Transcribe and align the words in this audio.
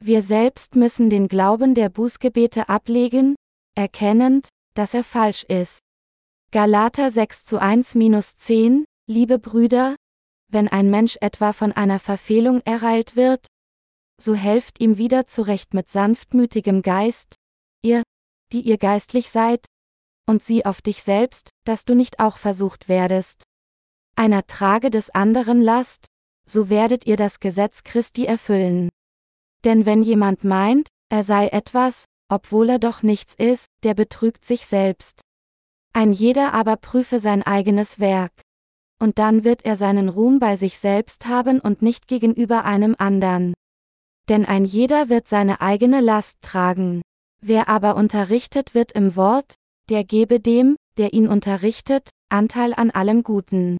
Wir 0.00 0.22
selbst 0.22 0.76
müssen 0.76 1.10
den 1.10 1.26
Glauben 1.26 1.74
der 1.74 1.88
Bußgebete 1.88 2.68
ablegen, 2.68 3.34
erkennend, 3.74 4.48
dass 4.74 4.94
er 4.94 5.02
falsch 5.02 5.42
ist. 5.44 5.80
Galater 6.52 7.10
6 7.10 7.44
zu 7.44 7.60
1-10, 7.60 8.84
liebe 9.08 9.38
Brüder, 9.40 9.96
wenn 10.50 10.68
ein 10.68 10.88
Mensch 10.88 11.18
etwa 11.20 11.52
von 11.52 11.72
einer 11.72 11.98
Verfehlung 11.98 12.62
ereilt 12.64 13.16
wird, 13.16 13.46
so 14.20 14.34
helft 14.34 14.80
ihm 14.80 14.98
wieder 14.98 15.26
zurecht 15.26 15.74
mit 15.74 15.88
sanftmütigem 15.88 16.82
Geist, 16.82 17.34
ihr, 17.82 18.02
die 18.52 18.60
ihr 18.60 18.78
geistlich 18.78 19.30
seid, 19.30 19.66
und 20.26 20.42
sieh 20.42 20.64
auf 20.64 20.80
dich 20.80 21.02
selbst, 21.02 21.50
dass 21.64 21.84
du 21.84 21.94
nicht 21.94 22.20
auch 22.20 22.38
versucht 22.38 22.88
werdest. 22.88 23.42
Einer 24.16 24.46
trage 24.46 24.90
des 24.90 25.10
anderen 25.10 25.60
Last, 25.60 26.06
so 26.48 26.70
werdet 26.70 27.06
ihr 27.06 27.16
das 27.16 27.40
Gesetz 27.40 27.82
Christi 27.82 28.24
erfüllen. 28.24 28.88
Denn 29.68 29.84
wenn 29.84 30.02
jemand 30.02 30.44
meint, 30.44 30.88
er 31.10 31.22
sei 31.22 31.48
etwas, 31.48 32.06
obwohl 32.30 32.70
er 32.70 32.78
doch 32.78 33.02
nichts 33.02 33.34
ist, 33.34 33.66
der 33.82 33.92
betrügt 33.92 34.42
sich 34.42 34.64
selbst. 34.64 35.20
Ein 35.92 36.10
jeder 36.10 36.54
aber 36.54 36.76
prüfe 36.76 37.20
sein 37.20 37.42
eigenes 37.42 37.98
Werk. 37.98 38.32
Und 38.98 39.18
dann 39.18 39.44
wird 39.44 39.66
er 39.66 39.76
seinen 39.76 40.08
Ruhm 40.08 40.38
bei 40.38 40.56
sich 40.56 40.78
selbst 40.78 41.26
haben 41.26 41.60
und 41.60 41.82
nicht 41.82 42.08
gegenüber 42.08 42.64
einem 42.64 42.96
andern. 42.98 43.52
Denn 44.30 44.46
ein 44.46 44.64
jeder 44.64 45.10
wird 45.10 45.28
seine 45.28 45.60
eigene 45.60 46.00
Last 46.00 46.38
tragen. 46.40 47.02
Wer 47.42 47.68
aber 47.68 47.94
unterrichtet 47.96 48.74
wird 48.74 48.92
im 48.92 49.16
Wort, 49.16 49.56
der 49.90 50.02
gebe 50.02 50.40
dem, 50.40 50.76
der 50.96 51.12
ihn 51.12 51.28
unterrichtet, 51.28 52.08
Anteil 52.30 52.72
an 52.72 52.90
allem 52.90 53.22
Guten. 53.22 53.76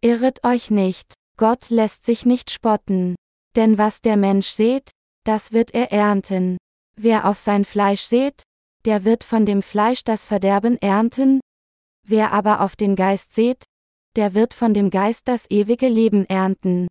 Irret 0.00 0.44
euch 0.44 0.70
nicht, 0.70 1.12
Gott 1.36 1.68
lässt 1.68 2.06
sich 2.06 2.24
nicht 2.24 2.50
spotten. 2.50 3.16
Denn 3.54 3.76
was 3.76 4.00
der 4.00 4.16
Mensch 4.16 4.48
sät, 4.48 4.90
das 5.24 5.52
wird 5.52 5.74
er 5.74 5.92
ernten. 5.92 6.56
Wer 6.96 7.26
auf 7.26 7.38
sein 7.38 7.64
Fleisch 7.64 8.02
sät, 8.02 8.42
der 8.84 9.04
wird 9.04 9.24
von 9.24 9.46
dem 9.46 9.62
Fleisch 9.62 10.04
das 10.04 10.26
Verderben 10.26 10.76
ernten. 10.80 11.40
Wer 12.06 12.32
aber 12.32 12.60
auf 12.60 12.76
den 12.76 12.96
Geist 12.96 13.32
sät, 13.32 13.64
der 14.16 14.34
wird 14.34 14.54
von 14.54 14.74
dem 14.74 14.90
Geist 14.90 15.28
das 15.28 15.48
ewige 15.50 15.88
Leben 15.88 16.24
ernten. 16.26 16.88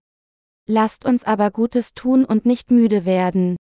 Lasst 0.67 1.03
uns 1.03 1.23
aber 1.23 1.51
Gutes 1.51 1.93
tun 1.93 2.25
und 2.25 2.45
nicht 2.45 2.71
müde 2.71 3.05
werden. 3.05 3.57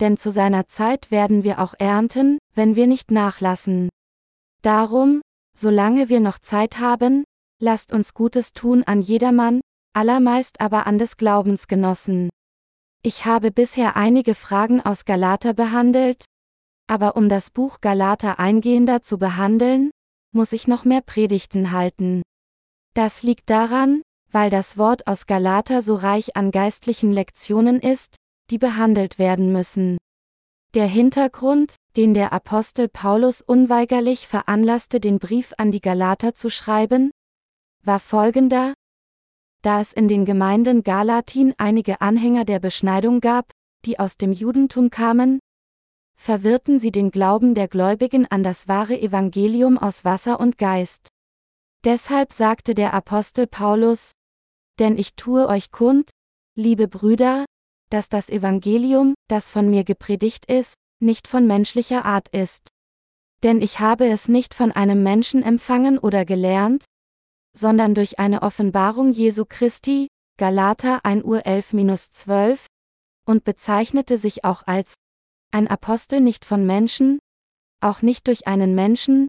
Denn 0.00 0.16
zu 0.16 0.30
seiner 0.30 0.66
Zeit 0.66 1.10
werden 1.10 1.42
wir 1.42 1.58
auch 1.58 1.74
ernten, 1.78 2.38
wenn 2.54 2.76
wir 2.76 2.86
nicht 2.86 3.10
nachlassen. 3.10 3.88
Darum, 4.62 5.22
solange 5.56 6.08
wir 6.08 6.20
noch 6.20 6.38
Zeit 6.38 6.78
haben, 6.78 7.24
lasst 7.60 7.92
uns 7.92 8.14
Gutes 8.14 8.52
tun 8.52 8.84
an 8.84 9.00
jedermann, 9.00 9.60
allermeist 9.94 10.60
aber 10.60 10.86
an 10.86 10.98
des 10.98 11.16
Glaubensgenossen. 11.16 12.30
Ich 13.06 13.24
habe 13.24 13.52
bisher 13.52 13.94
einige 13.94 14.34
Fragen 14.34 14.80
aus 14.80 15.04
Galater 15.04 15.54
behandelt, 15.54 16.24
aber 16.88 17.14
um 17.14 17.28
das 17.28 17.52
Buch 17.52 17.80
Galater 17.80 18.40
eingehender 18.40 19.00
zu 19.00 19.16
behandeln, 19.16 19.92
muss 20.32 20.50
ich 20.50 20.66
noch 20.66 20.84
mehr 20.84 21.02
Predigten 21.02 21.70
halten. 21.70 22.22
Das 22.94 23.22
liegt 23.22 23.48
daran, 23.48 24.02
weil 24.32 24.50
das 24.50 24.76
Wort 24.76 25.06
aus 25.06 25.26
Galater 25.28 25.82
so 25.82 25.94
reich 25.94 26.34
an 26.34 26.50
geistlichen 26.50 27.12
Lektionen 27.12 27.78
ist, 27.78 28.16
die 28.50 28.58
behandelt 28.58 29.20
werden 29.20 29.52
müssen. 29.52 29.98
Der 30.74 30.88
Hintergrund, 30.88 31.76
den 31.96 32.12
der 32.12 32.32
Apostel 32.32 32.88
Paulus 32.88 33.40
unweigerlich 33.40 34.26
veranlasste, 34.26 34.98
den 34.98 35.20
Brief 35.20 35.54
an 35.58 35.70
die 35.70 35.80
Galater 35.80 36.34
zu 36.34 36.50
schreiben, 36.50 37.12
war 37.84 38.00
folgender, 38.00 38.74
da 39.62 39.80
es 39.80 39.92
in 39.92 40.08
den 40.08 40.24
Gemeinden 40.24 40.82
Galatin 40.82 41.54
einige 41.58 42.00
Anhänger 42.00 42.44
der 42.44 42.60
Beschneidung 42.60 43.20
gab, 43.20 43.52
die 43.84 43.98
aus 43.98 44.16
dem 44.16 44.32
Judentum 44.32 44.90
kamen, 44.90 45.38
verwirrten 46.16 46.80
sie 46.80 46.90
den 46.90 47.10
Glauben 47.10 47.54
der 47.54 47.68
Gläubigen 47.68 48.26
an 48.26 48.42
das 48.42 48.68
wahre 48.68 49.00
Evangelium 49.00 49.78
aus 49.78 50.04
Wasser 50.04 50.40
und 50.40 50.58
Geist. 50.58 51.08
Deshalb 51.84 52.32
sagte 52.32 52.74
der 52.74 52.94
Apostel 52.94 53.46
Paulus, 53.46 54.12
Denn 54.78 54.98
ich 54.98 55.14
tue 55.14 55.46
euch 55.46 55.70
kund, 55.70 56.10
liebe 56.56 56.88
Brüder, 56.88 57.44
dass 57.90 58.08
das 58.08 58.28
Evangelium, 58.28 59.14
das 59.28 59.50
von 59.50 59.70
mir 59.70 59.84
gepredigt 59.84 60.46
ist, 60.46 60.74
nicht 61.00 61.28
von 61.28 61.46
menschlicher 61.46 62.04
Art 62.04 62.28
ist. 62.28 62.68
Denn 63.42 63.60
ich 63.60 63.78
habe 63.78 64.08
es 64.08 64.28
nicht 64.28 64.54
von 64.54 64.72
einem 64.72 65.02
Menschen 65.02 65.42
empfangen 65.42 65.98
oder 65.98 66.24
gelernt, 66.24 66.84
sondern 67.56 67.94
durch 67.94 68.18
eine 68.18 68.42
Offenbarung 68.42 69.10
Jesu 69.10 69.44
Christi, 69.48 70.08
Galater 70.38 71.04
1 71.04 71.24
Uhr 71.24 71.38
11-12, 71.38 72.66
und 73.26 73.44
bezeichnete 73.44 74.18
sich 74.18 74.44
auch 74.44 74.66
als 74.66 74.94
ein 75.52 75.66
Apostel 75.66 76.20
nicht 76.20 76.44
von 76.44 76.66
Menschen, 76.66 77.18
auch 77.80 78.02
nicht 78.02 78.26
durch 78.26 78.46
einen 78.46 78.74
Menschen, 78.74 79.26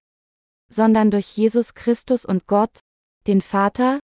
sondern 0.69 1.09
durch 1.09 1.37
Jesus 1.37 1.73
Christus 1.73 2.25
und 2.25 2.47
Gott, 2.47 2.81
den 3.27 3.41
Vater, 3.41 3.99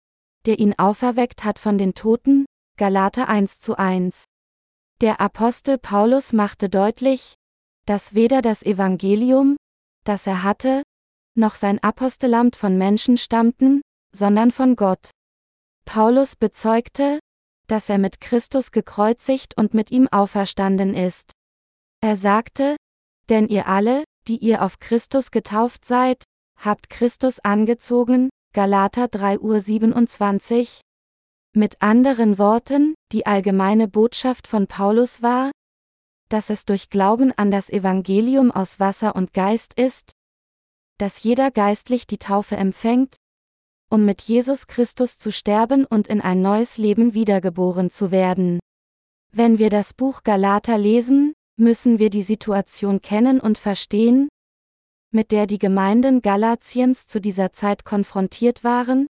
der 0.45 0.59
ihn 0.59 0.73
auferweckt 0.78 1.44
hat 1.44 1.59
von 1.59 1.78
den 1.78 1.94
Toten, 1.94 2.45
Galater 2.78 3.28
1 3.28 3.59
zu 3.59 3.78
1. 3.78 4.23
Der 5.01 5.19
Apostel 5.19 5.78
Paulus 5.78 6.31
machte 6.31 6.69
deutlich, 6.69 7.33
dass 7.85 8.13
weder 8.13 8.41
das 8.41 8.63
Evangelium, 8.63 9.57
das 10.06 10.28
er 10.28 10.44
hatte, 10.44 10.83
noch 11.35 11.56
sein 11.56 11.83
Apostelamt 11.83 12.56
von 12.56 12.78
Menschen 12.78 13.17
stammten, 13.17 13.81
sondern 14.16 14.51
von 14.51 14.75
Gott. 14.75 15.12
Paulus 15.85 16.35
bezeugte, 16.35 17.19
dass 17.68 17.90
er 17.90 17.97
mit 17.97 18.22
Christus 18.22 18.72
gekreuzigt 18.72 19.57
und 19.57 19.74
mit 19.74 19.91
ihm 19.91 20.07
auferstanden 20.07 20.94
ist. 20.94 21.31
Er 22.01 22.16
sagte, 22.16 22.75
denn 23.29 23.47
ihr 23.47 23.68
alle, 23.68 24.03
die 24.28 24.38
ihr 24.38 24.62
auf 24.62 24.79
Christus 24.79 25.31
getauft 25.31 25.85
seid, 25.85 26.24
habt 26.57 26.90
Christus 26.90 27.40
angezogen, 27.40 28.29
Galater 28.53 29.07
3 29.07 29.40
Uhr 29.40 29.59
27. 29.59 30.81
Mit 31.56 31.81
anderen 31.81 32.38
Worten, 32.38 32.95
die 33.12 33.25
allgemeine 33.25 33.88
Botschaft 33.88 34.47
von 34.47 34.68
Paulus 34.68 35.22
war, 35.22 35.51
dass 36.30 36.50
es 36.50 36.66
durch 36.66 36.90
Glauben 36.90 37.31
an 37.31 37.51
das 37.51 37.69
Evangelium 37.69 38.51
aus 38.51 38.80
Wasser 38.80 39.16
und 39.16 39.34
Geist 39.34 39.74
ist, 39.75 40.12
dass 40.97 41.22
jeder 41.24 41.51
geistlich 41.51 42.07
die 42.07 42.18
Taufe 42.18 42.56
empfängt, 42.56 43.16
um 43.93 44.05
mit 44.05 44.23
Jesus 44.23 44.65
Christus 44.65 45.19
zu 45.19 45.31
sterben 45.31 45.85
und 45.85 46.07
in 46.07 46.19
ein 46.19 46.41
neues 46.41 46.79
Leben 46.79 47.13
wiedergeboren 47.13 47.91
zu 47.91 48.09
werden. 48.09 48.59
Wenn 49.31 49.59
wir 49.59 49.69
das 49.69 49.93
Buch 49.93 50.23
Galater 50.23 50.79
lesen, 50.79 51.33
müssen 51.57 51.99
wir 51.99 52.09
die 52.09 52.23
Situation 52.23 53.01
kennen 53.01 53.39
und 53.39 53.59
verstehen, 53.59 54.29
mit 55.11 55.31
der 55.31 55.45
die 55.45 55.59
Gemeinden 55.59 56.23
Galatiens 56.23 57.05
zu 57.05 57.21
dieser 57.21 57.51
Zeit 57.51 57.85
konfrontiert 57.85 58.63
waren, 58.63 59.05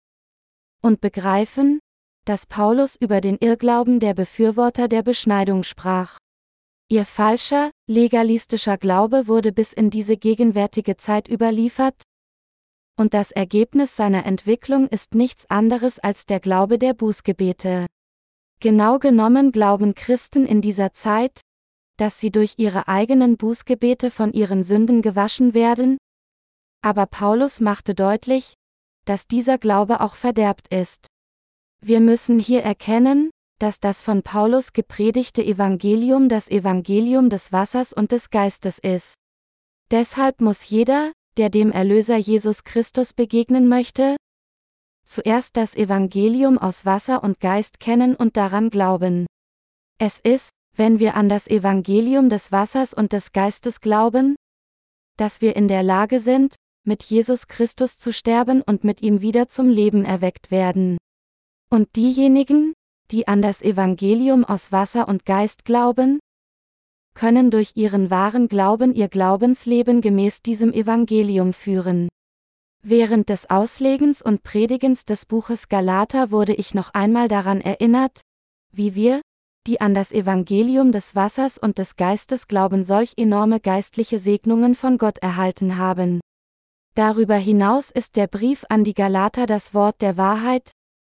und 0.81 1.01
begreifen, 1.01 1.79
dass 2.23 2.45
Paulus 2.45 2.95
über 2.95 3.19
den 3.19 3.35
Irrglauben 3.37 3.99
der 3.99 4.13
Befürworter 4.13 4.87
der 4.87 5.03
Beschneidung 5.03 5.63
sprach. 5.63 6.17
Ihr 6.87 7.03
falscher, 7.03 7.69
legalistischer 7.85 8.77
Glaube 8.77 9.27
wurde 9.27 9.51
bis 9.51 9.73
in 9.73 9.89
diese 9.89 10.15
gegenwärtige 10.15 10.95
Zeit 10.95 11.27
überliefert, 11.27 12.01
und 12.99 13.13
das 13.13 13.31
Ergebnis 13.31 13.95
seiner 13.95 14.25
Entwicklung 14.25 14.87
ist 14.87 15.15
nichts 15.15 15.49
anderes 15.49 15.99
als 15.99 16.25
der 16.25 16.39
Glaube 16.39 16.77
der 16.77 16.93
Bußgebete. 16.93 17.87
Genau 18.59 18.99
genommen 18.99 19.51
glauben 19.51 19.95
Christen 19.95 20.45
in 20.45 20.61
dieser 20.61 20.91
Zeit, 20.91 21.41
dass 21.97 22.19
sie 22.19 22.31
durch 22.31 22.55
ihre 22.57 22.87
eigenen 22.87 23.37
Bußgebete 23.37 24.11
von 24.11 24.33
ihren 24.33 24.63
Sünden 24.63 25.01
gewaschen 25.01 25.53
werden? 25.53 25.97
Aber 26.81 27.05
Paulus 27.05 27.61
machte 27.61 27.95
deutlich, 27.95 28.53
dass 29.05 29.27
dieser 29.27 29.57
Glaube 29.57 30.01
auch 30.01 30.15
verderbt 30.15 30.73
ist. 30.73 31.07
Wir 31.81 32.01
müssen 32.01 32.37
hier 32.37 32.63
erkennen, 32.63 33.31
dass 33.59 33.79
das 33.79 34.01
von 34.01 34.23
Paulus 34.23 34.73
gepredigte 34.73 35.43
Evangelium 35.43 36.29
das 36.29 36.49
Evangelium 36.49 37.29
des 37.29 37.51
Wassers 37.51 37.93
und 37.93 38.11
des 38.11 38.29
Geistes 38.29 38.79
ist. 38.79 39.15
Deshalb 39.91 40.39
muss 40.39 40.69
jeder, 40.69 41.11
der 41.39 41.49
dem 41.49 41.71
Erlöser 41.71 42.17
Jesus 42.17 42.65
Christus 42.65 43.13
begegnen 43.13 43.69
möchte? 43.69 44.17
Zuerst 45.05 45.55
das 45.55 45.73
Evangelium 45.73 46.57
aus 46.57 46.85
Wasser 46.85 47.23
und 47.23 47.39
Geist 47.39 47.79
kennen 47.79 48.13
und 48.13 48.35
daran 48.35 48.69
glauben. 48.69 49.25
Es 49.99 50.19
ist, 50.19 50.49
wenn 50.75 50.99
wir 50.99 51.15
an 51.15 51.29
das 51.29 51.47
Evangelium 51.47 52.27
des 52.27 52.51
Wassers 52.51 52.93
und 52.93 53.13
des 53.13 53.31
Geistes 53.31 53.79
glauben, 53.79 54.35
dass 55.15 55.39
wir 55.39 55.55
in 55.55 55.69
der 55.69 55.81
Lage 55.81 56.19
sind, 56.19 56.55
mit 56.85 57.05
Jesus 57.05 57.47
Christus 57.47 57.97
zu 57.97 58.11
sterben 58.11 58.61
und 58.61 58.83
mit 58.83 59.01
ihm 59.01 59.21
wieder 59.21 59.47
zum 59.47 59.69
Leben 59.69 60.03
erweckt 60.03 60.51
werden. 60.51 60.97
Und 61.69 61.95
diejenigen, 61.95 62.73
die 63.11 63.29
an 63.29 63.41
das 63.41 63.61
Evangelium 63.61 64.43
aus 64.43 64.73
Wasser 64.73 65.07
und 65.07 65.23
Geist 65.25 65.63
glauben, 65.63 66.19
können 67.19 67.51
durch 67.51 67.73
ihren 67.75 68.09
wahren 68.09 68.47
Glauben 68.47 68.95
ihr 68.95 69.09
Glaubensleben 69.09 69.99
gemäß 69.99 70.41
diesem 70.41 70.71
Evangelium 70.71 71.51
führen. 71.51 72.07
Während 72.81 73.27
des 73.27 73.49
Auslegens 73.49 74.21
und 74.21 74.41
Predigens 74.41 75.03
des 75.03 75.25
Buches 75.25 75.67
Galater 75.67 76.31
wurde 76.31 76.53
ich 76.53 76.73
noch 76.73 76.93
einmal 76.93 77.27
daran 77.27 77.59
erinnert, 77.59 78.21
wie 78.71 78.95
wir, 78.95 79.19
die 79.67 79.81
an 79.81 79.93
das 79.93 80.13
Evangelium 80.13 80.93
des 80.93 81.13
Wassers 81.13 81.57
und 81.57 81.77
des 81.77 81.97
Geistes 81.97 82.47
glauben, 82.47 82.85
solch 82.85 83.15
enorme 83.17 83.59
geistliche 83.59 84.17
Segnungen 84.17 84.73
von 84.73 84.97
Gott 84.97 85.17
erhalten 85.17 85.75
haben. 85.75 86.21
Darüber 86.95 87.35
hinaus 87.35 87.91
ist 87.91 88.15
der 88.15 88.27
Brief 88.27 88.63
an 88.69 88.85
die 88.85 88.93
Galater 88.93 89.45
das 89.45 89.73
Wort 89.73 90.01
der 90.01 90.15
Wahrheit, 90.15 90.71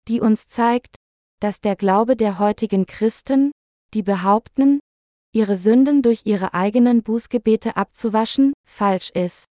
die 0.08 0.20
uns 0.20 0.48
zeigt, 0.48 0.96
dass 1.40 1.62
der 1.62 1.76
Glaube 1.76 2.14
der 2.14 2.38
heutigen 2.38 2.84
Christen, 2.84 3.52
die 3.94 4.02
behaupten, 4.02 4.80
ihre 5.34 5.56
Sünden 5.56 6.00
durch 6.02 6.22
ihre 6.24 6.54
eigenen 6.54 7.02
Bußgebete 7.02 7.76
abzuwaschen, 7.76 8.52
falsch 8.66 9.10
ist. 9.10 9.46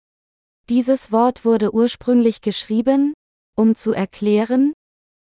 Dieses 0.68 1.10
Wort 1.10 1.44
wurde 1.44 1.74
ursprünglich 1.74 2.40
geschrieben, 2.40 3.14
um 3.56 3.74
zu 3.74 3.92
erklären, 3.92 4.72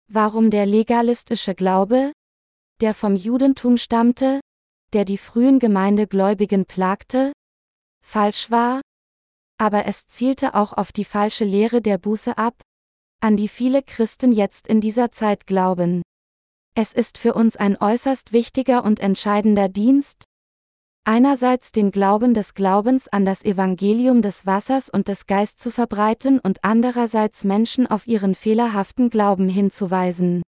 warum 0.09 0.51
der 0.51 0.65
legalistische 0.67 1.55
Glaube, 1.55 2.13
der 2.81 2.95
vom 2.95 3.17
Judentum 3.17 3.77
stammte, 3.77 4.41
der 4.93 5.05
die 5.05 5.19
frühen 5.19 5.59
Gemeindegläubigen 5.59 6.65
plagte, 6.65 7.33
falsch 8.05 8.51
war, 8.51 8.81
aber 9.59 9.87
es 9.87 10.07
zielte 10.07 10.55
auch 10.55 10.73
auf 10.73 10.93
die 10.93 11.05
falsche 11.05 11.45
Lehre 11.45 11.83
der 11.83 11.99
Buße 11.99 12.39
ab, 12.39 12.63
an 13.21 13.37
die 13.37 13.49
viele 13.49 13.83
Christen 13.83 14.31
jetzt 14.31 14.69
in 14.69 14.81
dieser 14.81 15.11
Zeit 15.11 15.47
glauben. 15.47 16.03
Es 16.75 16.93
ist 16.93 17.19
für 17.19 17.35
uns 17.35 17.57
ein 17.57 17.77
äußerst 17.81 18.33
wichtiger 18.33 18.85
und 18.85 19.01
entscheidender 19.01 19.69
Dienst, 19.69 20.25
einerseits 21.07 21.71
den 21.71 21.93
Glauben 21.93 22.35
des 22.35 22.55
Glaubens 22.55 23.07
an 23.09 23.25
das 23.25 23.45
Evangelium 23.45 24.23
des 24.23 24.45
Wassers 24.45 24.91
und 24.91 25.09
des 25.09 25.27
Geist 25.27 25.61
zu 25.61 25.71
verbreiten 25.71 26.41
und 26.41 26.65
andererseits 26.65 27.45
Menschen 27.45 27.87
auf 27.87 28.07
ihren 28.07 28.35
fehlerhaften 28.35 29.09
Glauben 29.09 29.49
hinzuweisen. 29.49 30.43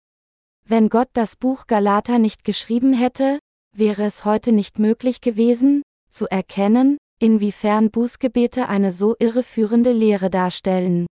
Wenn 0.67 0.89
Gott 0.89 1.09
das 1.13 1.35
Buch 1.35 1.67
Galater 1.67 2.19
nicht 2.19 2.43
geschrieben 2.43 2.93
hätte, 2.93 3.39
wäre 3.75 4.03
es 4.03 4.23
heute 4.23 4.53
nicht 4.53 4.79
möglich 4.79 5.19
gewesen, 5.19 5.83
zu 6.09 6.25
erkennen, 6.27 6.97
inwiefern 7.19 7.91
Bußgebete 7.91 8.69
eine 8.69 8.93
so 8.93 9.15
irreführende 9.19 9.91
Lehre 9.91 10.29
darstellen. 10.29 11.05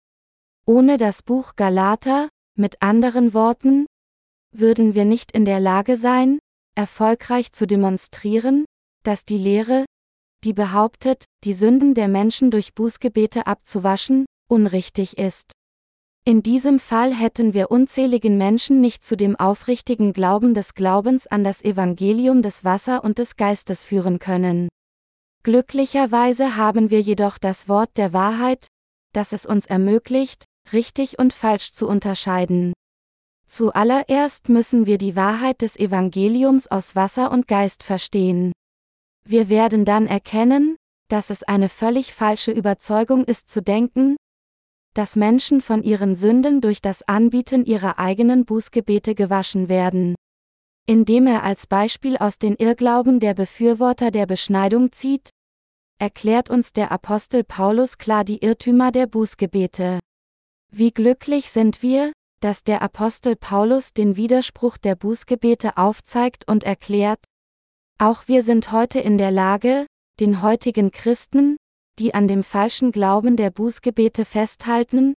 Ohne 0.68 0.98
das 0.98 1.24
Buch 1.24 1.56
Galater, 1.56 2.30
mit 2.56 2.82
anderen 2.82 3.34
Worten, 3.34 3.88
würden 4.56 4.94
wir 4.94 5.06
nicht 5.06 5.32
in 5.32 5.46
der 5.46 5.60
Lage 5.60 5.98
sein, 5.98 6.38
erfolgreich 6.76 7.52
zu 7.52 7.66
demonstrieren, 7.66 8.66
dass 9.04 9.26
die 9.26 9.38
Lehre, 9.38 9.86
die 10.44 10.54
behauptet, 10.54 11.26
die 11.44 11.54
Sünden 11.54 11.94
der 11.94 12.08
Menschen 12.08 12.52
durch 12.52 12.74
Bußgebete 12.74 13.48
abzuwaschen, 13.48 14.26
unrichtig 14.50 15.18
ist. 15.18 15.52
In 16.24 16.44
diesem 16.44 16.78
Fall 16.78 17.14
hätten 17.14 17.56
wir 17.56 17.72
unzähligen 17.72 18.38
Menschen 18.38 18.80
nicht 18.80 19.04
zu 19.04 19.18
dem 19.18 19.36
aufrichtigen 19.36 20.14
Glauben 20.14 20.54
des 20.54 20.76
Glaubens 20.76 21.26
an 21.26 21.44
das 21.44 21.64
Evangelium 21.64 22.44
des 22.44 22.64
Wasser 22.64 23.04
und 23.04 23.18
des 23.18 23.38
Geistes 23.38 23.84
führen 23.84 24.20
können. 24.20 24.70
Glücklicherweise 25.44 26.56
haben 26.56 26.92
wir 26.92 27.02
jedoch 27.02 27.40
das 27.40 27.68
Wort 27.68 27.98
der 27.98 28.14
Wahrheit, 28.14 28.68
das 29.14 29.34
es 29.34 29.48
uns 29.48 29.66
ermöglicht, 29.66 30.46
richtig 30.72 31.18
und 31.18 31.34
falsch 31.34 31.72
zu 31.72 31.88
unterscheiden. 31.88 32.74
Zuallererst 33.48 34.48
müssen 34.48 34.86
wir 34.86 35.00
die 35.00 35.16
Wahrheit 35.16 35.62
des 35.62 35.76
Evangeliums 35.76 36.68
aus 36.68 36.96
Wasser 36.96 37.32
und 37.32 37.48
Geist 37.48 37.82
verstehen. 37.82 38.52
Wir 39.24 39.50
werden 39.50 39.86
dann 39.86 40.08
erkennen, 40.08 40.76
dass 41.10 41.30
es 41.30 41.44
eine 41.44 41.70
völlig 41.70 42.14
falsche 42.14 42.52
Überzeugung 42.52 43.26
ist 43.26 43.50
zu 43.50 43.62
denken, 43.62 44.16
dass 44.94 45.16
Menschen 45.16 45.62
von 45.62 45.84
ihren 45.84 46.16
Sünden 46.16 46.62
durch 46.62 46.82
das 46.82 47.02
Anbieten 47.04 47.66
ihrer 47.66 48.00
eigenen 48.00 48.46
Bußgebete 48.46 49.16
gewaschen 49.16 49.70
werden. 49.70 50.16
Indem 50.88 51.28
er 51.28 51.44
als 51.44 51.68
Beispiel 51.68 52.18
aus 52.18 52.40
den 52.40 52.56
Irrglauben 52.56 53.20
der 53.20 53.34
Befürworter 53.34 54.12
der 54.12 54.26
Beschneidung 54.26 54.92
zieht, 54.92 55.30
erklärt 56.00 56.50
uns 56.50 56.74
der 56.74 56.92
Apostel 56.92 57.44
Paulus 57.44 57.98
klar 57.98 58.24
die 58.24 58.40
Irrtümer 58.40 58.92
der 58.92 59.08
Bußgebete. 59.08 60.00
Wie 60.72 60.92
glücklich 60.92 61.52
sind 61.52 61.82
wir, 61.82 62.12
dass 62.42 62.64
der 62.64 62.82
Apostel 62.82 63.36
Paulus 63.36 63.94
den 63.94 64.16
Widerspruch 64.16 64.78
der 64.78 64.96
Bußgebete 64.96 65.78
aufzeigt 65.78 66.48
und 66.48 66.64
erklärt, 66.64 67.20
auch 68.02 68.28
wir 68.28 68.42
sind 68.42 68.72
heute 68.72 69.00
in 69.00 69.20
der 69.20 69.30
Lage, 69.30 69.86
den 70.20 70.42
heutigen 70.42 70.90
Christen, 70.90 71.58
die 72.00 72.16
an 72.16 72.28
dem 72.28 72.44
falschen 72.44 72.92
Glauben 72.92 73.38
der 73.38 73.52
Bußgebete 73.52 74.26
festhalten, 74.26 75.14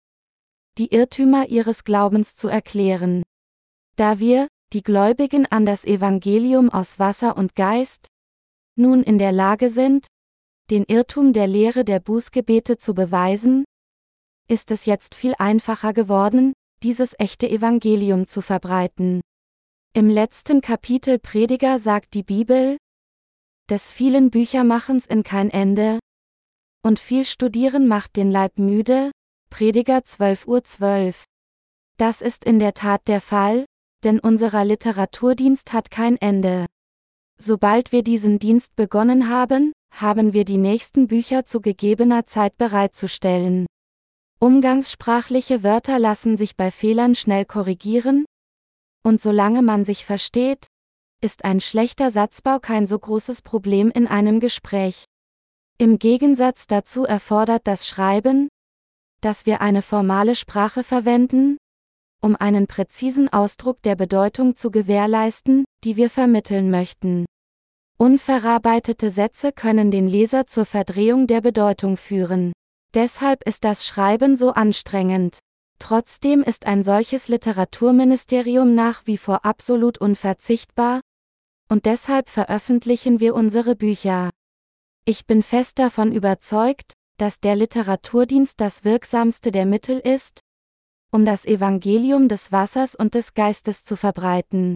die 0.77 0.93
Irrtümer 0.93 1.47
ihres 1.47 1.85
Glaubens 1.85 2.35
zu 2.35 2.49
erklären. 2.49 3.23
Da 3.95 4.19
wir, 4.19 4.49
die 4.73 4.83
Gläubigen 4.83 5.45
an 5.45 5.65
das 5.65 5.85
Evangelium 5.85 6.69
aus 6.69 6.99
Wasser 6.99 7.37
und 7.37 7.55
Geist, 7.55 8.07
nun 8.75 9.01
in 9.01 9.17
der 9.17 9.31
Lage 9.31 9.69
sind, 9.69 10.07
den 10.69 10.83
Irrtum 10.83 11.31
der 11.31 11.47
Lehre 11.47 11.85
der 11.85 12.01
Bußgebete 12.01 12.77
zu 12.77 12.93
beweisen, 12.93 13.63
ist 14.49 14.71
es 14.71 14.85
jetzt 14.85 15.15
viel 15.15 15.35
einfacher 15.37 15.93
geworden, 15.93 16.51
dieses 16.81 17.15
echte 17.17 17.49
Evangelium 17.49 18.27
zu 18.27 18.41
verbreiten. 18.41 19.21
Im 19.95 20.09
letzten 20.09 20.61
Kapitel 20.61 21.19
Prediger 21.19 21.77
sagt 21.77 22.15
die 22.15 22.23
Bibel, 22.23 22.77
des 23.69 23.91
vielen 23.91 24.31
Büchermachens 24.31 25.05
in 25.05 25.21
kein 25.21 25.51
Ende, 25.51 25.99
und 26.83 26.97
viel 26.97 27.25
Studieren 27.25 27.87
macht 27.87 28.15
den 28.15 28.31
Leib 28.31 28.57
müde, 28.57 29.11
Prediger 29.51 29.99
12.12 29.99 30.47
Uhr. 30.47 30.63
12. 30.63 31.23
Das 31.97 32.21
ist 32.21 32.43
in 32.43 32.57
der 32.57 32.73
Tat 32.73 33.07
der 33.07 33.21
Fall, 33.21 33.65
denn 34.03 34.19
unserer 34.19 34.65
Literaturdienst 34.65 35.73
hat 35.73 35.91
kein 35.91 36.17
Ende. 36.17 36.65
Sobald 37.37 37.91
wir 37.91 38.01
diesen 38.01 38.39
Dienst 38.39 38.75
begonnen 38.75 39.29
haben, 39.29 39.73
haben 39.93 40.33
wir 40.33 40.43
die 40.43 40.57
nächsten 40.57 41.05
Bücher 41.05 41.45
zu 41.45 41.61
gegebener 41.61 42.25
Zeit 42.25 42.57
bereitzustellen. 42.57 43.67
Umgangssprachliche 44.39 45.61
Wörter 45.61 45.99
lassen 45.99 46.35
sich 46.35 46.57
bei 46.57 46.71
Fehlern 46.71 47.13
schnell 47.13 47.45
korrigieren, 47.45 48.25
und 49.03 49.21
solange 49.21 49.61
man 49.61 49.85
sich 49.85 50.05
versteht, 50.05 50.67
ist 51.21 51.45
ein 51.45 51.61
schlechter 51.61 52.11
Satzbau 52.11 52.59
kein 52.59 52.87
so 52.87 52.97
großes 52.97 53.41
Problem 53.41 53.91
in 53.91 54.07
einem 54.07 54.39
Gespräch. 54.39 55.05
Im 55.77 55.99
Gegensatz 55.99 56.67
dazu 56.67 57.05
erfordert 57.05 57.61
das 57.65 57.87
Schreiben, 57.87 58.49
dass 59.21 59.45
wir 59.45 59.61
eine 59.61 59.81
formale 59.81 60.35
Sprache 60.35 60.83
verwenden, 60.83 61.57
um 62.21 62.35
einen 62.35 62.67
präzisen 62.67 63.31
Ausdruck 63.31 63.81
der 63.81 63.95
Bedeutung 63.95 64.55
zu 64.55 64.71
gewährleisten, 64.71 65.65
die 65.83 65.97
wir 65.97 66.09
vermitteln 66.09 66.69
möchten. 66.69 67.25
Unverarbeitete 67.97 69.11
Sätze 69.11 69.51
können 69.51 69.91
den 69.91 70.07
Leser 70.07 70.47
zur 70.47 70.65
Verdrehung 70.65 71.27
der 71.27 71.41
Bedeutung 71.41 71.95
führen. 71.95 72.51
Deshalb 72.93 73.43
ist 73.47 73.63
das 73.63 73.85
Schreiben 73.85 74.35
so 74.35 74.51
anstrengend. 74.51 75.39
Trotzdem 75.83 76.43
ist 76.43 76.65
ein 76.65 76.81
solches 76.81 77.27
Literaturministerium 77.27 78.73
nach 78.73 79.05
wie 79.05 79.17
vor 79.17 79.43
absolut 79.43 79.97
unverzichtbar, 79.97 81.01
und 81.67 81.85
deshalb 81.85 82.29
veröffentlichen 82.29 83.19
wir 83.19 83.35
unsere 83.35 83.75
Bücher. 83.75 84.29
Ich 85.03 85.25
bin 85.25 85.43
fest 85.43 85.79
davon 85.79 86.13
überzeugt, 86.13 86.93
dass 87.17 87.41
der 87.41 87.57
Literaturdienst 87.57 88.61
das 88.61 88.85
wirksamste 88.85 89.51
der 89.51 89.65
Mittel 89.65 89.99
ist, 89.99 90.39
um 91.11 91.25
das 91.25 91.43
Evangelium 91.43 92.29
des 92.29 92.53
Wassers 92.53 92.95
und 92.95 93.13
des 93.13 93.33
Geistes 93.33 93.83
zu 93.83 93.97
verbreiten. 93.97 94.75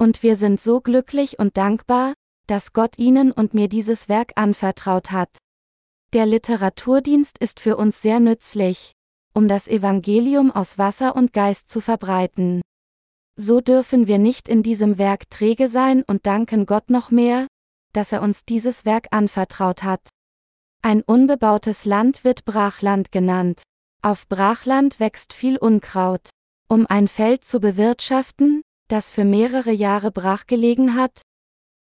Und 0.00 0.24
wir 0.24 0.34
sind 0.34 0.60
so 0.60 0.80
glücklich 0.80 1.38
und 1.38 1.56
dankbar, 1.56 2.12
dass 2.48 2.72
Gott 2.72 2.98
Ihnen 2.98 3.30
und 3.30 3.54
mir 3.54 3.68
dieses 3.68 4.08
Werk 4.08 4.32
anvertraut 4.34 5.12
hat. 5.12 5.30
Der 6.12 6.26
Literaturdienst 6.26 7.38
ist 7.38 7.60
für 7.60 7.76
uns 7.76 8.02
sehr 8.02 8.18
nützlich, 8.18 8.94
um 9.34 9.48
das 9.48 9.68
Evangelium 9.68 10.50
aus 10.50 10.78
Wasser 10.78 11.16
und 11.16 11.32
Geist 11.32 11.68
zu 11.68 11.80
verbreiten. 11.80 12.62
So 13.36 13.60
dürfen 13.60 14.06
wir 14.06 14.18
nicht 14.18 14.48
in 14.48 14.62
diesem 14.62 14.96
Werk 14.96 15.28
träge 15.28 15.68
sein 15.68 16.04
und 16.06 16.24
danken 16.26 16.66
Gott 16.66 16.88
noch 16.88 17.10
mehr, 17.10 17.48
dass 17.92 18.12
er 18.12 18.22
uns 18.22 18.44
dieses 18.44 18.84
Werk 18.84 19.08
anvertraut 19.10 19.82
hat. 19.82 20.08
Ein 20.82 21.02
unbebautes 21.02 21.84
Land 21.84 22.24
wird 22.24 22.44
Brachland 22.44 23.10
genannt. 23.10 23.62
Auf 24.02 24.28
Brachland 24.28 25.00
wächst 25.00 25.32
viel 25.32 25.56
Unkraut. 25.56 26.30
Um 26.68 26.86
ein 26.86 27.08
Feld 27.08 27.44
zu 27.44 27.58
bewirtschaften, 27.58 28.62
das 28.88 29.10
für 29.10 29.24
mehrere 29.24 29.72
Jahre 29.72 30.10
brach 30.10 30.46
gelegen 30.46 30.94
hat, 30.94 31.22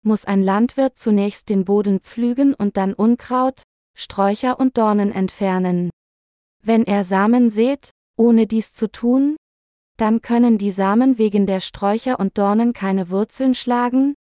muss 0.01 0.25
ein 0.25 0.41
Landwirt 0.41 0.97
zunächst 0.97 1.49
den 1.49 1.65
Boden 1.65 1.99
pflügen 1.99 2.53
und 2.53 2.77
dann 2.77 2.93
Unkraut, 2.93 3.63
Sträucher 3.95 4.59
und 4.59 4.77
Dornen 4.77 5.11
entfernen. 5.11 5.89
Wenn 6.63 6.85
er 6.85 7.03
Samen 7.03 7.49
sät, 7.49 7.91
ohne 8.17 8.47
dies 8.47 8.73
zu 8.73 8.91
tun, 8.91 9.37
dann 9.97 10.21
können 10.21 10.57
die 10.57 10.71
Samen 10.71 11.17
wegen 11.17 11.45
der 11.45 11.61
Sträucher 11.61 12.19
und 12.19 12.37
Dornen 12.37 12.73
keine 12.73 13.09
Wurzeln 13.09 13.55
schlagen, 13.55 14.15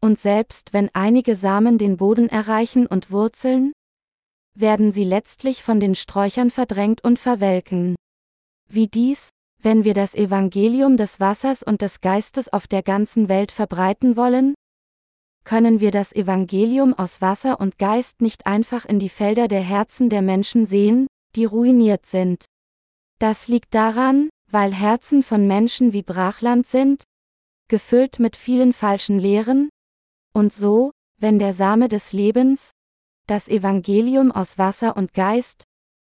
und 0.00 0.18
selbst 0.18 0.72
wenn 0.72 0.88
einige 0.94 1.36
Samen 1.36 1.76
den 1.76 1.98
Boden 1.98 2.28
erreichen 2.28 2.86
und 2.86 3.10
wurzeln, 3.10 3.72
werden 4.54 4.92
sie 4.92 5.04
letztlich 5.04 5.62
von 5.62 5.78
den 5.78 5.94
Sträuchern 5.94 6.50
verdrängt 6.50 7.04
und 7.04 7.18
verwelken. 7.18 7.96
Wie 8.68 8.88
dies, 8.88 9.28
wenn 9.62 9.84
wir 9.84 9.94
das 9.94 10.14
Evangelium 10.14 10.96
des 10.96 11.20
Wassers 11.20 11.62
und 11.62 11.82
des 11.82 12.00
Geistes 12.00 12.50
auf 12.50 12.66
der 12.66 12.82
ganzen 12.82 13.28
Welt 13.28 13.52
verbreiten 13.52 14.16
wollen? 14.16 14.54
Können 15.44 15.80
wir 15.80 15.90
das 15.90 16.12
Evangelium 16.12 16.94
aus 16.94 17.20
Wasser 17.20 17.60
und 17.60 17.78
Geist 17.78 18.22
nicht 18.22 18.46
einfach 18.46 18.86
in 18.86 18.98
die 18.98 19.08
Felder 19.08 19.48
der 19.48 19.62
Herzen 19.62 20.08
der 20.08 20.22
Menschen 20.22 20.66
sehen, 20.66 21.06
die 21.36 21.44
ruiniert 21.44 22.06
sind? 22.06 22.44
Das 23.18 23.48
liegt 23.48 23.74
daran, 23.74 24.30
weil 24.50 24.72
Herzen 24.72 25.22
von 25.22 25.46
Menschen 25.46 25.92
wie 25.92 26.02
Brachland 26.02 26.66
sind, 26.66 27.04
gefüllt 27.68 28.18
mit 28.18 28.36
vielen 28.36 28.72
falschen 28.72 29.18
Lehren, 29.18 29.70
und 30.32 30.52
so, 30.52 30.92
wenn 31.18 31.38
der 31.38 31.54
Same 31.54 31.88
des 31.88 32.12
Lebens, 32.12 32.70
das 33.26 33.48
Evangelium 33.48 34.32
aus 34.32 34.58
Wasser 34.58 34.96
und 34.96 35.12
Geist, 35.12 35.64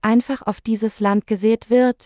einfach 0.01 0.41
auf 0.41 0.61
dieses 0.61 0.99
Land 0.99 1.27
gesät 1.27 1.69
wird, 1.69 2.05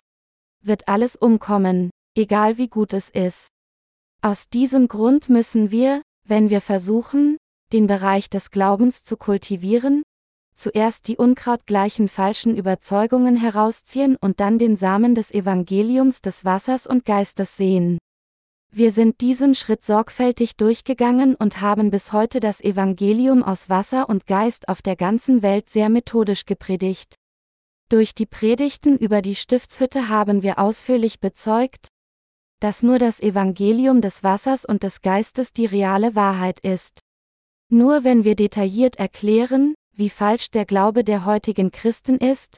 wird 0.63 0.87
alles 0.87 1.15
umkommen, 1.15 1.91
egal 2.15 2.57
wie 2.57 2.67
gut 2.67 2.93
es 2.93 3.09
ist. 3.09 3.47
Aus 4.21 4.49
diesem 4.49 4.87
Grund 4.87 5.29
müssen 5.29 5.71
wir, 5.71 6.01
wenn 6.25 6.49
wir 6.49 6.61
versuchen, 6.61 7.37
den 7.71 7.87
Bereich 7.87 8.29
des 8.29 8.51
Glaubens 8.51 9.03
zu 9.03 9.15
kultivieren, 9.17 10.03
zuerst 10.57 11.07
die 11.07 11.17
unkrautgleichen 11.17 12.09
falschen 12.09 12.55
Überzeugungen 12.55 13.37
herausziehen 13.37 14.17
und 14.19 14.39
dann 14.39 14.57
den 14.57 14.75
Samen 14.75 15.15
des 15.15 15.31
Evangeliums 15.31 16.21
des 16.21 16.43
Wassers 16.43 16.87
und 16.87 17.05
Geistes 17.05 17.55
sehen. 17.55 17.99
Wir 18.71 18.91
sind 18.91 19.21
diesen 19.21 19.55
Schritt 19.55 19.83
sorgfältig 19.83 20.57
durchgegangen 20.57 21.35
und 21.35 21.61
haben 21.61 21.89
bis 21.89 22.11
heute 22.11 22.39
das 22.39 22.59
Evangelium 22.61 23.41
aus 23.41 23.69
Wasser 23.69 24.09
und 24.09 24.27
Geist 24.27 24.67
auf 24.67 24.81
der 24.81 24.95
ganzen 24.95 25.41
Welt 25.41 25.69
sehr 25.69 25.89
methodisch 25.89 26.45
gepredigt. 26.45 27.15
Durch 27.89 28.13
die 28.13 28.25
Predigten 28.25 28.97
über 28.97 29.21
die 29.21 29.35
Stiftshütte 29.35 30.09
haben 30.09 30.43
wir 30.43 30.59
ausführlich 30.59 31.21
bezeugt, 31.21 31.87
dass 32.59 32.83
nur 32.83 32.99
das 32.99 33.21
Evangelium 33.21 34.01
des 34.01 34.23
Wassers 34.23 34.65
und 34.65 34.83
des 34.83 35.01
Geistes 35.01 35.53
die 35.53 35.65
reale 35.65 36.15
Wahrheit 36.15 36.59
ist. 36.59 36.99
Nur 37.69 38.03
wenn 38.03 38.23
wir 38.23 38.35
detailliert 38.35 38.97
erklären, 38.97 39.75
wie 39.97 40.09
falsch 40.11 40.51
der 40.51 40.65
Glaube 40.65 41.03
der 41.03 41.25
heutigen 41.25 41.71
Christen 41.71 42.17
ist, 42.17 42.57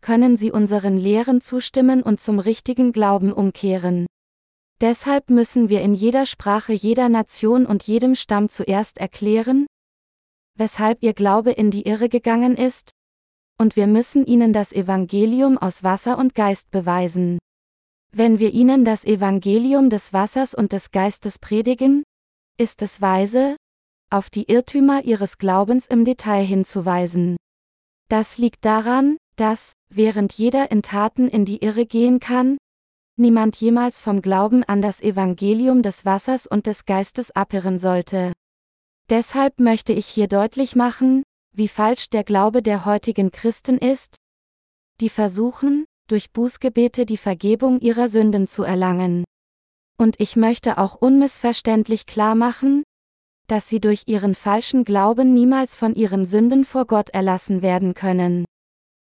können 0.00 0.36
sie 0.36 0.50
unseren 0.50 0.96
Lehren 0.96 1.40
zustimmen 1.40 2.02
und 2.02 2.20
zum 2.20 2.38
richtigen 2.38 2.92
Glauben 2.92 3.32
umkehren. 3.32 4.06
Deshalb 4.80 5.30
müssen 5.30 5.68
wir 5.68 5.82
in 5.82 5.94
jeder 5.94 6.26
Sprache 6.26 6.72
jeder 6.72 7.08
Nation 7.08 7.66
und 7.66 7.82
jedem 7.82 8.14
Stamm 8.14 8.48
zuerst 8.48 8.98
erklären, 8.98 9.66
weshalb 10.54 11.02
ihr 11.02 11.12
Glaube 11.12 11.50
in 11.50 11.70
die 11.70 11.82
Irre 11.82 12.08
gegangen 12.08 12.56
ist, 12.56 12.90
und 13.58 13.76
wir 13.76 13.86
müssen 13.86 14.26
ihnen 14.26 14.52
das 14.52 14.72
Evangelium 14.72 15.58
aus 15.58 15.82
Wasser 15.82 16.18
und 16.18 16.34
Geist 16.34 16.70
beweisen. 16.70 17.38
Wenn 18.12 18.38
wir 18.38 18.52
ihnen 18.52 18.84
das 18.84 19.04
Evangelium 19.04 19.90
des 19.90 20.12
Wassers 20.12 20.54
und 20.54 20.72
des 20.72 20.90
Geistes 20.90 21.38
predigen, 21.38 22.02
ist 22.58 22.80
es 22.80 23.00
weise, 23.00 23.56
auf 24.10 24.30
die 24.30 24.50
Irrtümer 24.50 25.04
ihres 25.04 25.38
Glaubens 25.38 25.86
im 25.86 26.04
Detail 26.04 26.44
hinzuweisen. 26.44 27.36
Das 28.08 28.38
liegt 28.38 28.64
daran, 28.64 29.16
dass, 29.36 29.72
während 29.88 30.32
jeder 30.32 30.70
in 30.70 30.82
Taten 30.82 31.28
in 31.28 31.44
die 31.44 31.62
Irre 31.62 31.86
gehen 31.86 32.20
kann, 32.20 32.56
niemand 33.18 33.56
jemals 33.56 34.00
vom 34.00 34.22
Glauben 34.22 34.62
an 34.64 34.82
das 34.82 35.00
Evangelium 35.00 35.82
des 35.82 36.04
Wassers 36.04 36.46
und 36.46 36.66
des 36.66 36.84
Geistes 36.84 37.30
abirren 37.30 37.78
sollte. 37.78 38.32
Deshalb 39.08 39.60
möchte 39.60 39.92
ich 39.92 40.06
hier 40.06 40.28
deutlich 40.28 40.76
machen, 40.76 41.22
wie 41.52 41.68
falsch 41.68 42.10
der 42.10 42.24
Glaube 42.24 42.62
der 42.62 42.84
heutigen 42.84 43.30
Christen 43.30 43.78
ist, 43.78 44.16
die 45.00 45.08
versuchen, 45.08 45.84
durch 46.08 46.32
Bußgebete 46.32 47.06
die 47.06 47.16
Vergebung 47.16 47.80
ihrer 47.80 48.08
Sünden 48.08 48.46
zu 48.46 48.62
erlangen. 48.62 49.24
Und 49.98 50.20
ich 50.20 50.36
möchte 50.36 50.78
auch 50.78 50.94
unmissverständlich 50.94 52.06
klar 52.06 52.34
machen, 52.34 52.82
dass 53.46 53.68
sie 53.68 53.80
durch 53.80 54.04
ihren 54.06 54.34
falschen 54.34 54.84
Glauben 54.84 55.34
niemals 55.34 55.76
von 55.76 55.94
ihren 55.94 56.24
Sünden 56.24 56.64
vor 56.64 56.86
Gott 56.86 57.10
erlassen 57.10 57.62
werden 57.62 57.94
können. 57.94 58.44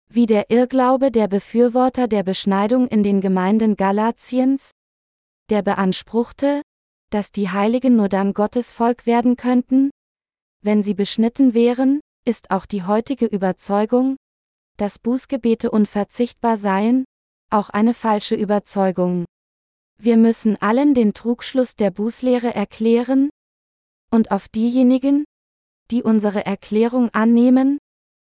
Wie 0.09 0.27
der 0.27 0.51
Irrglaube 0.51 1.11
der 1.11 1.29
Befürworter 1.29 2.07
der 2.07 2.23
Beschneidung 2.23 2.87
in 2.89 3.03
den 3.03 3.21
Gemeinden 3.21 3.77
Galatiens, 3.77 4.71
der 5.51 5.63
beanspruchte, 5.63 6.63
dass 7.11 7.33
die 7.33 7.51
Heiligen 7.51 7.97
nur 7.97 8.09
dann 8.09 8.35
Gottes 8.35 8.73
Volk 8.73 9.07
werden 9.07 9.37
könnten, 9.37 9.91
wenn 10.63 10.83
sie 10.83 10.95
beschnitten 10.95 11.55
wären, 11.55 12.01
ist 12.25 12.51
auch 12.51 12.67
die 12.67 12.83
heutige 12.83 13.27
Überzeugung, 13.27 14.17
dass 14.77 14.99
Bußgebete 14.99 15.71
unverzichtbar 15.71 16.57
seien, 16.57 17.05
auch 17.51 17.71
eine 17.71 17.95
falsche 17.95 18.35
Überzeugung. 18.35 19.25
Wir 19.99 20.17
müssen 20.17 20.61
allen 20.61 20.93
den 20.93 21.15
Trugschluss 21.15 21.77
der 21.77 21.91
Bußlehre 21.91 22.55
erklären, 22.55 23.31
und 24.11 24.31
auf 24.31 24.49
diejenigen, 24.49 25.25
die 25.91 26.03
unsere 26.03 26.45
Erklärung 26.45 27.11
annehmen, 27.11 27.79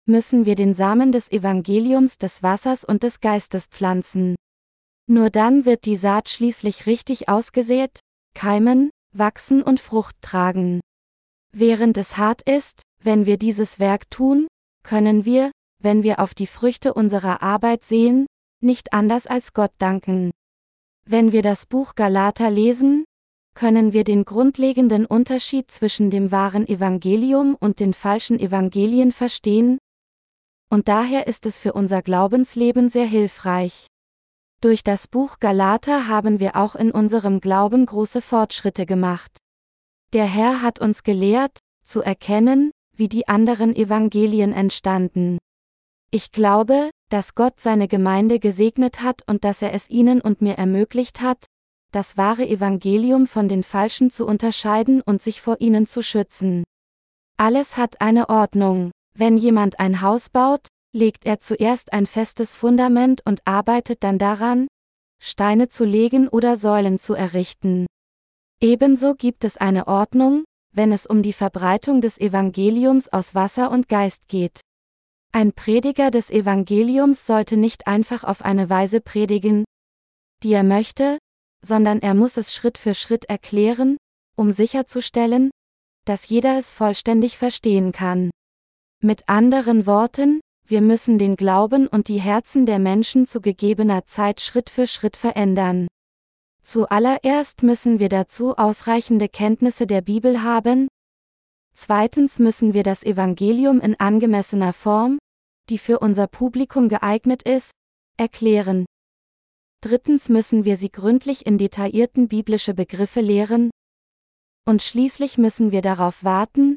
müssen 0.08 0.46
wir 0.46 0.56
den 0.56 0.74
Samen 0.74 1.12
des 1.12 1.32
Evangeliums 1.32 2.18
des 2.18 2.44
Wassers 2.44 2.84
und 2.84 3.04
des 3.04 3.20
Geistes 3.20 3.68
pflanzen. 3.68 4.36
Nur 5.08 5.30
dann 5.30 5.66
wird 5.66 5.86
die 5.86 5.96
Saat 5.96 6.30
schließlich 6.30 6.86
richtig 6.86 7.30
ausgesät, 7.30 8.00
keimen, 8.36 8.90
wachsen 9.14 9.64
und 9.64 9.80
Frucht 9.80 10.16
tragen. 10.22 10.80
Während 11.52 11.98
es 11.98 12.18
hart 12.18 12.42
ist, 12.42 12.82
wenn 13.02 13.26
wir 13.26 13.38
dieses 13.38 13.80
Werk 13.80 14.10
tun, 14.10 14.48
können 14.84 15.26
wir, 15.26 15.52
wenn 15.82 16.04
wir 16.04 16.20
auf 16.20 16.34
die 16.34 16.48
Früchte 16.48 16.94
unserer 16.94 17.42
Arbeit 17.42 17.84
sehen, 17.84 18.26
nicht 18.62 18.94
anders 18.94 19.28
als 19.28 19.54
Gott 19.54 19.72
danken. 19.78 20.32
Wenn 21.08 21.32
wir 21.32 21.42
das 21.42 21.66
Buch 21.66 21.96
Galater 21.96 22.50
lesen, 22.50 23.06
können 23.56 23.94
wir 23.94 24.04
den 24.04 24.26
grundlegenden 24.26 25.08
Unterschied 25.08 25.72
zwischen 25.72 26.12
dem 26.12 26.32
wahren 26.32 26.68
Evangelium 26.68 27.56
und 27.60 27.80
den 27.80 27.94
falschen 27.94 28.40
Evangelien 28.40 29.12
verstehen, 29.12 29.80
und 30.70 30.88
daher 30.88 31.28
ist 31.28 31.46
es 31.46 31.60
für 31.60 31.74
unser 31.74 32.02
Glaubensleben 32.02 32.90
sehr 32.90 33.06
hilfreich. 33.06 33.88
Durch 34.62 34.84
das 34.84 35.08
Buch 35.08 35.40
Galater 35.40 36.08
haben 36.08 36.40
wir 36.40 36.56
auch 36.56 36.76
in 36.76 36.92
unserem 36.92 37.40
Glauben 37.40 37.86
große 37.86 38.22
Fortschritte 38.22 38.86
gemacht. 38.86 39.38
Der 40.14 40.26
Herr 40.26 40.62
hat 40.62 40.80
uns 40.80 41.04
gelehrt, 41.04 41.60
zu 41.84 42.02
erkennen, 42.02 42.72
wie 42.96 43.08
die 43.08 43.28
anderen 43.28 43.76
Evangelien 43.76 44.54
entstanden. 44.54 45.38
Ich 46.12 46.32
glaube, 46.32 46.90
dass 47.10 47.36
Gott 47.36 47.60
seine 47.60 47.88
Gemeinde 47.88 48.40
gesegnet 48.40 49.02
hat 49.02 49.22
und 49.28 49.44
dass 49.44 49.62
er 49.62 49.74
es 49.74 49.90
ihnen 49.90 50.22
und 50.22 50.42
mir 50.42 50.56
ermöglicht 50.56 51.22
hat, 51.22 51.46
das 51.96 52.18
wahre 52.18 52.46
Evangelium 52.46 53.26
von 53.26 53.48
den 53.48 53.64
falschen 53.64 54.12
zu 54.12 54.28
unterscheiden 54.28 55.02
und 55.02 55.22
sich 55.22 55.40
vor 55.42 55.62
ihnen 55.62 55.88
zu 55.88 56.04
schützen. 56.04 56.66
Alles 57.38 57.78
hat 57.78 58.02
eine 58.02 58.28
Ordnung. 58.28 58.92
Wenn 59.18 59.38
jemand 59.38 59.80
ein 59.80 60.02
Haus 60.02 60.30
baut, 60.30 60.68
legt 60.94 61.26
er 61.26 61.40
zuerst 61.40 61.94
ein 61.94 62.06
festes 62.06 62.54
Fundament 62.54 63.22
und 63.26 63.42
arbeitet 63.46 64.04
dann 64.04 64.18
daran, 64.18 64.68
Steine 65.22 65.70
zu 65.70 65.86
legen 65.86 66.28
oder 66.28 66.58
Säulen 66.58 67.00
zu 67.00 67.14
errichten. 67.14 67.86
Ebenso 68.62 69.16
gibt 69.16 69.46
es 69.46 69.56
eine 69.56 69.88
Ordnung, 69.88 70.44
wenn 70.74 70.92
es 70.92 71.06
um 71.06 71.24
die 71.24 71.34
Verbreitung 71.34 72.02
des 72.02 72.20
Evangeliums 72.20 73.08
aus 73.08 73.36
Wasser 73.36 73.72
und 73.72 73.88
Geist 73.88 74.28
geht. 74.28 74.60
Ein 75.32 75.54
Prediger 75.54 76.12
des 76.12 76.30
Evangeliums 76.30 77.26
sollte 77.26 77.56
nicht 77.56 77.88
einfach 77.88 78.26
auf 78.26 78.44
eine 78.44 78.70
Weise 78.70 79.00
predigen, 79.00 79.64
die 80.44 80.54
er 80.54 80.64
möchte, 80.64 81.18
sondern 81.66 82.00
er 82.00 82.14
muss 82.14 82.38
es 82.38 82.54
Schritt 82.54 82.78
für 82.78 82.94
Schritt 82.94 83.26
erklären, 83.26 83.98
um 84.36 84.52
sicherzustellen, 84.52 85.50
dass 86.06 86.30
jeder 86.30 86.58
es 86.58 86.72
vollständig 86.72 87.38
verstehen 87.38 87.92
kann. 87.92 88.30
Mit 89.02 89.28
anderen 89.28 89.86
Worten, 89.86 90.42
wir 90.68 90.82
müssen 90.82 91.18
den 91.18 91.36
Glauben 91.36 91.88
und 91.88 92.08
die 92.08 92.20
Herzen 92.22 92.66
der 92.66 92.80
Menschen 92.80 93.26
zu 93.26 93.42
gegebener 93.42 94.06
Zeit 94.06 94.42
Schritt 94.42 94.70
für 94.70 94.88
Schritt 94.88 95.18
verändern. 95.18 95.88
Zuallererst 96.62 97.64
müssen 97.64 98.00
wir 98.00 98.10
dazu 98.10 98.58
ausreichende 98.58 99.28
Kenntnisse 99.28 99.86
der 99.86 100.02
Bibel 100.02 100.44
haben. 100.44 100.88
Zweitens 101.76 102.40
müssen 102.40 102.74
wir 102.74 102.84
das 102.84 103.04
Evangelium 103.04 103.80
in 103.82 104.00
angemessener 104.00 104.74
Form, 104.74 105.20
die 105.70 105.78
für 105.78 106.00
unser 106.00 106.28
Publikum 106.28 106.90
geeignet 106.90 107.44
ist, 107.44 107.72
erklären. 108.18 108.86
Drittens 109.86 110.30
müssen 110.30 110.66
wir 110.66 110.78
sie 110.78 110.92
gründlich 110.92 111.46
in 111.46 111.60
detaillierten 111.60 112.28
biblische 112.28 112.74
Begriffe 112.74 113.22
lehren. 113.22 113.70
Und 114.68 114.82
schließlich 114.82 115.38
müssen 115.38 115.72
wir 115.72 115.84
darauf 115.84 116.24
warten, 116.24 116.76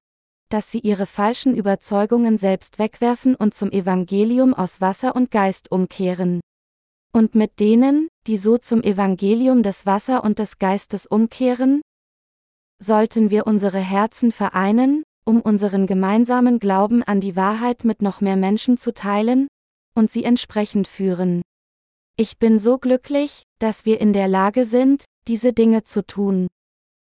dass 0.50 0.70
sie 0.70 0.80
ihre 0.80 1.06
falschen 1.06 1.56
Überzeugungen 1.56 2.36
selbst 2.36 2.78
wegwerfen 2.78 3.34
und 3.34 3.54
zum 3.54 3.70
Evangelium 3.70 4.52
aus 4.52 4.82
Wasser 4.82 5.16
und 5.16 5.30
Geist 5.30 5.72
umkehren. 5.72 6.42
Und 7.10 7.34
mit 7.34 7.60
denen, 7.60 8.08
die 8.26 8.36
so 8.36 8.58
zum 8.58 8.82
Evangelium 8.82 9.62
des 9.62 9.86
Wasser 9.86 10.22
und 10.22 10.38
des 10.38 10.58
Geistes 10.58 11.06
umkehren? 11.06 11.80
Sollten 12.78 13.30
wir 13.30 13.46
unsere 13.46 13.80
Herzen 13.80 14.32
vereinen, 14.32 15.02
um 15.24 15.40
unseren 15.40 15.86
gemeinsamen 15.86 16.58
Glauben 16.58 17.02
an 17.02 17.22
die 17.22 17.36
Wahrheit 17.36 17.84
mit 17.84 18.02
noch 18.02 18.20
mehr 18.20 18.36
Menschen 18.36 18.76
zu 18.76 18.92
teilen, 18.92 19.48
und 19.94 20.10
sie 20.10 20.24
entsprechend 20.24 20.86
führen. 20.86 21.40
Ich 22.20 22.36
bin 22.36 22.58
so 22.58 22.78
glücklich, 22.78 23.44
dass 23.60 23.84
wir 23.84 24.00
in 24.00 24.12
der 24.12 24.26
Lage 24.26 24.64
sind, 24.64 25.04
diese 25.28 25.52
Dinge 25.52 25.84
zu 25.84 26.04
tun. 26.04 26.48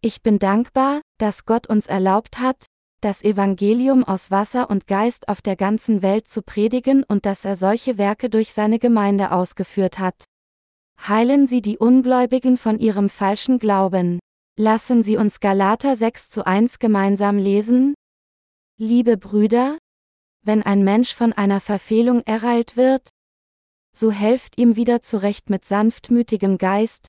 Ich 0.02 0.24
bin 0.24 0.40
dankbar, 0.40 1.00
dass 1.18 1.46
Gott 1.46 1.68
uns 1.68 1.88
erlaubt 1.88 2.40
hat, 2.40 2.66
das 3.00 3.24
Evangelium 3.24 4.04
aus 4.04 4.30
Wasser 4.30 4.70
und 4.70 4.88
Geist 4.88 5.30
auf 5.30 5.42
der 5.42 5.56
ganzen 5.56 6.02
Welt 6.02 6.28
zu 6.28 6.42
predigen 6.42 7.06
und 7.06 7.26
dass 7.26 7.46
er 7.46 7.56
solche 7.56 7.98
Werke 7.98 8.30
durch 8.30 8.52
seine 8.52 8.78
Gemeinde 8.78 9.32
ausgeführt 9.32 10.00
hat. 10.00 10.26
Heilen 11.08 11.48
Sie 11.48 11.62
die 11.62 11.78
Ungläubigen 11.78 12.58
von 12.58 12.78
ihrem 12.78 13.08
falschen 13.08 13.58
Glauben. 13.58 14.20
Lassen 14.58 15.02
Sie 15.02 15.16
uns 15.16 15.40
Galater 15.40 15.96
6 15.96 16.30
zu 16.30 16.46
1 16.46 16.78
gemeinsam 16.78 17.38
lesen. 17.38 17.94
Liebe 18.78 19.16
Brüder, 19.16 19.78
wenn 20.44 20.62
ein 20.62 20.84
Mensch 20.84 21.16
von 21.16 21.32
einer 21.32 21.62
Verfehlung 21.62 22.22
ereilt 22.26 22.76
wird, 22.76 23.08
so 23.96 24.12
helft 24.12 24.58
ihm 24.58 24.76
wieder 24.76 25.02
zurecht 25.02 25.50
mit 25.50 25.66
sanftmütigem 25.66 26.58
Geist, 26.58 27.08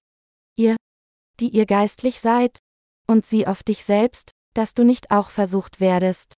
ihr, 0.57 0.77
die 1.39 1.49
ihr 1.51 1.67
geistlich 1.67 2.21
seid, 2.21 2.59
und 3.07 3.27
sieh 3.27 3.47
auf 3.47 3.63
dich 3.63 3.85
selbst, 3.85 4.33
dass 4.55 4.75
du 4.75 4.85
nicht 4.85 5.11
auch 5.11 5.31
versucht 5.31 5.81
werdest. 5.81 6.35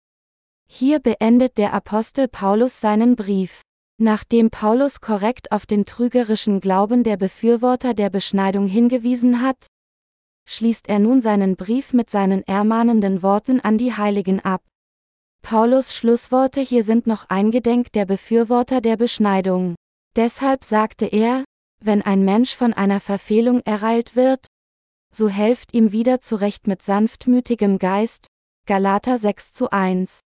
Hier 0.68 1.00
beendet 1.00 1.58
der 1.58 1.74
Apostel 1.74 2.28
Paulus 2.28 2.80
seinen 2.80 3.16
Brief. 3.16 3.60
Nachdem 3.98 4.50
Paulus 4.50 5.00
korrekt 5.00 5.52
auf 5.52 5.66
den 5.66 5.84
trügerischen 5.84 6.60
Glauben 6.60 7.04
der 7.04 7.16
Befürworter 7.16 7.94
der 7.94 8.10
Beschneidung 8.10 8.66
hingewiesen 8.66 9.42
hat, 9.42 9.66
schließt 10.48 10.88
er 10.88 10.98
nun 10.98 11.20
seinen 11.20 11.56
Brief 11.56 11.92
mit 11.92 12.10
seinen 12.10 12.42
ermahnenden 12.44 13.22
Worten 13.22 13.60
an 13.60 13.78
die 13.78 13.94
Heiligen 13.94 14.40
ab. 14.40 14.62
Paulus 15.42 15.94
Schlussworte 15.94 16.60
hier 16.60 16.84
sind 16.84 17.06
noch 17.06 17.28
eingedenk 17.28 17.92
der 17.92 18.06
Befürworter 18.06 18.80
der 18.80 18.96
Beschneidung. 18.96 19.74
Deshalb 20.16 20.64
sagte 20.64 21.06
er, 21.06 21.44
wenn 21.82 22.02
ein 22.02 22.24
Mensch 22.24 22.54
von 22.54 22.72
einer 22.72 23.00
Verfehlung 23.00 23.60
ereilt 23.60 24.14
wird, 24.14 24.46
so 25.14 25.28
helft 25.28 25.74
ihm 25.74 25.92
wieder 25.92 26.20
zurecht 26.20 26.66
mit 26.66 26.82
sanftmütigem 26.82 27.78
Geist, 27.78 28.26
Galater 28.66 29.18
6 29.18 29.52
zu 29.52 29.70
1. 29.70 30.20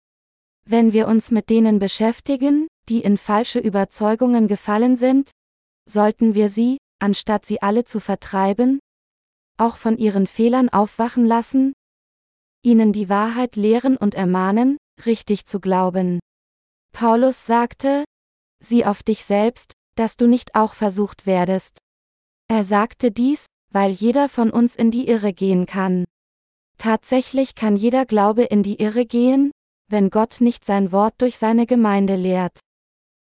Wenn 0.68 0.94
wir 0.94 1.08
uns 1.08 1.32
mit 1.32 1.50
denen 1.50 1.80
beschäftigen, 1.80 2.68
die 2.90 3.02
in 3.02 3.18
falsche 3.18 3.60
Überzeugungen 3.60 4.48
gefallen 4.48 4.96
sind, 4.96 5.32
sollten 5.88 6.34
wir 6.34 6.50
sie, 6.50 6.78
anstatt 7.00 7.46
sie 7.46 7.62
alle 7.62 7.84
zu 7.84 8.00
vertreiben, 8.00 8.80
auch 9.58 9.78
von 9.78 9.98
ihren 9.98 10.28
Fehlern 10.28 10.70
aufwachen 10.70 11.26
lassen, 11.26 11.74
ihnen 12.64 12.92
die 12.92 13.10
Wahrheit 13.10 13.56
lehren 13.56 13.96
und 13.96 14.16
ermahnen, 14.16 14.78
richtig 15.06 15.46
zu 15.46 15.60
glauben. 15.60 16.20
Paulus 16.92 17.46
sagte, 17.46 18.04
sieh 18.60 18.86
auf 18.86 19.04
dich 19.04 19.26
selbst, 19.26 19.74
dass 19.96 20.18
du 20.18 20.28
nicht 20.28 20.56
auch 20.56 20.74
versucht 20.74 21.26
werdest. 21.26 21.78
Er 22.48 22.64
sagte 22.64 23.12
dies, 23.12 23.46
weil 23.72 23.92
jeder 23.92 24.30
von 24.30 24.52
uns 24.52 24.76
in 24.76 24.92
die 24.92 25.08
Irre 25.08 25.34
gehen 25.34 25.66
kann. 25.66 26.06
Tatsächlich 26.78 27.56
kann 27.56 27.76
jeder 27.76 28.06
Glaube 28.06 28.44
in 28.44 28.64
die 28.64 28.80
Irre 28.80 29.06
gehen, 29.06 29.52
wenn 29.90 30.10
Gott 30.10 30.42
nicht 30.42 30.66
sein 30.66 30.92
Wort 30.92 31.16
durch 31.20 31.38
seine 31.38 31.66
Gemeinde 31.66 32.16
lehrt. 32.16 32.60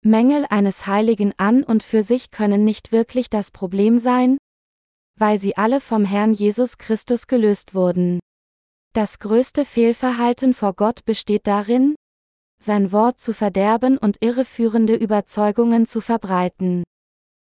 Mängel 0.05 0.47
eines 0.49 0.87
Heiligen 0.87 1.33
an 1.39 1.65
und 1.65 1.83
für 1.83 2.03
sich 2.03 2.31
können 2.31 2.65
nicht 2.65 2.93
wirklich 2.93 3.31
das 3.31 3.51
Problem 3.51 3.99
sein, 3.99 4.39
weil 5.19 5.41
sie 5.41 5.57
alle 5.57 5.81
vom 5.81 6.05
Herrn 6.05 6.33
Jesus 6.33 6.79
Christus 6.79 7.27
gelöst 7.27 7.75
wurden. 7.75 8.21
Das 8.95 9.19
größte 9.19 9.65
Fehlverhalten 9.65 10.55
vor 10.55 10.75
Gott 10.75 11.05
besteht 11.05 11.47
darin, 11.47 11.95
sein 12.63 12.93
Wort 12.93 13.21
zu 13.21 13.33
verderben 13.33 13.99
und 13.99 14.19
irreführende 14.21 14.95
Überzeugungen 14.95 15.87
zu 15.87 16.01
verbreiten. 16.01 16.85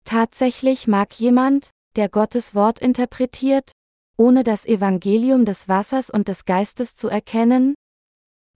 Tatsächlich 0.06 0.88
mag 0.88 1.14
jemand, 1.20 1.72
der 1.96 2.10
Gottes 2.10 2.56
Wort 2.56 2.80
interpretiert, 2.80 3.72
ohne 4.18 4.44
das 4.44 4.66
Evangelium 4.66 5.46
des 5.46 5.68
Wassers 5.68 6.10
und 6.10 6.28
des 6.28 6.46
Geistes 6.46 6.96
zu 6.96 7.08
erkennen, 7.08 7.76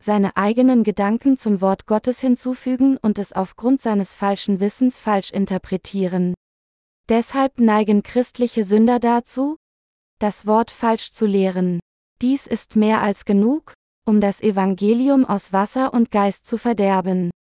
seine 0.02 0.38
eigenen 0.38 0.84
Gedanken 0.84 1.36
zum 1.36 1.60
Wort 1.62 1.86
Gottes 1.86 2.22
hinzufügen 2.22 2.98
und 2.98 3.20
es 3.20 3.34
aufgrund 3.34 3.82
seines 3.82 4.16
falschen 4.16 4.60
Wissens 4.60 5.00
falsch 5.00 5.32
interpretieren. 5.32 6.34
Deshalb 7.10 7.60
neigen 7.60 8.04
christliche 8.04 8.64
Sünder 8.64 9.00
dazu, 9.00 9.58
das 10.20 10.46
Wort 10.46 10.72
falsch 10.72 11.12
zu 11.12 11.26
lehren. 11.26 11.80
Dies 12.22 12.48
ist 12.48 12.76
mehr 12.76 13.02
als 13.02 13.26
genug, 13.26 13.74
um 14.06 14.22
das 14.22 14.42
Evangelium 14.42 15.26
aus 15.26 15.54
Wasser 15.54 15.94
und 15.94 16.12
Geist 16.12 16.46
zu 16.46 16.58
verderben. 16.58 17.32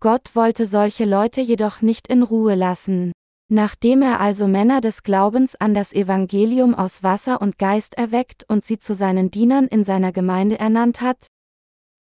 Gott 0.00 0.34
wollte 0.34 0.66
solche 0.66 1.04
Leute 1.04 1.40
jedoch 1.40 1.80
nicht 1.80 2.06
in 2.08 2.22
Ruhe 2.22 2.54
lassen. 2.54 3.12
Nachdem 3.48 4.02
er 4.02 4.20
also 4.20 4.48
Männer 4.48 4.80
des 4.80 5.02
Glaubens 5.04 5.54
an 5.54 5.72
das 5.72 5.92
Evangelium 5.92 6.74
aus 6.74 7.02
Wasser 7.02 7.40
und 7.40 7.58
Geist 7.58 7.94
erweckt 7.94 8.44
und 8.48 8.64
sie 8.64 8.78
zu 8.78 8.94
seinen 8.94 9.30
Dienern 9.30 9.68
in 9.68 9.84
seiner 9.84 10.12
Gemeinde 10.12 10.58
ernannt 10.58 11.00
hat, 11.00 11.28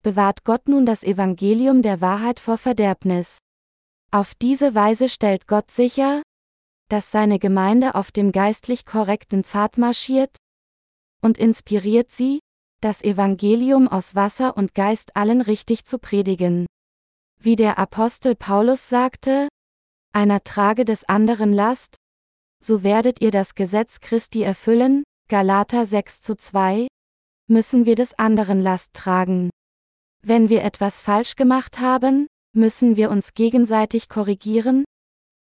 bewahrt 0.03 0.43
Gott 0.43 0.67
nun 0.67 0.85
das 0.85 1.03
Evangelium 1.03 1.81
der 1.81 2.01
Wahrheit 2.01 2.39
vor 2.39 2.57
Verderbnis. 2.57 3.39
Auf 4.11 4.35
diese 4.35 4.75
Weise 4.75 5.09
stellt 5.09 5.47
Gott 5.47 5.71
sicher, 5.71 6.21
dass 6.89 7.09
seine 7.09 7.39
Gemeinde 7.39 7.95
auf 7.95 8.11
dem 8.11 8.31
geistlich 8.31 8.85
korrekten 8.85 9.43
Pfad 9.43 9.79
marschiert 9.79 10.37
und 11.23 11.39
inspiriert 11.39 12.11
sie, 12.11 12.39
das 12.83 13.01
Evangelium 13.01 13.87
aus 13.87 14.13
Wasser 14.13 14.57
und 14.57 14.75
Geist 14.75 15.15
allen 15.15 15.41
richtig 15.41 15.85
zu 15.85 15.99
predigen. 15.99 16.65
Wie 17.39 17.55
der 17.55 17.77
Apostel 17.77 18.35
Paulus 18.35 18.89
sagte, 18.89 19.47
einer 20.13 20.43
trage 20.43 20.83
des 20.83 21.03
anderen 21.05 21.53
Last, 21.53 21.95
so 22.63 22.83
werdet 22.83 23.21
ihr 23.21 23.31
das 23.31 23.55
Gesetz 23.55 23.99
Christi 23.99 24.43
erfüllen, 24.43 25.03
Galater 25.29 25.85
6 25.85 26.21
zu 26.21 26.35
2, 26.35 26.87
müssen 27.47 27.85
wir 27.85 27.95
des 27.95 28.17
anderen 28.19 28.61
Last 28.61 28.93
tragen. 28.93 29.49
Wenn 30.21 30.49
wir 30.49 30.63
etwas 30.63 31.01
falsch 31.01 31.35
gemacht 31.35 31.79
haben, 31.79 32.27
müssen 32.55 32.95
wir 32.95 33.11
uns 33.11 33.33
gegenseitig 33.33 34.09
korrigieren, 34.09 34.83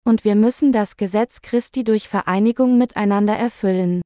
und 0.07 0.23
wir 0.23 0.35
müssen 0.35 0.71
das 0.71 0.97
Gesetz 0.97 1.41
Christi 1.41 1.83
durch 1.83 2.07
Vereinigung 2.07 2.77
miteinander 2.77 3.35
erfüllen. 3.35 4.01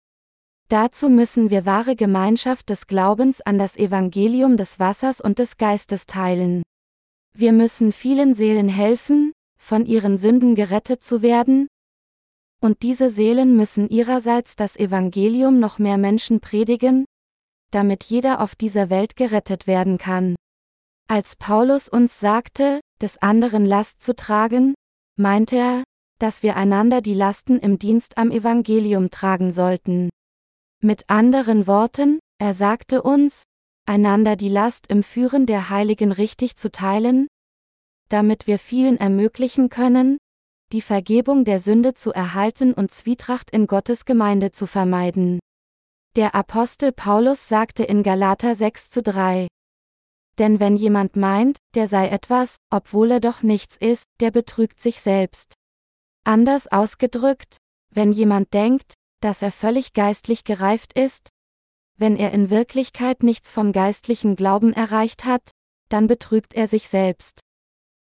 Dazu 0.69 1.09
müssen 1.09 1.49
wir 1.49 1.65
wahre 1.65 1.95
Gemeinschaft 1.95 2.69
des 2.69 2.85
Glaubens 2.85 3.41
an 3.41 3.57
das 3.57 3.75
Evangelium 3.75 4.55
des 4.55 4.79
Wassers 4.79 5.19
und 5.19 5.39
des 5.39 5.57
Geistes 5.57 6.05
teilen. 6.05 6.61
Wir 7.35 7.53
müssen 7.53 7.91
vielen 7.91 8.35
Seelen 8.35 8.69
helfen, 8.69 9.33
von 9.59 9.87
ihren 9.87 10.17
Sünden 10.19 10.53
gerettet 10.53 11.03
zu 11.03 11.23
werden, 11.23 11.67
und 12.61 12.83
diese 12.83 13.09
Seelen 13.09 13.55
müssen 13.55 13.89
ihrerseits 13.89 14.55
das 14.55 14.75
Evangelium 14.75 15.59
noch 15.59 15.79
mehr 15.79 15.97
Menschen 15.97 16.39
predigen, 16.39 17.05
damit 17.71 18.03
jeder 18.03 18.39
auf 18.39 18.55
dieser 18.55 18.91
Welt 18.91 19.15
gerettet 19.15 19.65
werden 19.65 19.97
kann. 19.97 20.35
Als 21.07 21.35
Paulus 21.35 21.89
uns 21.89 22.19
sagte, 22.19 22.79
des 23.01 23.17
anderen 23.17 23.65
Last 23.65 24.01
zu 24.01 24.15
tragen, 24.15 24.75
meinte 25.15 25.55
er, 25.55 25.83
dass 26.19 26.43
wir 26.43 26.57
einander 26.57 27.01
die 27.01 27.13
Lasten 27.13 27.57
im 27.57 27.79
Dienst 27.79 28.17
am 28.17 28.29
Evangelium 28.29 29.09
tragen 29.09 29.51
sollten. 29.51 30.09
Mit 30.81 31.09
anderen 31.09 31.67
Worten, 31.67 32.19
er 32.37 32.53
sagte 32.53 33.01
uns, 33.01 33.43
einander 33.85 34.37
die 34.37 34.47
Last 34.47 34.87
im 34.87 35.03
Führen 35.03 35.45
der 35.45 35.69
Heiligen 35.69 36.13
richtig 36.13 36.55
zu 36.55 36.71
teilen, 36.71 37.27
damit 38.07 38.47
wir 38.47 38.59
vielen 38.59 38.97
ermöglichen 38.97 39.67
können, 39.67 40.17
die 40.71 40.81
Vergebung 40.81 41.43
der 41.43 41.59
Sünde 41.59 41.95
zu 41.95 42.13
erhalten 42.13 42.73
und 42.73 42.91
Zwietracht 42.91 43.51
in 43.51 43.67
Gottes 43.67 44.05
Gemeinde 44.05 44.51
zu 44.51 44.67
vermeiden. 44.67 45.39
Der 46.15 46.33
Apostel 46.33 46.93
Paulus 46.93 47.49
sagte 47.49 47.83
in 47.83 48.01
Galater 48.01 48.55
6 48.55 48.89
zu 48.89 49.01
3. 49.03 49.47
Denn 50.37 50.61
wenn 50.61 50.77
jemand 50.77 51.17
meint, 51.17 51.57
der 51.75 51.89
sei 51.89 52.07
etwas, 52.07 52.55
obwohl 52.69 53.11
er 53.11 53.19
doch 53.19 53.43
nichts 53.43 53.75
ist, 53.75 54.05
der 54.21 54.31
betrügt 54.31 54.79
sich 54.79 55.01
selbst. 55.01 55.55
Anders 56.23 56.71
ausgedrückt, 56.71 57.57
wenn 57.91 58.13
jemand 58.13 58.53
denkt, 58.53 58.93
dass 59.21 59.41
er 59.41 59.51
völlig 59.51 59.93
geistlich 59.93 60.43
gereift 60.43 60.93
ist, 60.93 61.29
wenn 61.97 62.15
er 62.15 62.31
in 62.31 62.49
Wirklichkeit 62.49 63.23
nichts 63.23 63.51
vom 63.51 63.73
geistlichen 63.73 64.35
Glauben 64.35 64.73
erreicht 64.73 65.25
hat, 65.25 65.51
dann 65.89 66.07
betrügt 66.07 66.53
er 66.53 66.67
sich 66.67 66.87
selbst. 66.87 67.41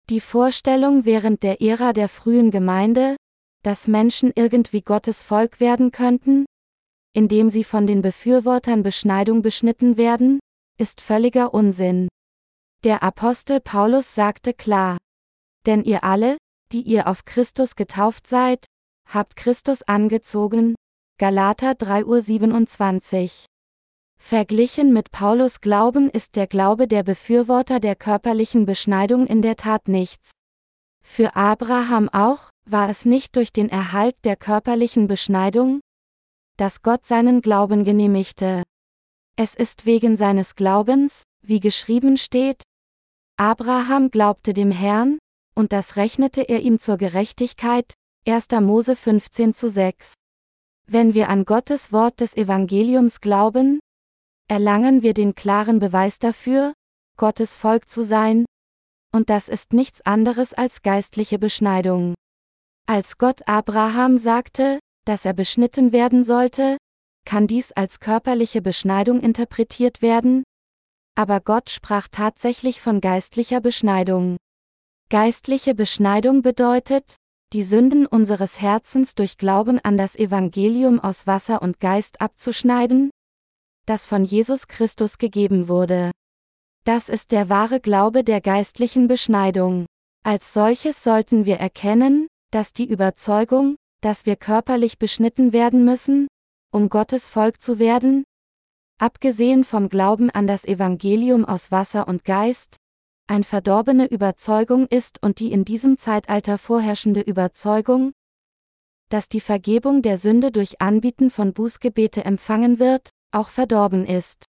Die 0.10 0.20
Vorstellung 0.20 1.06
während 1.06 1.44
der 1.44 1.62
Ära 1.62 1.94
der 1.94 2.10
frühen 2.10 2.50
Gemeinde, 2.50 3.16
dass 3.62 3.88
Menschen 3.88 4.32
irgendwie 4.36 4.82
Gottes 4.82 5.24
Volk 5.24 5.60
werden 5.60 5.92
könnten, 5.92 6.46
indem 7.14 7.50
sie 7.50 7.64
von 7.64 7.86
den 7.86 8.02
Befürwortern 8.02 8.84
Beschneidung 8.84 9.42
beschnitten 9.42 9.96
werden, 9.96 10.40
ist 10.78 11.00
völliger 11.00 11.54
Unsinn. 11.54 12.08
Der 12.84 13.04
Apostel 13.04 13.62
Paulus 13.62 14.16
sagte 14.16 14.54
klar, 14.54 14.98
denn 15.66 15.84
ihr 15.84 16.04
alle, 16.04 16.38
die 16.72 16.82
ihr 16.82 17.08
auf 17.08 17.24
Christus 17.26 17.76
getauft 17.76 18.28
seid, 18.28 18.66
habt 19.08 19.36
Christus 19.36 19.84
angezogen, 19.84 20.76
Galater 21.20 21.74
3.27 21.74 23.24
Uhr. 23.24 23.30
Verglichen 24.20 24.94
mit 24.94 25.12
Paulus 25.12 25.62
Glauben 25.62 26.10
ist 26.10 26.36
der 26.36 26.48
Glaube 26.48 26.88
der 26.88 27.04
Befürworter 27.04 27.80
der 27.80 27.96
körperlichen 27.96 28.66
Beschneidung 28.66 29.28
in 29.28 29.44
der 29.44 29.56
Tat 29.56 29.88
nichts. 29.88 30.32
Für 31.06 31.36
Abraham 31.36 32.10
auch, 32.10 32.50
War 32.66 32.90
es 32.90 33.06
nicht 33.06 33.36
durch 33.36 33.52
den 33.52 33.70
Erhalt 33.70 34.16
der 34.24 34.38
körperlichen 34.38 35.08
Beschneidung, 35.08 35.82
dass 36.58 36.82
Gott 36.82 37.06
seinen 37.06 37.42
Glauben 37.42 37.84
genehmigte? 37.84 38.64
Es 39.36 39.54
ist 39.54 39.86
wegen 39.86 40.18
seines 40.18 40.56
Glaubens, 40.56 41.24
wie 41.46 41.60
geschrieben 41.60 42.18
steht, 42.18 42.64
Abraham 43.38 44.10
glaubte 44.10 44.54
dem 44.54 44.72
Herrn, 44.72 45.20
und 45.56 45.74
das 45.74 45.96
rechnete 45.96 46.42
er 46.42 46.62
ihm 46.62 46.80
zur 46.80 46.98
Gerechtigkeit, 46.98 47.94
1. 48.26 48.48
Mose 48.62 48.96
15 48.96 49.54
zu 49.54 49.70
6. 49.70 50.14
Wenn 50.88 51.14
wir 51.14 51.30
an 51.30 51.46
Gottes 51.46 51.92
Wort 51.92 52.20
des 52.20 52.36
Evangeliums 52.36 53.22
glauben, 53.22 53.80
erlangen 54.48 55.02
wir 55.02 55.14
den 55.14 55.36
klaren 55.36 55.80
Beweis 55.80 56.20
dafür, 56.20 56.74
Gottes 57.18 57.56
Volk 57.56 57.88
zu 57.88 58.04
sein, 58.04 58.46
und 59.12 59.30
das 59.30 59.48
ist 59.48 59.74
nichts 59.74 60.02
anderes 60.02 60.54
als 60.54 60.82
geistliche 60.82 61.40
Beschneidung. 61.40 62.16
Als 62.86 63.18
Gott 63.18 63.48
Abraham 63.48 64.18
sagte, 64.18 64.80
dass 65.06 65.26
er 65.26 65.34
beschnitten 65.34 65.92
werden 65.92 66.24
sollte, 66.24 66.78
kann 67.26 67.48
dies 67.48 67.72
als 67.72 68.00
körperliche 68.00 68.62
Beschneidung 68.62 69.22
interpretiert 69.22 70.02
werden, 70.02 70.44
aber 71.16 71.40
Gott 71.40 71.70
sprach 71.70 72.08
tatsächlich 72.10 72.82
von 72.82 73.00
geistlicher 73.00 73.62
Beschneidung. 73.62 74.38
Geistliche 75.10 75.76
Beschneidung 75.76 76.42
bedeutet, 76.42 77.16
die 77.54 77.64
Sünden 77.64 78.08
unseres 78.08 78.60
Herzens 78.60 79.14
durch 79.14 79.38
Glauben 79.38 79.80
an 79.80 79.96
das 79.96 80.16
Evangelium 80.16 81.00
aus 81.00 81.28
Wasser 81.28 81.62
und 81.62 81.80
Geist 81.80 82.20
abzuschneiden, 82.20 83.12
das 83.86 84.08
von 84.08 84.26
Jesus 84.26 84.68
Christus 84.68 85.20
gegeben 85.20 85.68
wurde. 85.68 86.12
Das 86.84 87.10
ist 87.10 87.32
der 87.32 87.50
wahre 87.50 87.80
Glaube 87.80 88.24
der 88.24 88.42
geistlichen 88.42 89.08
Beschneidung. 89.08 89.86
Als 90.24 90.54
solches 90.54 91.04
sollten 91.04 91.46
wir 91.46 91.58
erkennen, 91.58 92.28
dass 92.52 92.74
die 92.74 92.90
Überzeugung, 92.90 93.76
dass 94.02 94.26
wir 94.26 94.36
körperlich 94.36 94.98
beschnitten 94.98 95.54
werden 95.54 95.86
müssen, 95.86 96.28
um 96.72 96.90
Gottes 96.90 97.30
Volk 97.30 97.62
zu 97.62 97.78
werden, 97.78 98.24
abgesehen 99.00 99.64
vom 99.64 99.90
Glauben 99.90 100.30
an 100.30 100.48
das 100.48 100.66
Evangelium 100.66 101.46
aus 101.46 101.72
Wasser 101.72 102.08
und 102.08 102.26
Geist, 102.26 102.78
ein 103.28 103.44
verdorbene 103.44 104.06
Überzeugung 104.06 104.88
ist 104.88 105.22
und 105.22 105.40
die 105.40 105.52
in 105.52 105.66
diesem 105.66 105.98
Zeitalter 105.98 106.58
vorherrschende 106.58 107.22
Überzeugung, 107.22 108.14
dass 109.10 109.30
die 109.30 109.42
Vergebung 109.42 110.02
der 110.02 110.18
Sünde 110.18 110.52
durch 110.52 110.82
Anbieten 110.82 111.30
von 111.30 111.54
Bußgebete 111.54 112.26
empfangen 112.26 112.80
wird, 112.80 113.12
auch 113.32 113.50
verdorben 113.50 114.06
ist. 114.06 114.46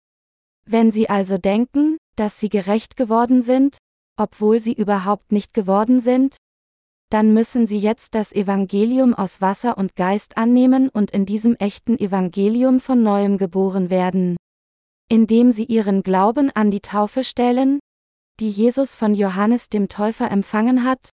Wenn 0.67 0.91
Sie 0.91 1.09
also 1.09 1.39
denken, 1.39 1.97
dass 2.17 2.39
Sie 2.39 2.49
gerecht 2.49 2.97
geworden 2.97 3.43
sind, 3.43 3.79
obwohl 4.17 4.61
Sie 4.61 4.75
überhaupt 4.75 5.33
nicht 5.33 5.55
geworden 5.55 6.01
sind, 6.01 6.37
dann 7.11 7.35
müssen 7.35 7.67
Sie 7.67 7.79
jetzt 7.79 8.15
das 8.15 8.33
Evangelium 8.33 9.15
aus 9.15 9.41
Wasser 9.41 9.77
und 9.77 9.97
Geist 9.97 10.37
annehmen 10.37 10.89
und 10.91 11.11
in 11.11 11.27
diesem 11.27 11.57
echten 11.57 11.99
Evangelium 11.99 12.79
von 12.79 13.03
neuem 13.03 13.37
geboren 13.37 13.91
werden. 13.91 14.37
Indem 15.09 15.51
Sie 15.51 15.65
Ihren 15.65 16.05
Glauben 16.05 16.51
an 16.51 16.71
die 16.71 16.81
Taufe 16.81 17.25
stellen, 17.25 17.81
die 18.41 18.49
Jesus 18.51 18.95
von 18.95 19.15
Johannes 19.15 19.69
dem 19.69 19.89
Täufer 19.89 20.31
empfangen 20.31 20.85
hat, 20.85 21.11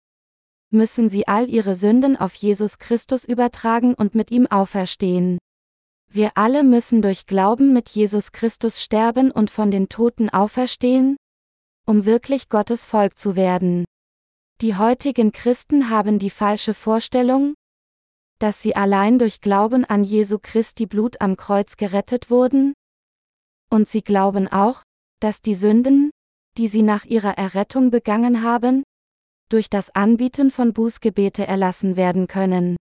müssen 0.71 1.09
Sie 1.09 1.29
all 1.29 1.49
Ihre 1.49 1.75
Sünden 1.75 2.17
auf 2.17 2.35
Jesus 2.35 2.79
Christus 2.79 3.25
übertragen 3.25 3.95
und 3.95 4.15
mit 4.15 4.31
ihm 4.31 4.47
auferstehen. 4.49 5.39
Wir 6.09 6.33
alle 6.35 6.65
müssen 6.65 7.01
durch 7.01 7.27
Glauben 7.27 7.73
mit 7.73 7.89
Jesus 7.89 8.33
Christus 8.33 8.83
sterben 8.83 9.31
und 9.31 9.51
von 9.51 9.71
den 9.71 9.89
Toten 9.89 10.31
auferstehen, 10.31 11.17
um 11.87 12.05
wirklich 12.05 12.49
Gottes 12.49 12.85
Volk 12.85 13.19
zu 13.19 13.37
werden. 13.37 13.85
Die 14.61 14.77
heutigen 14.77 15.33
Christen 15.33 15.91
haben 15.91 16.19
die 16.19 16.31
falsche 16.31 16.75
Vorstellung, 16.75 17.55
dass 18.41 18.61
sie 18.61 18.75
allein 18.75 19.19
durch 19.19 19.41
Glauben 19.41 19.85
an 19.85 20.03
Jesu 20.05 20.39
Christi 20.41 20.87
Blut 20.87 21.21
am 21.21 21.37
Kreuz 21.37 21.77
gerettet 21.77 22.31
wurden? 22.31 22.75
Und 23.71 23.89
sie 23.89 24.03
glauben 24.03 24.49
auch, 24.49 24.83
dass 25.21 25.41
die 25.41 25.55
Sünden, 25.55 26.11
die 26.59 26.69
sie 26.69 26.83
nach 26.83 27.05
ihrer 27.05 27.39
Errettung 27.39 27.91
begangen 27.91 28.43
haben, 28.43 28.83
durch 29.49 29.69
das 29.69 29.95
Anbieten 29.95 30.51
von 30.51 30.73
Bußgebete 30.73 31.47
erlassen 31.47 31.97
werden 31.97 32.27
können. 32.27 32.77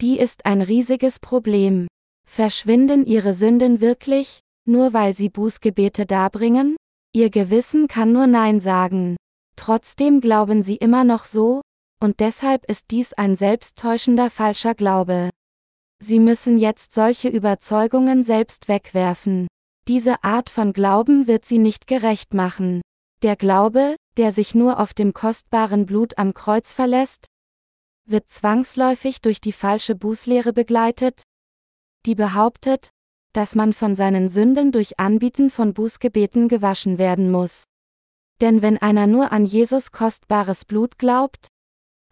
Die 0.00 0.18
ist 0.18 0.46
ein 0.46 0.62
riesiges 0.62 1.18
Problem. 1.18 1.86
Verschwinden 2.26 3.04
ihre 3.04 3.34
Sünden 3.34 3.80
wirklich, 3.80 4.40
nur 4.66 4.92
weil 4.92 5.14
sie 5.14 5.28
Bußgebete 5.28 6.06
darbringen? 6.06 6.76
Ihr 7.12 7.28
Gewissen 7.28 7.88
kann 7.88 8.12
nur 8.12 8.26
Nein 8.26 8.60
sagen. 8.60 9.16
Trotzdem 9.56 10.20
glauben 10.20 10.62
sie 10.62 10.76
immer 10.76 11.04
noch 11.04 11.24
so, 11.24 11.60
und 12.00 12.20
deshalb 12.20 12.64
ist 12.64 12.90
dies 12.90 13.12
ein 13.12 13.36
selbsttäuschender 13.36 14.30
falscher 14.30 14.74
Glaube. 14.74 15.30
Sie 16.02 16.18
müssen 16.18 16.56
jetzt 16.56 16.94
solche 16.94 17.28
Überzeugungen 17.28 18.22
selbst 18.22 18.68
wegwerfen. 18.68 19.48
Diese 19.86 20.24
Art 20.24 20.48
von 20.48 20.72
Glauben 20.72 21.26
wird 21.26 21.44
sie 21.44 21.58
nicht 21.58 21.86
gerecht 21.86 22.32
machen. 22.32 22.80
Der 23.22 23.36
Glaube, 23.36 23.96
der 24.16 24.32
sich 24.32 24.54
nur 24.54 24.80
auf 24.80 24.94
dem 24.94 25.12
kostbaren 25.12 25.84
Blut 25.84 26.16
am 26.16 26.32
Kreuz 26.32 26.72
verlässt, 26.72 27.26
wird 28.06 28.30
zwangsläufig 28.30 29.20
durch 29.20 29.42
die 29.42 29.52
falsche 29.52 29.94
Bußlehre 29.94 30.54
begleitet, 30.54 31.24
die 32.06 32.14
behauptet, 32.14 32.90
dass 33.34 33.54
man 33.54 33.74
von 33.74 33.94
seinen 33.94 34.30
Sünden 34.30 34.72
durch 34.72 34.98
Anbieten 34.98 35.50
von 35.50 35.74
Bußgebeten 35.74 36.48
gewaschen 36.48 36.98
werden 36.98 37.30
muss. 37.30 37.64
Denn 38.40 38.62
wenn 38.62 38.78
einer 38.78 39.06
nur 39.06 39.32
an 39.32 39.44
Jesus 39.44 39.92
kostbares 39.92 40.64
Blut 40.64 40.98
glaubt, 40.98 41.48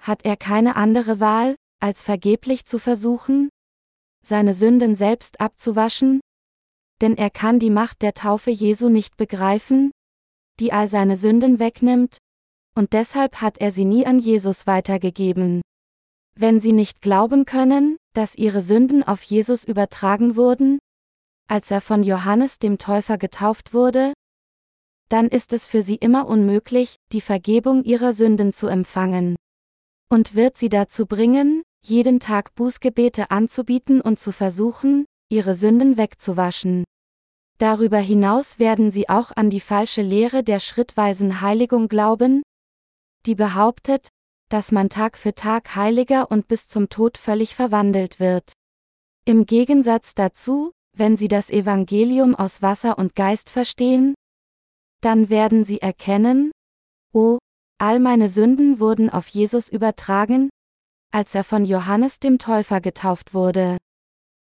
hat 0.00 0.26
er 0.26 0.36
keine 0.36 0.76
andere 0.76 1.20
Wahl, 1.20 1.56
als 1.80 2.02
vergeblich 2.02 2.66
zu 2.66 2.78
versuchen, 2.78 3.48
seine 4.24 4.52
Sünden 4.52 4.94
selbst 4.94 5.40
abzuwaschen, 5.40 6.20
denn 7.00 7.16
er 7.16 7.30
kann 7.30 7.58
die 7.58 7.70
Macht 7.70 8.02
der 8.02 8.12
Taufe 8.12 8.50
Jesu 8.50 8.90
nicht 8.90 9.16
begreifen, 9.16 9.90
die 10.60 10.72
all 10.72 10.88
seine 10.88 11.16
Sünden 11.16 11.58
wegnimmt, 11.58 12.18
und 12.74 12.92
deshalb 12.92 13.40
hat 13.40 13.58
er 13.58 13.72
sie 13.72 13.84
nie 13.84 14.06
an 14.06 14.18
Jesus 14.18 14.66
weitergegeben. 14.66 15.62
Wenn 16.36 16.60
sie 16.60 16.72
nicht 16.72 17.00
glauben 17.00 17.44
können, 17.44 17.96
dass 18.14 18.36
ihre 18.36 18.62
Sünden 18.62 19.02
auf 19.02 19.22
Jesus 19.22 19.64
übertragen 19.64 20.36
wurden, 20.36 20.78
als 21.48 21.70
er 21.70 21.80
von 21.80 22.02
Johannes 22.02 22.58
dem 22.58 22.78
Täufer 22.78 23.18
getauft 23.18 23.74
wurde, 23.74 24.12
dann 25.08 25.28
ist 25.28 25.52
es 25.52 25.66
für 25.66 25.82
sie 25.82 25.96
immer 25.96 26.28
unmöglich, 26.28 26.96
die 27.12 27.20
Vergebung 27.20 27.82
ihrer 27.82 28.12
Sünden 28.12 28.52
zu 28.52 28.66
empfangen. 28.66 29.36
Und 30.10 30.34
wird 30.34 30.56
sie 30.56 30.68
dazu 30.68 31.06
bringen, 31.06 31.62
jeden 31.84 32.20
Tag 32.20 32.54
Bußgebete 32.54 33.30
anzubieten 33.30 34.00
und 34.00 34.18
zu 34.18 34.32
versuchen, 34.32 35.06
ihre 35.30 35.54
Sünden 35.54 35.96
wegzuwaschen. 35.96 36.84
Darüber 37.58 37.98
hinaus 37.98 38.60
werden 38.60 38.92
sie 38.92 39.08
auch 39.08 39.32
an 39.34 39.50
die 39.50 39.60
falsche 39.60 40.02
Lehre 40.02 40.44
der 40.44 40.60
schrittweisen 40.60 41.40
Heiligung 41.40 41.88
glauben, 41.88 42.42
die 43.26 43.34
behauptet, 43.34 44.08
dass 44.48 44.72
man 44.72 44.88
Tag 44.88 45.18
für 45.18 45.34
Tag 45.34 45.74
heiliger 45.74 46.30
und 46.30 46.48
bis 46.48 46.68
zum 46.68 46.88
Tod 46.88 47.18
völlig 47.18 47.54
verwandelt 47.54 48.20
wird. 48.20 48.52
Im 49.24 49.44
Gegensatz 49.44 50.14
dazu, 50.14 50.72
wenn 50.96 51.16
sie 51.16 51.28
das 51.28 51.50
Evangelium 51.50 52.34
aus 52.34 52.62
Wasser 52.62 52.96
und 52.96 53.14
Geist 53.14 53.50
verstehen, 53.50 54.14
dann 55.00 55.28
werden 55.28 55.64
sie 55.64 55.80
erkennen, 55.80 56.50
oh, 57.12 57.38
all 57.78 58.00
meine 58.00 58.28
Sünden 58.28 58.80
wurden 58.80 59.10
auf 59.10 59.28
Jesus 59.28 59.68
übertragen, 59.68 60.48
als 61.12 61.34
er 61.34 61.44
von 61.44 61.64
Johannes 61.64 62.20
dem 62.20 62.38
Täufer 62.38 62.80
getauft 62.80 63.34
wurde. 63.34 63.78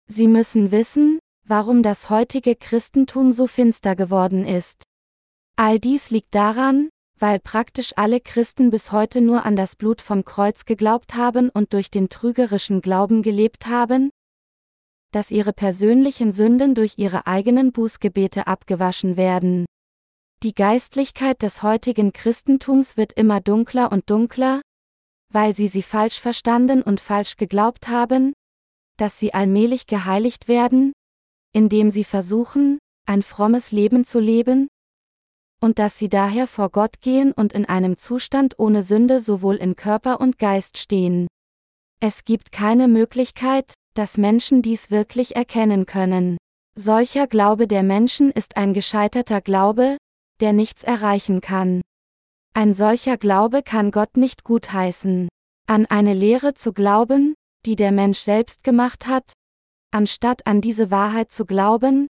Sie 0.07 0.27
müssen 0.27 0.71
wissen, 0.71 1.19
warum 1.47 1.83
das 1.83 2.09
heutige 2.09 2.55
Christentum 2.55 3.31
so 3.31 3.47
finster 3.47 3.95
geworden 3.95 4.45
ist. 4.45 4.83
All 5.55 5.79
dies 5.79 6.09
liegt 6.09 6.33
daran, 6.33 6.89
weil 7.19 7.39
praktisch 7.39 7.93
alle 7.95 8.19
Christen 8.19 8.71
bis 8.71 8.91
heute 8.91 9.21
nur 9.21 9.45
an 9.45 9.55
das 9.55 9.75
Blut 9.75 10.01
vom 10.01 10.25
Kreuz 10.25 10.65
geglaubt 10.65 11.15
haben 11.15 11.49
und 11.49 11.73
durch 11.73 11.89
den 11.89 12.09
trügerischen 12.09 12.81
Glauben 12.81 13.21
gelebt 13.21 13.67
haben, 13.67 14.09
dass 15.11 15.31
ihre 15.31 15.53
persönlichen 15.53 16.33
Sünden 16.33 16.75
durch 16.75 16.97
ihre 16.97 17.25
eigenen 17.25 17.71
Bußgebete 17.71 18.47
abgewaschen 18.47 19.15
werden. 19.15 19.65
Die 20.43 20.53
Geistlichkeit 20.53 21.41
des 21.41 21.63
heutigen 21.63 22.11
Christentums 22.11 22.97
wird 22.97 23.13
immer 23.13 23.39
dunkler 23.39 23.91
und 23.91 24.09
dunkler, 24.09 24.61
weil 25.31 25.55
sie 25.55 25.69
sie 25.69 25.83
falsch 25.83 26.19
verstanden 26.19 26.81
und 26.81 26.99
falsch 26.99 27.37
geglaubt 27.37 27.87
haben, 27.87 28.33
dass 28.97 29.17
sie 29.17 29.33
allmählich 29.33 29.87
geheiligt 29.87 30.49
werden, 30.49 30.91
indem 31.55 31.89
sie 31.89 32.03
versuchen, 32.03 32.79
ein 33.07 33.23
frommes 33.23 33.71
Leben 33.71 34.03
zu 34.03 34.19
leben, 34.19 34.67
und 35.61 35.79
dass 35.79 35.97
sie 35.97 36.09
daher 36.09 36.47
vor 36.47 36.69
Gott 36.69 36.99
gehen 36.99 37.31
und 37.31 37.53
in 37.53 37.65
einem 37.65 37.97
Zustand 37.97 38.59
ohne 38.59 38.83
Sünde 38.83 39.21
sowohl 39.21 39.55
in 39.55 39.77
Körper 39.77 40.19
und 40.19 40.37
Geist 40.37 40.77
stehen. 40.77 41.27
Es 42.01 42.25
gibt 42.25 42.51
keine 42.51 42.89
Möglichkeit, 42.89 43.73
dass 43.93 44.17
Menschen 44.17 44.61
dies 44.61 44.91
wirklich 44.91 45.37
erkennen 45.37 45.85
können. 45.85 46.37
Solcher 46.77 47.25
Glaube 47.25 47.67
der 47.67 47.83
Menschen 47.83 48.31
ist 48.31 48.57
ein 48.57 48.73
gescheiterter 48.73 49.39
Glaube, 49.39 49.97
der 50.41 50.51
nichts 50.51 50.83
erreichen 50.83 51.39
kann. 51.39 51.81
Ein 52.53 52.73
solcher 52.73 53.17
Glaube 53.17 53.63
kann 53.63 53.91
Gott 53.91 54.17
nicht 54.17 54.43
gutheißen. 54.43 55.29
An 55.67 55.85
eine 55.85 56.13
Lehre 56.13 56.53
zu 56.53 56.73
glauben, 56.73 57.33
die 57.65 57.77
der 57.77 57.93
Mensch 57.93 58.19
selbst 58.19 58.65
gemacht 58.65 59.07
hat, 59.07 59.31
anstatt 59.95 60.45
an 60.45 60.59
diese 60.59 60.91
Wahrheit 60.91 61.31
zu 61.31 61.45
glauben, 61.45 62.07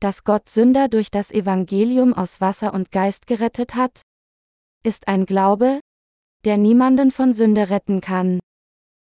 dass 0.00 0.22
Gott 0.22 0.48
Sünder 0.48 0.88
durch 0.88 1.10
das 1.10 1.32
Evangelium 1.32 2.14
aus 2.14 2.40
Wasser 2.40 2.72
und 2.72 2.92
Geist 2.92 3.26
gerettet 3.26 3.74
hat, 3.74 4.02
ist 4.84 5.08
ein 5.08 5.26
Glaube, 5.26 5.80
der 6.44 6.56
niemanden 6.56 7.10
von 7.10 7.34
Sünde 7.34 7.68
retten 7.68 8.00
kann. 8.00 8.38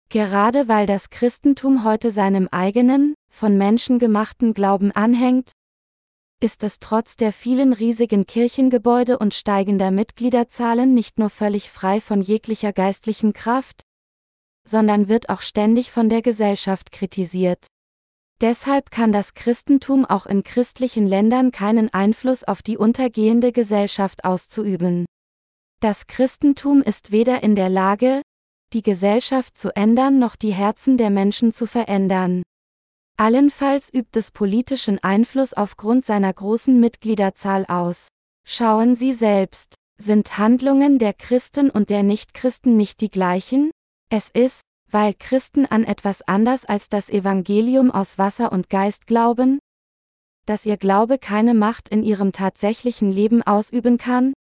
Gerade 0.08 0.68
weil 0.68 0.86
das 0.86 1.10
Christentum 1.10 1.82
heute 1.82 2.12
seinem 2.12 2.46
eigenen, 2.52 3.14
von 3.32 3.58
Menschen 3.58 3.98
gemachten 3.98 4.54
Glauben 4.54 4.92
anhängt, 4.92 5.50
ist 6.40 6.62
es 6.62 6.78
trotz 6.78 7.16
der 7.16 7.32
vielen 7.32 7.72
riesigen 7.72 8.26
Kirchengebäude 8.26 9.18
und 9.18 9.34
steigender 9.34 9.90
Mitgliederzahlen 9.90 10.94
nicht 10.94 11.18
nur 11.18 11.30
völlig 11.30 11.70
frei 11.70 12.00
von 12.00 12.20
jeglicher 12.20 12.72
geistlichen 12.72 13.32
Kraft, 13.32 13.82
sondern 14.64 15.08
wird 15.08 15.28
auch 15.28 15.42
ständig 15.42 15.90
von 15.90 16.08
der 16.08 16.22
Gesellschaft 16.22 16.92
kritisiert. 16.92 17.66
Deshalb 18.42 18.90
kann 18.90 19.12
das 19.12 19.34
Christentum 19.34 20.04
auch 20.04 20.26
in 20.26 20.42
christlichen 20.42 21.06
Ländern 21.06 21.52
keinen 21.52 21.94
Einfluss 21.94 22.42
auf 22.42 22.60
die 22.60 22.76
untergehende 22.76 23.52
Gesellschaft 23.52 24.24
auszuüben. 24.24 25.06
Das 25.80 26.08
Christentum 26.08 26.82
ist 26.82 27.12
weder 27.12 27.44
in 27.44 27.54
der 27.54 27.68
Lage, 27.68 28.20
die 28.72 28.82
Gesellschaft 28.82 29.56
zu 29.56 29.74
ändern 29.76 30.18
noch 30.18 30.34
die 30.34 30.52
Herzen 30.52 30.96
der 30.96 31.10
Menschen 31.10 31.52
zu 31.52 31.66
verändern. 31.66 32.42
Allenfalls 33.16 33.94
übt 33.94 34.18
es 34.18 34.32
politischen 34.32 34.98
Einfluss 35.04 35.52
aufgrund 35.52 36.04
seiner 36.04 36.32
großen 36.32 36.80
Mitgliederzahl 36.80 37.64
aus. 37.66 38.08
Schauen 38.44 38.96
Sie 38.96 39.12
selbst, 39.12 39.76
sind 39.98 40.36
Handlungen 40.38 40.98
der 40.98 41.12
Christen 41.12 41.70
und 41.70 41.90
der 41.90 42.02
Nichtchristen 42.02 42.76
nicht 42.76 43.02
die 43.02 43.10
gleichen? 43.10 43.70
Es 44.10 44.30
ist, 44.30 44.62
weil 44.92 45.14
Christen 45.14 45.66
an 45.66 45.84
etwas 45.84 46.22
anders 46.22 46.64
als 46.64 46.88
das 46.88 47.10
Evangelium 47.10 47.90
aus 47.90 48.18
Wasser 48.18 48.52
und 48.52 48.70
Geist 48.70 49.06
glauben, 49.06 49.58
dass 50.46 50.66
ihr 50.66 50.76
Glaube 50.76 51.18
keine 51.18 51.54
Macht 51.54 51.88
in 51.88 52.02
ihrem 52.02 52.32
tatsächlichen 52.32 53.10
Leben 53.10 53.42
ausüben 53.42 53.96
kann, 53.96 54.34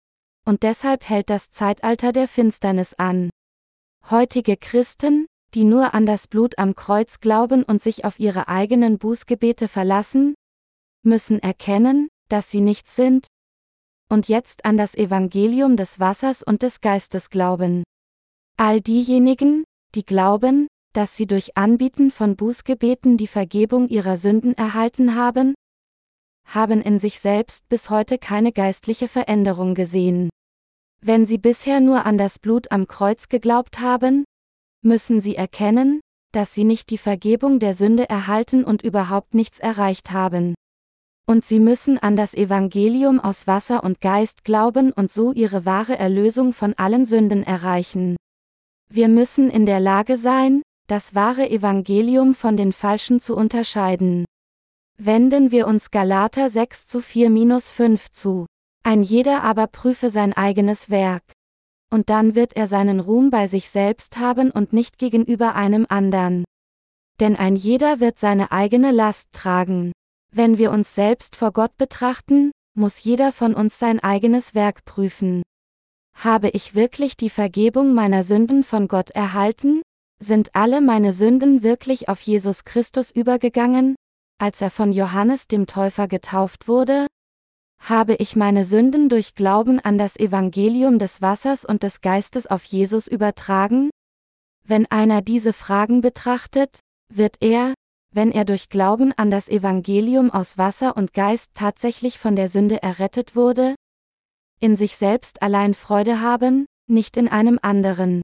und 0.46 0.62
deshalb 0.62 1.08
hält 1.08 1.28
das 1.28 1.50
Zeitalter 1.50 2.12
der 2.12 2.26
Finsternis 2.26 2.94
an. 2.94 3.30
Heutige 4.10 4.56
Christen, 4.56 5.26
die 5.54 5.64
nur 5.64 5.92
an 5.92 6.06
das 6.06 6.26
Blut 6.28 6.58
am 6.58 6.74
Kreuz 6.74 7.20
glauben 7.20 7.62
und 7.62 7.82
sich 7.82 8.04
auf 8.04 8.18
ihre 8.18 8.48
eigenen 8.48 8.98
Bußgebete 8.98 9.68
verlassen, 9.68 10.34
müssen 11.04 11.38
erkennen, 11.40 12.08
dass 12.28 12.50
sie 12.50 12.60
nichts 12.60 12.96
sind, 12.96 13.26
und 14.10 14.28
jetzt 14.28 14.64
an 14.64 14.78
das 14.78 14.94
Evangelium 14.94 15.76
des 15.76 16.00
Wassers 16.00 16.42
und 16.42 16.62
des 16.62 16.80
Geistes 16.80 17.28
glauben. 17.28 17.82
All 18.56 18.80
diejenigen, 18.80 19.64
die 19.94 20.04
glauben, 20.04 20.68
dass 20.92 21.16
sie 21.16 21.26
durch 21.26 21.56
Anbieten 21.56 22.10
von 22.10 22.36
Bußgebeten 22.36 23.16
die 23.16 23.26
Vergebung 23.26 23.88
ihrer 23.88 24.16
Sünden 24.16 24.54
erhalten 24.54 25.14
haben, 25.14 25.54
haben 26.44 26.80
in 26.80 26.98
sich 26.98 27.20
selbst 27.20 27.68
bis 27.68 27.90
heute 27.90 28.18
keine 28.18 28.52
geistliche 28.52 29.06
Veränderung 29.06 29.74
gesehen. 29.74 30.30
Wenn 31.00 31.26
sie 31.26 31.38
bisher 31.38 31.80
nur 31.80 32.06
an 32.06 32.18
das 32.18 32.38
Blut 32.38 32.72
am 32.72 32.86
Kreuz 32.86 33.28
geglaubt 33.28 33.80
haben, 33.80 34.24
müssen 34.82 35.20
sie 35.20 35.36
erkennen, 35.36 36.00
dass 36.32 36.54
sie 36.54 36.64
nicht 36.64 36.90
die 36.90 36.98
Vergebung 36.98 37.58
der 37.58 37.74
Sünde 37.74 38.08
erhalten 38.08 38.64
und 38.64 38.82
überhaupt 38.82 39.34
nichts 39.34 39.58
erreicht 39.58 40.10
haben. 40.10 40.54
Und 41.26 41.44
sie 41.44 41.60
müssen 41.60 41.98
an 41.98 42.16
das 42.16 42.32
Evangelium 42.34 43.20
aus 43.20 43.46
Wasser 43.46 43.84
und 43.84 44.00
Geist 44.00 44.44
glauben 44.44 44.92
und 44.92 45.10
so 45.10 45.32
ihre 45.32 45.66
wahre 45.66 45.98
Erlösung 45.98 46.52
von 46.52 46.74
allen 46.74 47.04
Sünden 47.04 47.42
erreichen. 47.42 48.16
Wir 48.90 49.08
müssen 49.08 49.50
in 49.50 49.66
der 49.66 49.80
Lage 49.80 50.16
sein, 50.16 50.62
das 50.86 51.14
wahre 51.14 51.50
Evangelium 51.50 52.34
von 52.34 52.56
den 52.56 52.72
falschen 52.72 53.20
zu 53.20 53.36
unterscheiden. 53.36 54.24
Wenden 54.96 55.50
wir 55.50 55.66
uns 55.66 55.90
Galater 55.90 56.48
6 56.48 56.86
zu 56.86 57.00
4-5 57.00 58.10
zu. 58.12 58.46
Ein 58.82 59.02
jeder 59.02 59.42
aber 59.42 59.66
prüfe 59.66 60.08
sein 60.08 60.32
eigenes 60.32 60.88
Werk. 60.88 61.22
Und 61.90 62.08
dann 62.08 62.34
wird 62.34 62.56
er 62.56 62.66
seinen 62.66 63.00
Ruhm 63.00 63.30
bei 63.30 63.46
sich 63.46 63.68
selbst 63.68 64.18
haben 64.18 64.50
und 64.50 64.72
nicht 64.72 64.98
gegenüber 64.98 65.54
einem 65.54 65.86
andern. 65.88 66.44
Denn 67.20 67.36
ein 67.36 67.56
jeder 67.56 68.00
wird 68.00 68.18
seine 68.18 68.52
eigene 68.52 68.90
Last 68.90 69.28
tragen. 69.32 69.92
Wenn 70.32 70.56
wir 70.56 70.70
uns 70.70 70.94
selbst 70.94 71.36
vor 71.36 71.52
Gott 71.52 71.76
betrachten, 71.76 72.52
muss 72.74 73.02
jeder 73.02 73.32
von 73.32 73.54
uns 73.54 73.78
sein 73.78 74.00
eigenes 74.00 74.54
Werk 74.54 74.84
prüfen. 74.84 75.42
Habe 76.18 76.48
ich 76.48 76.74
wirklich 76.74 77.16
die 77.16 77.30
Vergebung 77.30 77.94
meiner 77.94 78.24
Sünden 78.24 78.64
von 78.64 78.88
Gott 78.88 79.10
erhalten? 79.10 79.82
Sind 80.18 80.52
alle 80.52 80.80
meine 80.80 81.12
Sünden 81.12 81.62
wirklich 81.62 82.08
auf 82.08 82.20
Jesus 82.20 82.64
Christus 82.64 83.12
übergegangen, 83.12 83.94
als 84.36 84.60
er 84.60 84.72
von 84.72 84.92
Johannes 84.92 85.46
dem 85.46 85.68
Täufer 85.68 86.08
getauft 86.08 86.66
wurde? 86.66 87.06
Habe 87.80 88.16
ich 88.16 88.34
meine 88.34 88.64
Sünden 88.64 89.08
durch 89.08 89.36
Glauben 89.36 89.78
an 89.78 89.96
das 89.96 90.16
Evangelium 90.16 90.98
des 90.98 91.22
Wassers 91.22 91.64
und 91.64 91.84
des 91.84 92.00
Geistes 92.00 92.48
auf 92.48 92.64
Jesus 92.64 93.06
übertragen? 93.06 93.90
Wenn 94.64 94.86
einer 94.86 95.22
diese 95.22 95.52
Fragen 95.52 96.00
betrachtet, 96.00 96.80
wird 97.14 97.36
er, 97.38 97.74
wenn 98.12 98.32
er 98.32 98.44
durch 98.44 98.68
Glauben 98.70 99.12
an 99.12 99.30
das 99.30 99.48
Evangelium 99.48 100.32
aus 100.32 100.58
Wasser 100.58 100.96
und 100.96 101.14
Geist 101.14 101.52
tatsächlich 101.54 102.18
von 102.18 102.34
der 102.34 102.48
Sünde 102.48 102.82
errettet 102.82 103.36
wurde, 103.36 103.76
in 104.60 104.76
sich 104.76 104.96
selbst 104.96 105.42
allein 105.42 105.74
Freude 105.74 106.20
haben, 106.20 106.66
nicht 106.88 107.16
in 107.16 107.28
einem 107.28 107.58
anderen. 107.62 108.22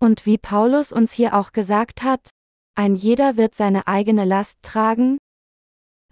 Und 0.00 0.26
wie 0.26 0.38
Paulus 0.38 0.92
uns 0.92 1.12
hier 1.12 1.34
auch 1.34 1.52
gesagt 1.52 2.02
hat, 2.02 2.30
ein 2.74 2.94
jeder 2.94 3.36
wird 3.36 3.54
seine 3.54 3.86
eigene 3.86 4.24
Last 4.24 4.58
tragen, 4.62 5.18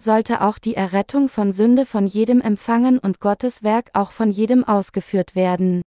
sollte 0.00 0.40
auch 0.40 0.58
die 0.58 0.74
Errettung 0.74 1.28
von 1.28 1.52
Sünde 1.52 1.84
von 1.84 2.06
jedem 2.06 2.40
empfangen 2.40 2.98
und 2.98 3.20
Gottes 3.20 3.62
Werk 3.62 3.90
auch 3.92 4.12
von 4.12 4.30
jedem 4.30 4.64
ausgeführt 4.64 5.34
werden. 5.34 5.82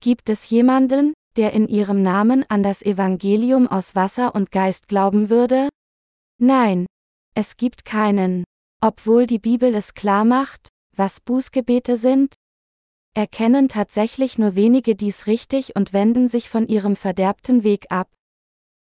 Gibt 0.00 0.28
es 0.28 0.50
jemanden, 0.50 1.14
der 1.36 1.52
in 1.52 1.68
ihrem 1.68 2.02
Namen 2.02 2.44
an 2.48 2.62
das 2.62 2.82
Evangelium 2.82 3.68
aus 3.68 3.94
Wasser 3.94 4.34
und 4.34 4.50
Geist 4.50 4.88
glauben 4.88 5.30
würde? 5.30 5.68
Nein, 6.38 6.86
es 7.34 7.56
gibt 7.56 7.84
keinen. 7.84 8.44
Obwohl 8.82 9.26
die 9.26 9.38
Bibel 9.38 9.74
es 9.74 9.94
klar 9.94 10.24
macht, 10.24 10.68
was 10.94 11.20
Bußgebete 11.20 11.96
sind, 11.96 12.34
erkennen 13.16 13.68
tatsächlich 13.68 14.36
nur 14.36 14.56
wenige 14.56 14.94
dies 14.94 15.26
richtig 15.26 15.74
und 15.74 15.94
wenden 15.94 16.28
sich 16.28 16.50
von 16.50 16.68
ihrem 16.68 16.96
verderbten 16.96 17.64
Weg 17.64 17.86
ab. 17.88 18.10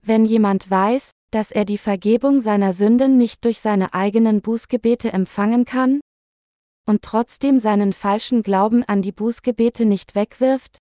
Wenn 0.02 0.26
jemand 0.26 0.70
weiß, 0.70 1.12
dass 1.32 1.52
er 1.52 1.66
die 1.66 1.78
Vergebung 1.78 2.40
seiner 2.40 2.72
Sünden 2.72 3.18
nicht 3.18 3.44
durch 3.44 3.60
seine 3.60 3.94
eigenen 3.94 4.42
Bußgebete 4.42 5.12
empfangen 5.12 5.66
kann? 5.66 6.00
Und 6.88 7.02
trotzdem 7.02 7.60
seinen 7.60 7.92
falschen 7.92 8.42
Glauben 8.42 8.84
an 8.86 9.02
die 9.02 9.12
Bußgebete 9.12 9.86
nicht 9.86 10.16
wegwirft? 10.16 10.78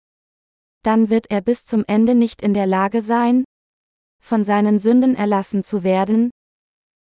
Dann 0.85 1.11
wird 1.11 1.31
er 1.31 1.41
bis 1.41 1.67
zum 1.67 1.85
Ende 1.89 2.15
nicht 2.15 2.43
in 2.43 2.55
der 2.55 2.67
Lage 2.67 3.03
sein, 3.03 3.45
von 4.23 4.45
seinen 4.45 4.79
Sünden 4.79 5.17
erlassen 5.17 5.65
zu 5.65 5.83
werden, 5.83 6.31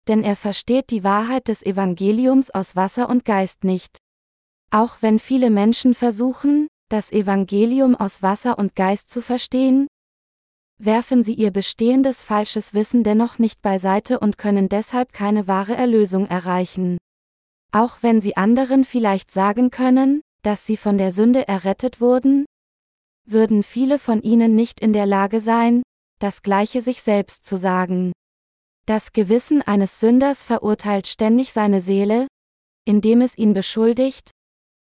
denn 0.09 0.23
er 0.23 0.35
versteht 0.35 0.89
die 0.89 1.05
Wahrheit 1.05 1.47
des 1.47 1.63
Evangeliums 1.63 2.49
aus 2.49 2.75
Wasser 2.75 3.07
und 3.07 3.23
Geist 3.23 3.63
nicht. 3.63 4.02
Auch 4.73 4.97
wenn 5.01 5.19
viele 5.19 5.51
Menschen 5.51 5.93
versuchen, 5.93 6.67
das 6.89 7.11
Evangelium 7.11 7.95
aus 7.95 8.23
Wasser 8.23 8.57
und 8.57 8.75
Geist 8.75 9.07
zu 9.07 9.21
verstehen, 9.21 9.85
werfen 10.79 11.23
sie 11.23 11.35
ihr 11.35 11.51
bestehendes 11.51 12.23
falsches 12.23 12.73
Wissen 12.73 13.03
dennoch 13.03 13.37
nicht 13.37 13.61
beiseite 13.61 14.19
und 14.19 14.39
können 14.39 14.69
deshalb 14.69 15.13
keine 15.13 15.47
wahre 15.47 15.75
Erlösung 15.75 16.25
erreichen. 16.25 16.97
Auch 17.71 17.97
wenn 18.01 18.19
sie 18.19 18.35
anderen 18.35 18.83
vielleicht 18.83 19.29
sagen 19.29 19.69
können, 19.69 20.21
dass 20.41 20.65
sie 20.65 20.75
von 20.75 20.97
der 20.97 21.11
Sünde 21.11 21.47
errettet 21.47 22.01
wurden, 22.01 22.45
würden 23.25 23.61
viele 23.61 23.99
von 23.99 24.23
ihnen 24.23 24.55
nicht 24.55 24.79
in 24.79 24.91
der 24.91 25.05
Lage 25.05 25.39
sein, 25.39 25.83
das 26.17 26.41
Gleiche 26.41 26.81
sich 26.81 27.03
selbst 27.03 27.45
zu 27.45 27.57
sagen. 27.57 28.11
Das 28.87 29.13
Gewissen 29.13 29.61
eines 29.61 29.99
Sünders 29.99 30.43
verurteilt 30.43 31.05
ständig 31.05 31.53
seine 31.53 31.79
Seele, 31.79 32.25
indem 32.85 33.21
es 33.21 33.37
ihn 33.37 33.53
beschuldigt, 33.53 34.31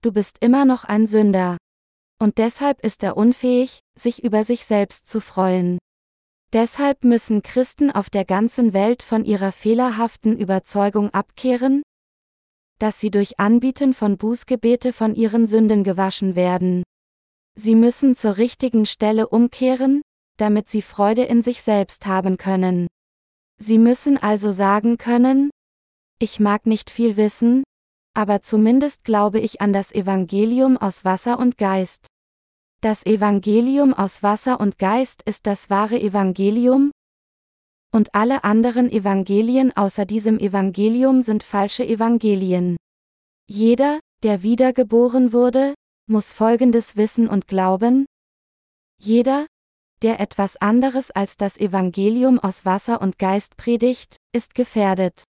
du 0.03 0.12
bist 0.12 0.38
immer 0.41 0.65
noch 0.65 0.85
ein 0.85 1.07
Sünder 1.07 1.57
und 2.23 2.38
deshalb 2.38 2.85
ist 2.85 3.03
er 3.03 3.17
unfähig, 3.17 3.81
sich 3.99 4.23
über 4.23 4.45
sich 4.45 4.65
selbst 4.65 5.09
zu 5.09 5.21
freuen. 5.21 5.79
Deshalb 6.53 7.03
müssen 7.03 7.43
Christen 7.43 7.91
auf 7.91 8.11
der 8.11 8.25
ganzen 8.25 8.75
Welt 8.75 9.03
von 9.03 9.25
ihrer 9.25 9.51
fehlerhaften 9.51 10.38
Überzeugung 10.38 11.11
abkehren, 11.11 11.83
dass 12.79 13.01
sie 13.01 13.11
durch 13.11 13.41
Anbieten 13.41 13.95
von 13.95 14.19
Bußgebete 14.19 14.93
von 14.93 15.15
ihren 15.15 15.47
Sünden 15.47 15.83
gewaschen 15.83 16.37
werden. 16.37 16.85
Sie 17.55 17.75
müssen 17.75 18.15
zur 18.15 18.37
richtigen 18.37 18.87
Stelle 18.87 19.29
umkehren, 19.29 20.03
damit 20.37 20.69
sie 20.69 20.83
Freude 20.83 21.25
in 21.25 21.43
sich 21.43 21.62
selbst 21.62 22.07
haben 22.07 22.37
können. 22.37 22.87
Sie 23.59 23.79
müssen 23.79 24.17
also 24.17 24.53
sagen 24.53 24.97
können, 24.97 25.51
ich 26.19 26.38
mag 26.38 26.67
nicht 26.67 26.91
viel 26.91 27.17
wissen, 27.17 27.62
aber 28.14 28.42
zumindest 28.42 29.05
glaube 29.05 29.40
ich 29.40 29.61
an 29.61 29.72
das 29.72 29.92
Evangelium 29.92 30.77
aus 30.77 31.05
Wasser 31.05 31.38
und 31.38 31.59
Geist. 31.59 32.07
Das 32.81 33.07
Evangelium 33.07 33.94
aus 33.94 34.22
Wasser 34.22 34.61
und 34.61 34.79
Geist 34.79 35.22
ist 35.25 35.46
das 35.46 35.70
wahre 35.70 36.01
Evangelium, 36.01 36.90
und 37.94 38.14
alle 38.14 38.42
anderen 38.42 38.90
Evangelien 38.90 39.77
außer 39.77 40.07
diesem 40.07 40.38
Evangelium 40.38 41.20
sind 41.20 41.44
falsche 41.44 41.87
Evangelien. 41.87 42.77
Jeder, 43.46 44.01
der 44.22 44.42
wiedergeboren 44.42 45.33
wurde, 45.33 45.75
muss 46.09 46.33
Folgendes 46.33 46.96
wissen 46.96 47.29
und 47.29 47.46
glauben. 47.46 48.07
Jeder, 48.98 49.46
der 50.01 50.20
etwas 50.20 50.57
anderes 50.57 51.11
als 51.11 51.37
das 51.37 51.59
Evangelium 51.59 52.38
aus 52.38 52.64
Wasser 52.64 53.03
und 53.03 53.18
Geist 53.18 53.57
predigt, 53.59 54.16
ist 54.35 54.55
gefährdet. 54.55 55.22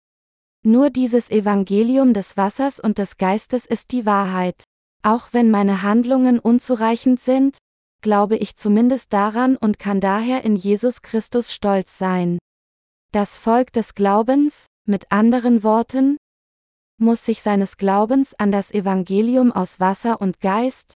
Nur 0.65 0.91
dieses 0.91 1.29
Evangelium 1.29 2.15
des 2.15 2.37
Wassers 2.37 2.79
und 2.79 2.99
des 2.99 3.17
Geistes 3.17 3.67
ist 3.67 3.91
die 3.91 4.07
Wahrheit. 4.07 4.63
Auch 5.03 5.33
wenn 5.33 5.51
meine 5.51 5.83
Handlungen 5.83 6.39
unzureichend 6.39 7.19
sind, 7.19 7.59
glaube 8.01 8.37
ich 8.37 8.55
zumindest 8.55 9.13
daran 9.13 9.57
und 9.57 9.81
kann 9.81 10.01
daher 10.01 10.45
in 10.45 10.55
Jesus 10.55 11.03
Christus 11.03 11.53
stolz 11.53 11.99
sein. 11.99 12.39
Das 13.11 13.39
Volk 13.39 13.73
des 13.73 13.95
Glaubens, 13.95 14.67
mit 14.87 15.11
anderen 15.11 15.65
Worten, 15.65 16.17
muss 16.99 17.25
sich 17.25 17.43
seines 17.43 17.77
Glaubens 17.77 18.33
an 18.35 18.53
das 18.53 18.71
Evangelium 18.71 19.51
aus 19.51 19.81
Wasser 19.81 20.21
und 20.21 20.41
Geist, 20.41 20.95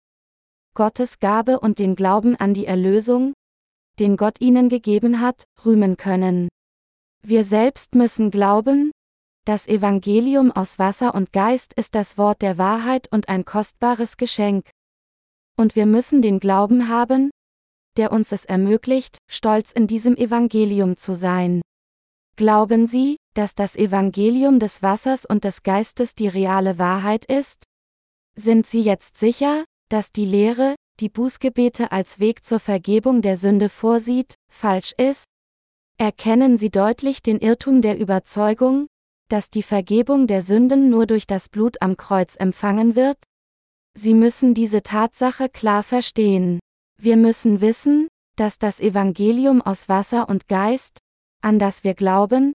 Gottes 0.75 1.19
Gabe 1.19 1.61
und 1.61 1.79
den 1.79 1.97
Glauben 1.97 2.37
an 2.37 2.53
die 2.53 2.67
Erlösung, 2.67 3.33
den 3.99 4.17
Gott 4.19 4.41
ihnen 4.41 4.69
gegeben 4.69 5.21
hat, 5.21 5.45
rühmen 5.65 5.97
können. 5.97 6.49
Wir 7.23 7.45
selbst 7.45 7.95
müssen 7.95 8.31
glauben, 8.31 8.91
das 9.45 9.69
Evangelium 9.69 10.51
aus 10.53 10.79
Wasser 10.79 11.15
und 11.15 11.33
Geist 11.33 11.75
ist 11.75 11.95
das 11.95 12.17
Wort 12.17 12.41
der 12.41 12.57
Wahrheit 12.57 13.09
und 13.11 13.29
ein 13.29 13.45
kostbares 13.45 14.17
Geschenk. 14.17 14.71
Und 15.57 15.77
wir 15.77 15.87
müssen 15.87 16.23
den 16.23 16.41
Glauben 16.41 16.89
haben, 16.89 17.31
der 17.97 18.11
uns 18.11 18.33
es 18.33 18.45
ermöglicht, 18.45 19.19
stolz 19.31 19.73
in 19.73 19.87
diesem 19.87 20.17
Evangelium 20.17 20.97
zu 20.97 21.15
sein. 21.15 21.61
Glauben 22.37 22.87
Sie, 22.87 23.19
dass 23.35 23.55
das 23.55 23.77
Evangelium 23.77 24.59
des 24.59 24.83
Wassers 24.83 25.25
und 25.27 25.45
des 25.45 25.63
Geistes 25.63 26.15
die 26.15 26.29
reale 26.29 26.79
Wahrheit 26.79 27.27
ist? 27.27 27.65
Sind 28.35 28.67
Sie 28.67 28.81
jetzt 28.81 29.17
sicher, 29.19 29.65
dass 29.91 30.11
die 30.11 30.25
Lehre, 30.25 30.75
die 31.01 31.09
Bußgebete 31.09 31.93
als 31.93 32.19
Weg 32.19 32.45
zur 32.45 32.59
Vergebung 32.59 33.23
der 33.23 33.37
Sünde 33.37 33.69
vorsieht, 33.69 34.35
falsch 34.51 34.93
ist? 34.97 35.27
Erkennen 35.99 36.57
Sie 36.57 36.71
deutlich 36.71 37.23
den 37.23 37.39
Irrtum 37.39 37.83
der 37.83 37.99
Überzeugung, 37.99 38.89
dass 39.29 39.51
die 39.51 39.63
Vergebung 39.63 40.27
der 40.27 40.43
Sünden 40.43 40.91
nur 40.91 41.07
durch 41.07 41.27
das 41.27 41.49
Blut 41.49 41.81
am 41.83 41.97
Kreuz 41.97 42.37
empfangen 42.37 42.95
wird? 42.95 43.19
Sie 43.97 44.15
müssen 44.15 44.55
diese 44.55 44.83
Tatsache 44.83 45.49
klar 45.49 45.83
verstehen. 45.83 46.59
Wir 46.99 47.17
müssen 47.17 47.61
wissen, 47.61 48.09
dass 48.37 48.59
das 48.59 48.81
Evangelium 48.81 49.63
aus 49.63 49.89
Wasser 49.89 50.29
und 50.29 50.49
Geist, 50.49 50.99
an 51.41 51.59
das 51.59 51.85
wir 51.85 51.95
glauben, 51.95 52.53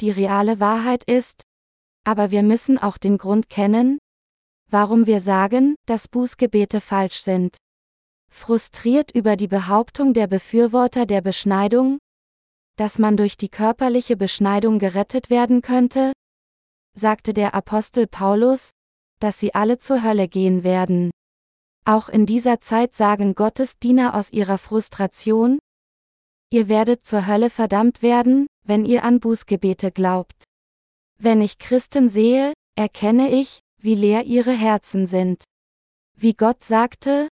die 0.00 0.10
reale 0.10 0.60
Wahrheit 0.60 1.04
ist, 1.04 1.42
aber 2.04 2.30
wir 2.30 2.42
müssen 2.42 2.78
auch 2.78 2.98
den 2.98 3.18
Grund 3.18 3.48
kennen, 3.48 3.98
warum 4.68 5.06
wir 5.06 5.20
sagen, 5.20 5.76
dass 5.86 6.08
Bußgebete 6.08 6.80
falsch 6.80 7.20
sind. 7.20 7.56
Frustriert 8.32 9.10
über 9.12 9.36
die 9.36 9.48
Behauptung 9.48 10.14
der 10.14 10.26
Befürworter 10.26 11.06
der 11.06 11.20
Beschneidung, 11.20 11.98
dass 12.80 12.98
man 12.98 13.18
durch 13.18 13.36
die 13.36 13.50
körperliche 13.50 14.16
Beschneidung 14.16 14.78
gerettet 14.78 15.28
werden 15.28 15.60
könnte? 15.60 16.14
sagte 16.96 17.34
der 17.34 17.54
Apostel 17.54 18.06
Paulus, 18.06 18.70
dass 19.18 19.38
sie 19.38 19.54
alle 19.54 19.76
zur 19.76 20.02
Hölle 20.02 20.28
gehen 20.28 20.64
werden. 20.64 21.10
Auch 21.84 22.08
in 22.08 22.24
dieser 22.24 22.58
Zeit 22.58 22.94
sagen 22.94 23.34
Gottes 23.34 23.78
Diener 23.78 24.14
aus 24.14 24.32
ihrer 24.32 24.56
Frustration, 24.56 25.58
ihr 26.50 26.70
werdet 26.70 27.04
zur 27.04 27.26
Hölle 27.26 27.50
verdammt 27.50 28.00
werden, 28.00 28.46
wenn 28.64 28.86
ihr 28.86 29.04
an 29.04 29.20
Bußgebete 29.20 29.92
glaubt. 29.92 30.44
Wenn 31.18 31.42
ich 31.42 31.58
Christen 31.58 32.08
sehe, 32.08 32.54
erkenne 32.78 33.30
ich, 33.30 33.60
wie 33.76 33.94
leer 33.94 34.24
ihre 34.24 34.52
Herzen 34.52 35.06
sind. 35.06 35.44
Wie 36.16 36.32
Gott 36.32 36.64
sagte, 36.64 37.28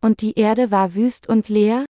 und 0.00 0.20
die 0.20 0.34
Erde 0.34 0.70
war 0.70 0.94
wüst 0.94 1.28
und 1.28 1.48
leer, 1.48 1.86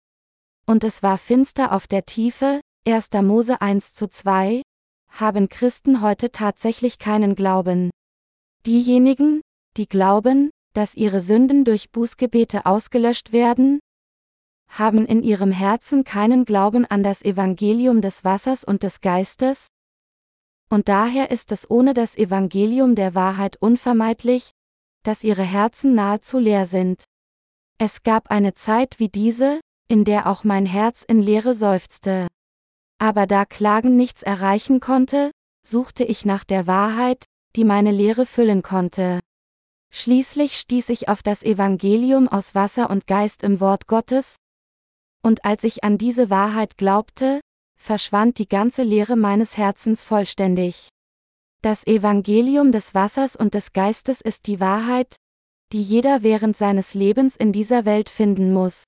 und 0.65 0.83
es 0.83 1.03
war 1.03 1.17
finster 1.17 1.71
auf 1.71 1.87
der 1.87 2.05
Tiefe, 2.05 2.59
1. 2.87 3.09
Mose 3.21 3.59
1 3.59 3.95
zu 3.95 4.07
2, 4.07 4.61
haben 5.09 5.49
Christen 5.49 5.99
heute 5.99 6.31
tatsächlich 6.31 6.99
keinen 6.99 7.35
Glauben. 7.35 7.89
Diejenigen, 8.65 9.41
die 9.75 9.87
glauben, 9.87 10.51
dass 10.73 10.95
ihre 10.95 11.19
Sünden 11.19 11.65
durch 11.65 11.91
Bußgebete 11.91 12.65
ausgelöscht 12.65 13.33
werden, 13.33 13.79
haben 14.69 15.05
in 15.05 15.21
ihrem 15.21 15.51
Herzen 15.51 16.05
keinen 16.05 16.45
Glauben 16.45 16.85
an 16.85 17.03
das 17.03 17.23
Evangelium 17.23 17.99
des 17.99 18.23
Wassers 18.23 18.63
und 18.63 18.83
des 18.83 19.01
Geistes? 19.01 19.67
Und 20.69 20.87
daher 20.87 21.29
ist 21.29 21.51
es 21.51 21.69
ohne 21.69 21.93
das 21.93 22.17
Evangelium 22.17 22.95
der 22.95 23.15
Wahrheit 23.15 23.57
unvermeidlich, 23.61 24.51
dass 25.03 25.25
ihre 25.25 25.43
Herzen 25.43 25.93
nahezu 25.93 26.39
leer 26.39 26.65
sind. 26.65 27.03
Es 27.79 28.03
gab 28.03 28.31
eine 28.31 28.53
Zeit 28.53 28.97
wie 28.97 29.09
diese, 29.09 29.59
in 29.89 30.05
der 30.05 30.27
auch 30.27 30.45
mein 30.45 30.65
Herz 30.65 31.03
in 31.03 31.19
Leere 31.19 31.53
seufzte. 31.53 32.27
Aber 32.99 33.27
da 33.27 33.45
Klagen 33.45 33.95
nichts 33.95 34.23
erreichen 34.23 34.79
konnte, 34.79 35.31
suchte 35.65 36.03
ich 36.03 36.25
nach 36.25 36.43
der 36.43 36.67
Wahrheit, 36.67 37.25
die 37.55 37.63
meine 37.63 37.91
Lehre 37.91 38.25
füllen 38.25 38.61
konnte. 38.61 39.19
Schließlich 39.91 40.57
stieß 40.57 40.89
ich 40.89 41.09
auf 41.09 41.23
das 41.23 41.43
Evangelium 41.43 42.27
aus 42.27 42.55
Wasser 42.55 42.89
und 42.89 43.07
Geist 43.07 43.43
im 43.43 43.59
Wort 43.59 43.87
Gottes, 43.87 44.35
und 45.23 45.43
als 45.43 45.63
ich 45.63 45.83
an 45.83 45.97
diese 45.97 46.29
Wahrheit 46.29 46.77
glaubte, 46.77 47.41
verschwand 47.77 48.37
die 48.37 48.47
ganze 48.47 48.83
Lehre 48.83 49.15
meines 49.15 49.57
Herzens 49.57 50.03
vollständig. 50.03 50.89
Das 51.61 51.85
Evangelium 51.85 52.71
des 52.71 52.93
Wassers 52.93 53.35
und 53.35 53.53
des 53.53 53.73
Geistes 53.73 54.21
ist 54.21 54.47
die 54.47 54.59
Wahrheit, 54.59 55.15
die 55.73 55.81
jeder 55.81 56.23
während 56.23 56.55
seines 56.55 56.93
Lebens 56.93 57.35
in 57.35 57.51
dieser 57.51 57.83
Welt 57.85 58.09
finden 58.09 58.53
muss. 58.53 58.83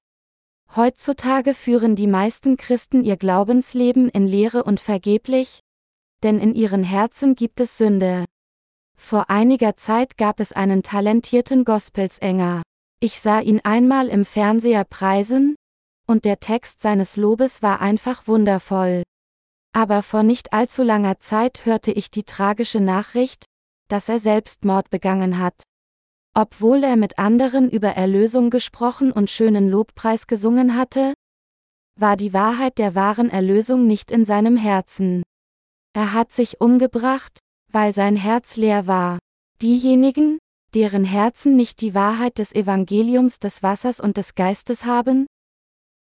Heutzutage 0.75 1.55
führen 1.55 1.95
die 1.95 2.07
meisten 2.07 2.55
Christen 2.55 3.03
ihr 3.03 3.17
Glaubensleben 3.17 4.07
in 4.09 4.27
Leere 4.27 4.63
und 4.63 4.79
vergeblich, 4.79 5.61
denn 6.21 6.39
in 6.39 6.53
ihren 6.53 6.83
Herzen 6.83 7.35
gibt 7.35 7.59
es 7.59 7.77
Sünde. 7.77 8.25
Vor 8.95 9.29
einiger 9.29 9.75
Zeit 9.77 10.17
gab 10.17 10.39
es 10.39 10.51
einen 10.51 10.83
talentierten 10.83 11.65
Gospelsänger. 11.65 12.61
Ich 12.99 13.19
sah 13.19 13.39
ihn 13.39 13.61
einmal 13.63 14.09
im 14.09 14.25
Fernseher 14.25 14.83
preisen, 14.83 15.55
und 16.05 16.25
der 16.25 16.39
Text 16.39 16.81
seines 16.81 17.15
Lobes 17.15 17.61
war 17.61 17.81
einfach 17.81 18.27
wundervoll. 18.27 19.03
Aber 19.73 20.03
vor 20.03 20.23
nicht 20.23 20.53
allzu 20.53 20.83
langer 20.83 21.19
Zeit 21.19 21.65
hörte 21.65 21.91
ich 21.91 22.11
die 22.11 22.23
tragische 22.23 22.79
Nachricht, 22.79 23.45
dass 23.87 24.09
er 24.09 24.19
Selbstmord 24.19 24.89
begangen 24.89 25.39
hat. 25.39 25.63
Obwohl 26.33 26.83
er 26.83 26.95
mit 26.95 27.17
anderen 27.19 27.69
über 27.69 27.89
Erlösung 27.89 28.49
gesprochen 28.49 29.11
und 29.11 29.29
schönen 29.29 29.69
Lobpreis 29.69 30.27
gesungen 30.27 30.75
hatte, 30.75 31.13
war 31.99 32.15
die 32.15 32.33
Wahrheit 32.33 32.77
der 32.77 32.95
wahren 32.95 33.29
Erlösung 33.29 33.87
nicht 33.87 34.11
in 34.11 34.25
seinem 34.25 34.55
Herzen. 34.55 35.23
Er 35.93 36.13
hat 36.13 36.31
sich 36.31 36.61
umgebracht, 36.61 37.39
weil 37.71 37.93
sein 37.93 38.15
Herz 38.15 38.55
leer 38.55 38.87
war. 38.87 39.19
Diejenigen, 39.61 40.37
deren 40.73 41.03
Herzen 41.03 41.55
nicht 41.55 41.81
die 41.81 41.93
Wahrheit 41.93 42.37
des 42.37 42.53
Evangeliums 42.53 43.39
des 43.39 43.63
Wassers 43.63 43.99
und 43.99 44.17
des 44.17 44.35
Geistes 44.35 44.85
haben, 44.85 45.25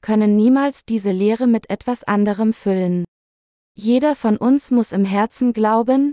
können 0.00 0.36
niemals 0.36 0.84
diese 0.84 1.10
Lehre 1.10 1.46
mit 1.46 1.70
etwas 1.70 2.04
anderem 2.04 2.52
füllen. 2.52 3.04
Jeder 3.76 4.14
von 4.14 4.36
uns 4.36 4.70
muss 4.70 4.92
im 4.92 5.04
Herzen 5.04 5.52
glauben, 5.52 6.12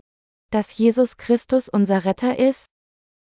dass 0.50 0.78
Jesus 0.78 1.18
Christus 1.18 1.70
unser 1.70 2.06
Retter 2.06 2.40
ist, 2.40 2.66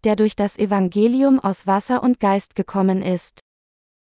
der 0.05 0.17
durch 0.17 0.37
das 0.37 0.59
Evangelium 0.59 1.41
aus 1.41 1.67
Wasser 1.67 2.03
und 2.03 2.21
Geist 2.21 2.55
gekommen 2.55 3.03
ist. 3.03 3.41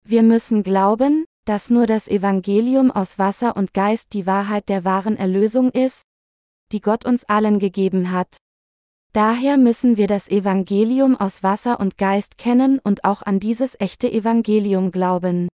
Wir 0.06 0.22
müssen 0.22 0.62
glauben, 0.62 1.24
dass 1.44 1.70
nur 1.70 1.86
das 1.86 2.08
Evangelium 2.08 2.90
aus 2.90 3.18
Wasser 3.18 3.56
und 3.56 3.74
Geist 3.74 4.12
die 4.12 4.26
Wahrheit 4.26 4.68
der 4.68 4.84
wahren 4.84 5.16
Erlösung 5.16 5.70
ist, 5.70 6.02
die 6.72 6.80
Gott 6.80 7.04
uns 7.04 7.24
allen 7.24 7.58
gegeben 7.58 8.10
hat. 8.10 8.36
Daher 9.12 9.58
müssen 9.58 9.96
wir 9.96 10.08
das 10.08 10.26
Evangelium 10.28 11.14
aus 11.14 11.42
Wasser 11.42 11.78
und 11.78 11.98
Geist 11.98 12.36
kennen 12.36 12.80
und 12.80 13.04
auch 13.04 13.22
an 13.22 13.38
dieses 13.38 13.78
echte 13.78 14.10
Evangelium 14.10 14.90
glauben. 14.90 15.48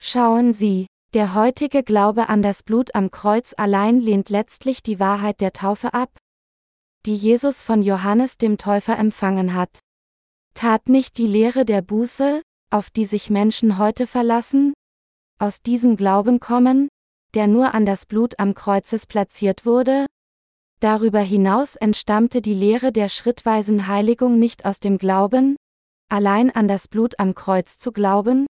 Schauen 0.00 0.52
Sie, 0.52 0.86
der 1.12 1.34
heutige 1.34 1.82
Glaube 1.82 2.28
an 2.28 2.42
das 2.42 2.62
Blut 2.62 2.94
am 2.94 3.10
Kreuz 3.10 3.54
allein 3.56 4.00
lehnt 4.00 4.30
letztlich 4.30 4.82
die 4.82 5.00
Wahrheit 5.00 5.40
der 5.40 5.52
Taufe 5.52 5.94
ab, 5.94 6.10
die 7.06 7.14
Jesus 7.14 7.62
von 7.62 7.82
Johannes 7.82 8.38
dem 8.38 8.58
Täufer 8.58 8.98
empfangen 8.98 9.54
hat. 9.54 9.78
Tat 10.54 10.88
nicht 10.88 11.18
die 11.18 11.26
Lehre 11.26 11.64
der 11.64 11.82
Buße, 11.82 12.42
auf 12.70 12.90
die 12.90 13.04
sich 13.04 13.30
Menschen 13.30 13.78
heute 13.78 14.06
verlassen, 14.06 14.72
aus 15.38 15.60
diesem 15.62 15.96
Glauben 15.96 16.40
kommen, 16.40 16.88
der 17.34 17.46
nur 17.46 17.74
an 17.74 17.86
das 17.86 18.06
Blut 18.06 18.38
am 18.38 18.54
Kreuzes 18.54 19.06
platziert 19.06 19.66
wurde? 19.66 20.06
Darüber 20.80 21.20
hinaus 21.20 21.76
entstammte 21.76 22.42
die 22.42 22.54
Lehre 22.54 22.92
der 22.92 23.08
schrittweisen 23.08 23.86
Heiligung 23.86 24.38
nicht 24.38 24.64
aus 24.64 24.80
dem 24.80 24.98
Glauben, 24.98 25.56
allein 26.10 26.50
an 26.50 26.68
das 26.68 26.88
Blut 26.88 27.18
am 27.18 27.34
Kreuz 27.34 27.78
zu 27.78 27.92
glauben? 27.92 28.46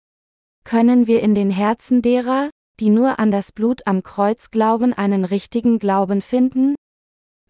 können 0.70 1.08
wir 1.08 1.22
in 1.22 1.34
den 1.34 1.50
Herzen 1.50 2.04
derer, 2.04 2.52
die 2.80 2.90
nur 2.90 3.18
an 3.18 3.32
das 3.32 3.52
Blut 3.52 3.88
am 3.88 4.04
Kreuz 4.04 4.52
glauben, 4.52 4.94
einen 4.94 5.26
richtigen 5.26 5.80
Glauben 5.80 6.22
finden? 6.22 6.76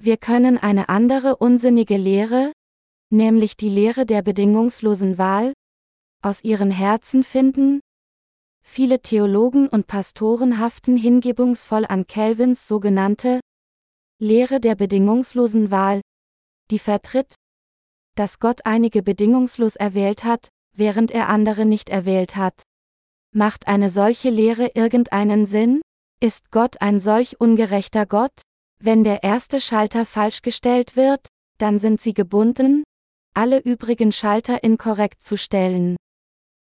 Wir 0.01 0.15
können 0.15 0.57
eine 0.57 0.87
andere 0.87 1.35
unsinnige 1.35 1.97
Lehre, 1.97 2.53
nämlich 3.11 3.57
die 3.57 3.67
Lehre 3.67 4.05
der 4.05 4.21
bedingungslosen 4.21 5.17
Wahl, 5.17 5.51
aus 6.21 6.41
ihren 6.43 6.71
Herzen 6.71 7.23
finden? 7.23 7.81
Viele 8.63 9.01
Theologen 9.01 9.67
und 9.67 9.87
Pastoren 9.87 10.57
haften 10.57 10.95
hingebungsvoll 10.95 11.85
an 11.85 12.07
Calvins 12.07 12.65
sogenannte 12.65 13.41
Lehre 14.21 14.61
der 14.61 14.75
bedingungslosen 14.75 15.69
Wahl, 15.69 16.01
die 16.71 16.79
vertritt, 16.79 17.35
dass 18.15 18.39
Gott 18.39 18.65
einige 18.65 19.01
bedingungslos 19.03 19.75
erwählt 19.75 20.23
hat, 20.23 20.47
während 20.75 21.11
er 21.11 21.27
andere 21.27 21.65
nicht 21.65 21.89
erwählt 21.89 22.37
hat. 22.37 22.63
Macht 23.35 23.67
eine 23.67 23.89
solche 23.89 24.29
Lehre 24.29 24.71
irgendeinen 24.75 25.45
Sinn? 25.45 25.81
Ist 26.21 26.51
Gott 26.51 26.81
ein 26.81 26.99
solch 26.99 27.39
ungerechter 27.39 28.05
Gott? 28.05 28.41
Wenn 28.81 29.03
der 29.03 29.23
erste 29.23 29.59
Schalter 29.59 30.05
falsch 30.05 30.41
gestellt 30.41 30.95
wird, 30.95 31.27
dann 31.57 31.79
sind 31.79 31.99
sie 31.99 32.13
gebunden, 32.13 32.83
alle 33.35 33.59
übrigen 33.59 34.13
Schalter 34.13 34.63
inkorrekt 34.63 35.21
zu 35.21 35.37
stellen. 35.37 35.97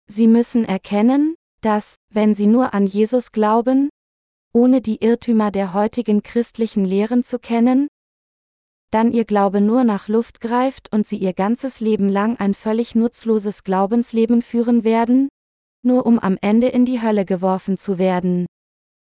Sie 0.07 0.27
müssen 0.27 0.65
erkennen, 0.65 1.35
dass, 1.61 1.95
wenn 2.09 2.35
sie 2.35 2.47
nur 2.47 2.73
an 2.73 2.85
Jesus 2.85 3.31
glauben, 3.31 3.89
ohne 4.53 4.81
die 4.81 5.01
Irrtümer 5.03 5.51
der 5.51 5.73
heutigen 5.73 6.21
christlichen 6.21 6.83
Lehren 6.83 7.23
zu 7.23 7.39
kennen, 7.39 7.87
dann 8.91 9.11
ihr 9.11 9.25
Glaube 9.25 9.61
nur 9.61 9.83
nach 9.83 10.07
Luft 10.07 10.41
greift 10.41 10.91
und 10.91 11.07
sie 11.07 11.17
ihr 11.17 11.33
ganzes 11.33 11.79
Leben 11.79 12.09
lang 12.09 12.37
ein 12.37 12.53
völlig 12.53 12.95
nutzloses 12.95 13.63
Glaubensleben 13.63 14.41
führen 14.41 14.83
werden, 14.83 15.29
nur 15.83 16.05
um 16.05 16.19
am 16.19 16.37
Ende 16.41 16.67
in 16.67 16.85
die 16.85 17.01
Hölle 17.01 17.23
geworfen 17.23 17.77
zu 17.77 17.97
werden. 17.97 18.45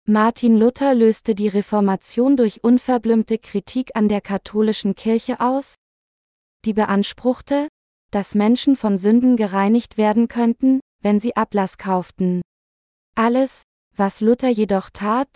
Martin 0.10 0.58
Luther 0.58 0.96
löste 0.96 1.36
die 1.36 1.50
Reformation 1.50 2.38
durch 2.38 2.64
unverblümte 2.64 3.38
Kritik 3.38 3.92
an 3.94 4.08
der 4.08 4.22
katholischen 4.22 4.96
Kirche 4.96 5.42
aus, 5.42 5.76
die 6.64 6.72
beanspruchte, 6.72 7.68
dass 8.10 8.34
Menschen 8.34 8.78
von 8.78 8.98
Sünden 8.98 9.36
gereinigt 9.36 9.98
werden 9.98 10.30
könnten, 10.30 10.80
wenn 11.04 11.20
sie 11.20 11.36
Ablass 11.36 11.78
kauften. 11.78 12.42
Alles, 13.16 13.64
was 13.98 14.22
Luther 14.22 14.48
jedoch 14.48 14.92
tat, 14.92 15.28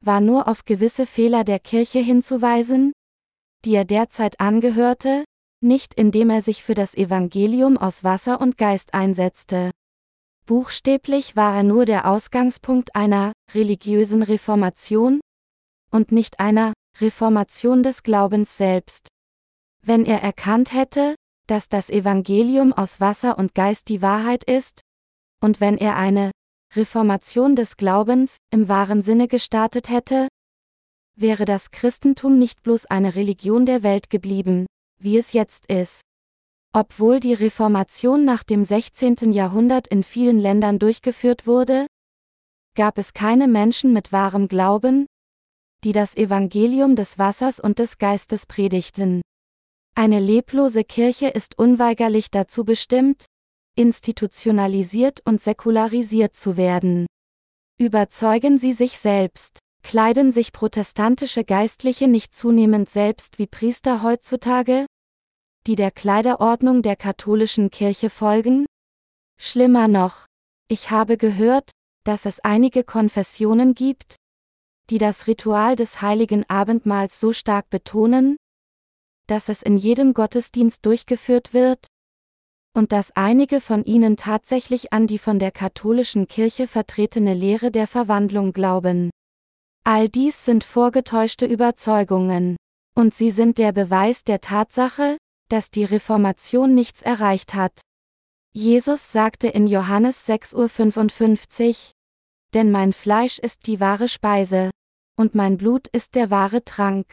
war 0.00 0.20
nur 0.20 0.46
auf 0.46 0.64
gewisse 0.64 1.06
Fehler 1.06 1.42
der 1.42 1.58
Kirche 1.58 1.98
hinzuweisen, 1.98 2.92
die 3.64 3.74
er 3.74 3.84
derzeit 3.84 4.38
angehörte, 4.38 5.24
nicht 5.60 5.92
indem 5.94 6.30
er 6.30 6.40
sich 6.40 6.62
für 6.62 6.74
das 6.74 6.94
Evangelium 6.94 7.76
aus 7.76 8.04
Wasser 8.04 8.40
und 8.40 8.58
Geist 8.58 8.94
einsetzte. 8.94 9.72
Buchstäblich 10.50 11.36
war 11.36 11.54
er 11.54 11.62
nur 11.62 11.84
der 11.84 12.10
Ausgangspunkt 12.10 12.96
einer 12.96 13.32
religiösen 13.54 14.24
Reformation 14.24 15.20
und 15.92 16.10
nicht 16.10 16.40
einer 16.40 16.72
Reformation 16.98 17.84
des 17.84 18.02
Glaubens 18.02 18.56
selbst. 18.56 19.06
Wenn 19.80 20.04
er 20.04 20.24
erkannt 20.24 20.72
hätte, 20.72 21.14
dass 21.46 21.68
das 21.68 21.88
Evangelium 21.88 22.72
aus 22.72 23.00
Wasser 23.00 23.38
und 23.38 23.54
Geist 23.54 23.86
die 23.86 24.02
Wahrheit 24.02 24.42
ist, 24.42 24.80
und 25.40 25.60
wenn 25.60 25.78
er 25.78 25.94
eine 25.94 26.32
Reformation 26.74 27.54
des 27.54 27.76
Glaubens 27.76 28.38
im 28.52 28.68
wahren 28.68 29.02
Sinne 29.02 29.28
gestartet 29.28 29.88
hätte, 29.88 30.26
wäre 31.14 31.44
das 31.44 31.70
Christentum 31.70 32.40
nicht 32.40 32.64
bloß 32.64 32.86
eine 32.86 33.14
Religion 33.14 33.66
der 33.66 33.84
Welt 33.84 34.10
geblieben, 34.10 34.66
wie 35.00 35.16
es 35.16 35.32
jetzt 35.32 35.70
ist. 35.70 36.02
Obwohl 36.72 37.18
die 37.18 37.34
Reformation 37.34 38.24
nach 38.24 38.44
dem 38.44 38.64
16. 38.64 39.32
Jahrhundert 39.32 39.88
in 39.88 40.04
vielen 40.04 40.38
Ländern 40.38 40.78
durchgeführt 40.78 41.46
wurde, 41.46 41.86
gab 42.76 42.96
es 42.96 43.12
keine 43.12 43.48
Menschen 43.48 43.92
mit 43.92 44.12
wahrem 44.12 44.46
Glauben, 44.46 45.06
die 45.82 45.90
das 45.90 46.16
Evangelium 46.16 46.94
des 46.94 47.18
Wassers 47.18 47.58
und 47.58 47.80
des 47.80 47.98
Geistes 47.98 48.46
predigten. 48.46 49.20
Eine 49.96 50.20
leblose 50.20 50.84
Kirche 50.84 51.26
ist 51.26 51.58
unweigerlich 51.58 52.30
dazu 52.30 52.64
bestimmt, 52.64 53.26
institutionalisiert 53.76 55.20
und 55.24 55.40
säkularisiert 55.40 56.36
zu 56.36 56.56
werden. 56.56 57.06
Überzeugen 57.78 58.58
Sie 58.58 58.72
sich 58.72 58.98
selbst. 58.98 59.58
Kleiden 59.82 60.30
sich 60.30 60.52
protestantische 60.52 61.42
Geistliche 61.42 62.06
nicht 62.06 62.34
zunehmend 62.34 62.90
selbst 62.90 63.38
wie 63.38 63.46
Priester 63.46 64.02
heutzutage, 64.02 64.86
die 65.66 65.76
der 65.76 65.90
Kleiderordnung 65.90 66.82
der 66.82 66.96
katholischen 66.96 67.70
Kirche 67.70 68.10
folgen? 68.10 68.66
Schlimmer 69.38 69.88
noch, 69.88 70.26
ich 70.68 70.90
habe 70.90 71.16
gehört, 71.16 71.70
dass 72.04 72.26
es 72.26 72.40
einige 72.40 72.84
Konfessionen 72.84 73.74
gibt, 73.74 74.16
die 74.90 74.98
das 74.98 75.26
Ritual 75.26 75.76
des 75.76 76.02
heiligen 76.02 76.48
Abendmahls 76.48 77.20
so 77.20 77.32
stark 77.32 77.70
betonen, 77.70 78.36
dass 79.26 79.48
es 79.48 79.62
in 79.62 79.76
jedem 79.76 80.14
Gottesdienst 80.14 80.84
durchgeführt 80.84 81.52
wird, 81.54 81.86
und 82.72 82.92
dass 82.92 83.10
einige 83.16 83.60
von 83.60 83.84
ihnen 83.84 84.16
tatsächlich 84.16 84.92
an 84.92 85.06
die 85.06 85.18
von 85.18 85.38
der 85.38 85.50
katholischen 85.50 86.28
Kirche 86.28 86.66
vertretene 86.66 87.34
Lehre 87.34 87.70
der 87.70 87.86
Verwandlung 87.86 88.52
glauben. 88.52 89.10
All 89.84 90.08
dies 90.08 90.44
sind 90.44 90.62
vorgetäuschte 90.62 91.46
Überzeugungen. 91.46 92.56
Und 92.94 93.14
sie 93.14 93.30
sind 93.30 93.58
der 93.58 93.72
Beweis 93.72 94.24
der 94.24 94.40
Tatsache, 94.40 95.16
dass 95.50 95.70
die 95.70 95.84
Reformation 95.84 96.74
nichts 96.74 97.02
erreicht 97.02 97.54
hat. 97.54 97.80
Jesus 98.52 99.12
sagte 99.12 99.48
in 99.48 99.66
Johannes 99.66 100.28
6.55 100.28 101.68
Uhr, 101.68 101.74
Denn 102.54 102.70
mein 102.70 102.92
Fleisch 102.92 103.38
ist 103.38 103.66
die 103.66 103.78
wahre 103.78 104.08
Speise, 104.08 104.70
und 105.16 105.34
mein 105.34 105.56
Blut 105.56 105.86
ist 105.88 106.14
der 106.14 106.30
wahre 106.30 106.64
Trank. 106.64 107.12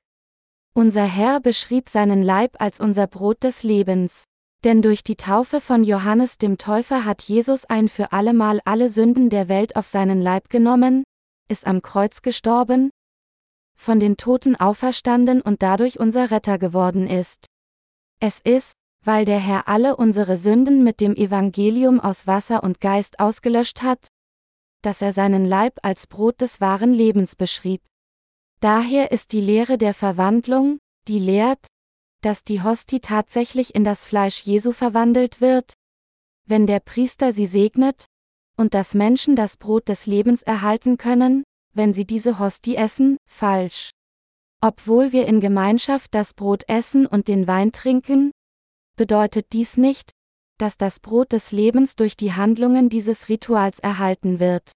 Unser 0.74 1.04
Herr 1.04 1.40
beschrieb 1.40 1.90
seinen 1.90 2.22
Leib 2.22 2.56
als 2.60 2.80
unser 2.80 3.08
Brot 3.08 3.44
des 3.44 3.64
Lebens. 3.64 4.24
Denn 4.64 4.82
durch 4.82 5.04
die 5.04 5.16
Taufe 5.16 5.62
von 5.62 5.84
Johannes 5.84 6.38
dem 6.38 6.58
Täufer 6.58 7.06
hat 7.06 7.22
Jesus 7.22 7.66
ein 7.66 7.90
für 7.90 8.12
allemal 8.12 8.60
alle 8.66 8.90
Sünden 8.90 9.30
der 9.30 9.50
Welt 9.50 9.76
auf 9.76 9.86
seinen 9.86 10.22
Leib 10.22 10.50
genommen, 10.50 11.04
ist 11.48 11.68
am 11.68 11.82
Kreuz 11.82 12.22
gestorben, 12.22 12.90
von 13.78 14.00
den 14.00 14.18
Toten 14.18 14.56
auferstanden 14.56 15.42
und 15.42 15.62
dadurch 15.62 16.00
unser 16.00 16.32
Retter 16.32 16.58
geworden 16.58 17.08
ist. 17.08 17.46
Es 18.20 18.40
ist, 18.40 18.74
weil 19.04 19.26
der 19.26 19.40
Herr 19.40 19.68
alle 19.68 19.96
unsere 19.96 20.38
Sünden 20.38 20.84
mit 20.84 21.02
dem 21.02 21.16
Evangelium 21.16 22.00
aus 22.00 22.28
Wasser 22.28 22.64
und 22.64 22.82
Geist 22.82 23.20
ausgelöscht 23.20 23.84
hat, 23.84 24.08
dass 24.82 25.02
er 25.02 25.14
seinen 25.14 25.46
Leib 25.46 25.80
als 25.84 26.08
Brot 26.08 26.42
des 26.42 26.60
wahren 26.60 26.94
Lebens 26.94 27.36
beschrieb. 27.36 27.82
Daher 28.60 29.12
ist 29.12 29.34
die 29.34 29.42
Lehre 29.42 29.78
der 29.78 29.94
Verwandlung, 29.94 30.80
die 31.08 31.20
lehrt, 31.20 31.68
dass 32.22 32.44
die 32.44 32.64
Hostie 32.64 33.00
tatsächlich 33.00 33.76
in 33.76 33.84
das 33.84 34.06
Fleisch 34.06 34.42
Jesu 34.42 34.72
verwandelt 34.72 35.40
wird, 35.40 35.74
wenn 36.46 36.66
der 36.66 36.80
Priester 36.80 37.32
sie 37.32 37.46
segnet, 37.46 38.06
und 38.58 38.74
dass 38.74 38.96
Menschen 38.96 39.36
das 39.36 39.58
Brot 39.58 39.88
des 39.88 40.08
Lebens 40.08 40.42
erhalten 40.42 40.98
können, 40.98 41.44
wenn 41.74 41.94
sie 41.94 42.06
diese 42.06 42.40
Hostie 42.40 42.76
essen, 42.76 43.18
falsch. 43.30 43.92
Obwohl 44.62 45.12
wir 45.12 45.28
in 45.28 45.40
Gemeinschaft 45.40 46.14
das 46.14 46.34
Brot 46.34 46.64
essen 46.68 47.06
und 47.06 47.28
den 47.28 47.48
Wein 47.48 47.72
trinken, 47.72 48.32
bedeutet 48.96 49.54
dies 49.54 49.78
nicht, 49.78 50.12
dass 50.58 50.78
das 50.78 51.00
Brot 51.00 51.32
des 51.32 51.52
Lebens 51.52 51.96
durch 51.96 52.18
die 52.18 52.34
Handlungen 52.34 52.90
dieses 52.90 53.30
Rituals 53.30 53.78
erhalten 53.80 54.40
wird. 54.40 54.72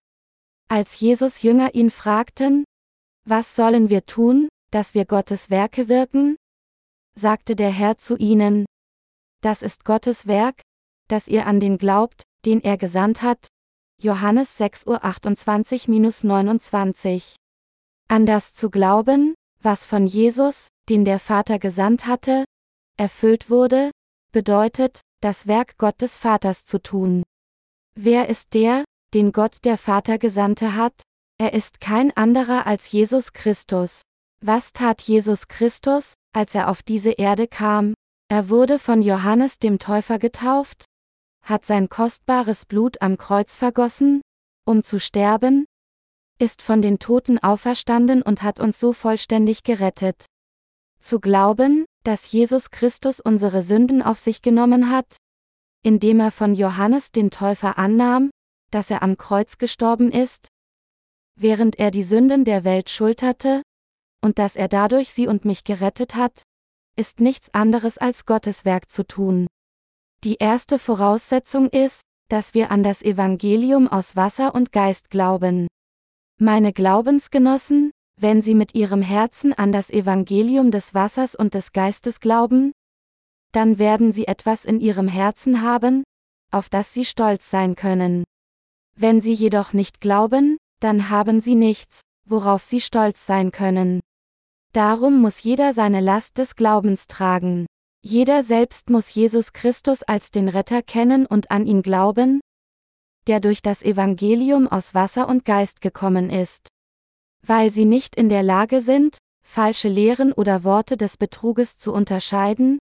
Als 0.70 1.00
Jesus 1.00 1.42
Jünger 1.42 1.74
ihn 1.74 1.90
fragten, 1.90 2.64
was 3.26 3.56
sollen 3.56 3.90
wir 3.90 4.06
tun, 4.06 4.48
dass 4.72 4.94
wir 4.94 5.06
Gottes 5.06 5.50
Werke 5.50 5.90
wirken? 5.90 6.36
sagte 7.18 7.56
der 7.56 7.72
Herr 7.72 7.98
zu 7.98 8.16
ihnen, 8.18 8.66
das 9.42 9.64
ist 9.64 9.86
Gottes 9.86 10.28
Werk, 10.28 10.62
dass 11.08 11.28
ihr 11.28 11.48
an 11.48 11.60
den 11.60 11.80
glaubt, 11.80 12.22
den 12.46 12.62
er 12.62 12.78
gesandt 12.78 13.24
hat, 13.24 13.48
Johannes 14.00 14.60
6.28-29. 14.60 17.36
An 18.08 18.26
das 18.26 18.54
zu 18.54 18.70
glauben, 18.70 19.36
was 19.64 19.86
von 19.86 20.08
Jesus, 20.08 20.68
den 20.90 21.06
der 21.06 21.20
Vater 21.20 21.60
gesandt 21.60 22.06
hatte, 22.06 22.46
erfüllt 22.98 23.50
wurde, 23.50 23.92
bedeutet, 24.32 25.02
das 25.22 25.48
Werk 25.48 25.78
Gottes 25.78 26.18
Vaters 26.18 26.66
zu 26.66 26.82
tun. 26.82 27.24
Wer 27.96 28.30
ist 28.30 28.54
der, 28.54 28.84
den 29.14 29.32
Gott 29.32 29.64
der 29.64 29.78
Vater 29.78 30.18
gesandte 30.18 30.76
hat? 30.76 30.94
Er 31.38 31.54
ist 31.54 31.82
kein 31.82 32.16
anderer 32.16 32.66
als 32.66 32.92
Jesus 32.92 33.34
Christus. 33.34 34.02
Was 34.44 34.74
tat 34.74 35.02
Jesus 35.02 35.48
Christus, 35.48 36.14
als 36.34 36.56
er 36.56 36.70
auf 36.70 36.82
diese 36.82 37.12
Erde 37.12 37.48
kam? 37.48 37.94
Er 38.30 38.50
wurde 38.50 38.80
von 38.80 39.02
Johannes 39.02 39.60
dem 39.60 39.78
Täufer 39.78 40.18
getauft, 40.18 40.86
hat 41.44 41.66
sein 41.66 41.90
kostbares 41.90 42.66
Blut 42.66 43.02
am 43.02 43.18
Kreuz 43.18 43.56
vergossen, 43.56 44.22
um 44.66 44.84
zu 44.84 45.00
sterben, 45.00 45.66
ist 46.42 46.62
von 46.62 46.82
den 46.82 46.98
Toten 46.98 47.38
auferstanden 47.38 48.24
und 48.24 48.42
hat 48.42 48.60
uns 48.60 48.80
so 48.80 48.94
vollständig 48.94 49.64
gerettet. 49.64 50.26
Zu 51.00 51.20
glauben, 51.20 51.86
dass 52.04 52.32
Jesus 52.32 52.72
Christus 52.72 53.20
unsere 53.20 53.62
Sünden 53.62 54.02
auf 54.02 54.20
sich 54.20 54.42
genommen 54.42 54.90
hat, 54.90 55.18
indem 55.84 56.20
er 56.20 56.32
von 56.32 56.56
Johannes 56.56 57.12
den 57.12 57.30
Täufer 57.30 57.78
annahm, 57.78 58.32
dass 58.72 58.90
er 58.90 59.04
am 59.04 59.18
Kreuz 59.18 59.58
gestorben 59.58 60.12
ist? 60.12 60.48
Während 61.40 61.78
er 61.78 61.92
die 61.92 62.04
Sünden 62.04 62.44
der 62.44 62.64
Welt 62.64 62.90
schulterte? 62.90 63.62
Und 64.24 64.38
dass 64.38 64.56
er 64.56 64.68
dadurch 64.68 65.14
sie 65.14 65.28
und 65.28 65.46
mich 65.46 65.64
gerettet 65.64 66.16
hat? 66.16 66.44
Ist 66.96 67.20
nichts 67.20 67.54
anderes 67.54 67.98
als 67.98 68.26
Gottes 68.26 68.66
Werk 68.66 68.90
zu 68.90 69.06
tun. 69.06 69.48
Die 70.24 70.36
erste 70.36 70.78
Voraussetzung 70.78 71.70
ist, 71.70 72.02
dass 72.30 72.54
wir 72.54 72.70
an 72.72 72.84
das 72.84 73.02
Evangelium 73.02 73.88
aus 73.88 74.16
Wasser 74.16 74.54
und 74.54 74.72
Geist 74.72 75.10
glauben. 75.10 75.68
Meine 76.44 76.74
Glaubensgenossen, 76.74 77.92
wenn 78.20 78.42
sie 78.42 78.56
mit 78.56 78.74
ihrem 78.74 79.04
Herzen 79.04 79.54
an 79.54 79.72
das 79.72 79.92
Evangelium 79.92 80.72
des 80.72 80.96
Wassers 80.96 81.36
und 81.36 81.54
des 81.54 81.72
Geistes 81.72 82.20
glauben, 82.20 82.72
dann 83.52 83.78
werden 83.78 84.12
sie 84.12 84.26
etwas 84.26 84.66
in 84.66 84.80
ihrem 84.80 85.08
Herzen 85.08 85.62
haben, 85.62 86.04
auf 86.52 86.68
das 86.68 86.96
sie 86.96 87.06
stolz 87.06 87.52
sein 87.52 87.76
können. 87.76 88.24
Wenn 88.96 89.22
sie 89.22 89.34
jedoch 89.34 89.74
nicht 89.74 90.02
glauben, 90.02 90.58
dann 90.80 91.12
haben 91.12 91.42
sie 91.42 91.54
nichts, 91.54 92.02
worauf 92.28 92.64
sie 92.64 92.82
stolz 92.82 93.28
sein 93.28 93.52
können. 93.52 94.00
Darum 94.74 95.22
muss 95.22 95.44
jeder 95.44 95.74
seine 95.74 96.00
Last 96.00 96.40
des 96.40 96.56
Glaubens 96.56 97.06
tragen. 97.06 97.68
Jeder 98.04 98.42
selbst 98.42 98.90
muss 98.90 99.14
Jesus 99.14 99.54
Christus 99.54 100.02
als 100.02 100.32
den 100.32 100.50
Retter 100.50 100.82
kennen 100.82 101.28
und 101.28 101.52
an 101.52 101.68
ihn 101.68 101.84
glauben, 101.84 102.42
der 103.28 103.40
durch 103.40 103.62
das 103.62 103.84
Evangelium 103.84 104.68
aus 104.68 104.94
Wasser 104.94 105.28
und 105.28 105.46
Geist 105.46 105.82
gekommen 105.82 106.30
ist. 106.30 106.68
Weil 107.46 107.72
sie 107.72 107.86
nicht 107.86 108.16
in 108.16 108.30
der 108.30 108.44
Lage 108.44 108.82
sind, 108.82 109.18
falsche 109.44 109.90
Lehren 109.90 110.34
oder 110.34 110.64
Worte 110.64 110.98
des 110.98 111.18
Betruges 111.18 111.78
zu 111.78 111.94
unterscheiden, 111.94 112.80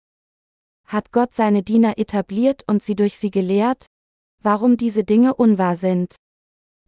hat 0.84 1.12
Gott 1.12 1.34
seine 1.34 1.62
Diener 1.62 1.98
etabliert 1.98 2.62
und 2.66 2.82
sie 2.82 2.96
durch 2.96 3.18
sie 3.18 3.30
gelehrt, 3.30 3.86
warum 4.42 4.76
diese 4.76 5.04
Dinge 5.04 5.34
unwahr 5.34 5.76
sind. 5.76 6.16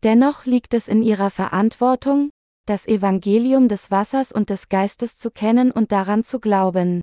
Dennoch 0.02 0.46
liegt 0.46 0.72
es 0.72 0.88
in 0.88 1.02
ihrer 1.02 1.30
Verantwortung, 1.30 2.30
das 2.66 2.86
Evangelium 2.86 3.68
des 3.68 3.90
Wassers 3.90 4.32
und 4.32 4.48
des 4.48 4.68
Geistes 4.68 5.18
zu 5.18 5.30
kennen 5.30 5.70
und 5.70 5.92
daran 5.92 6.24
zu 6.24 6.40
glauben. 6.40 7.02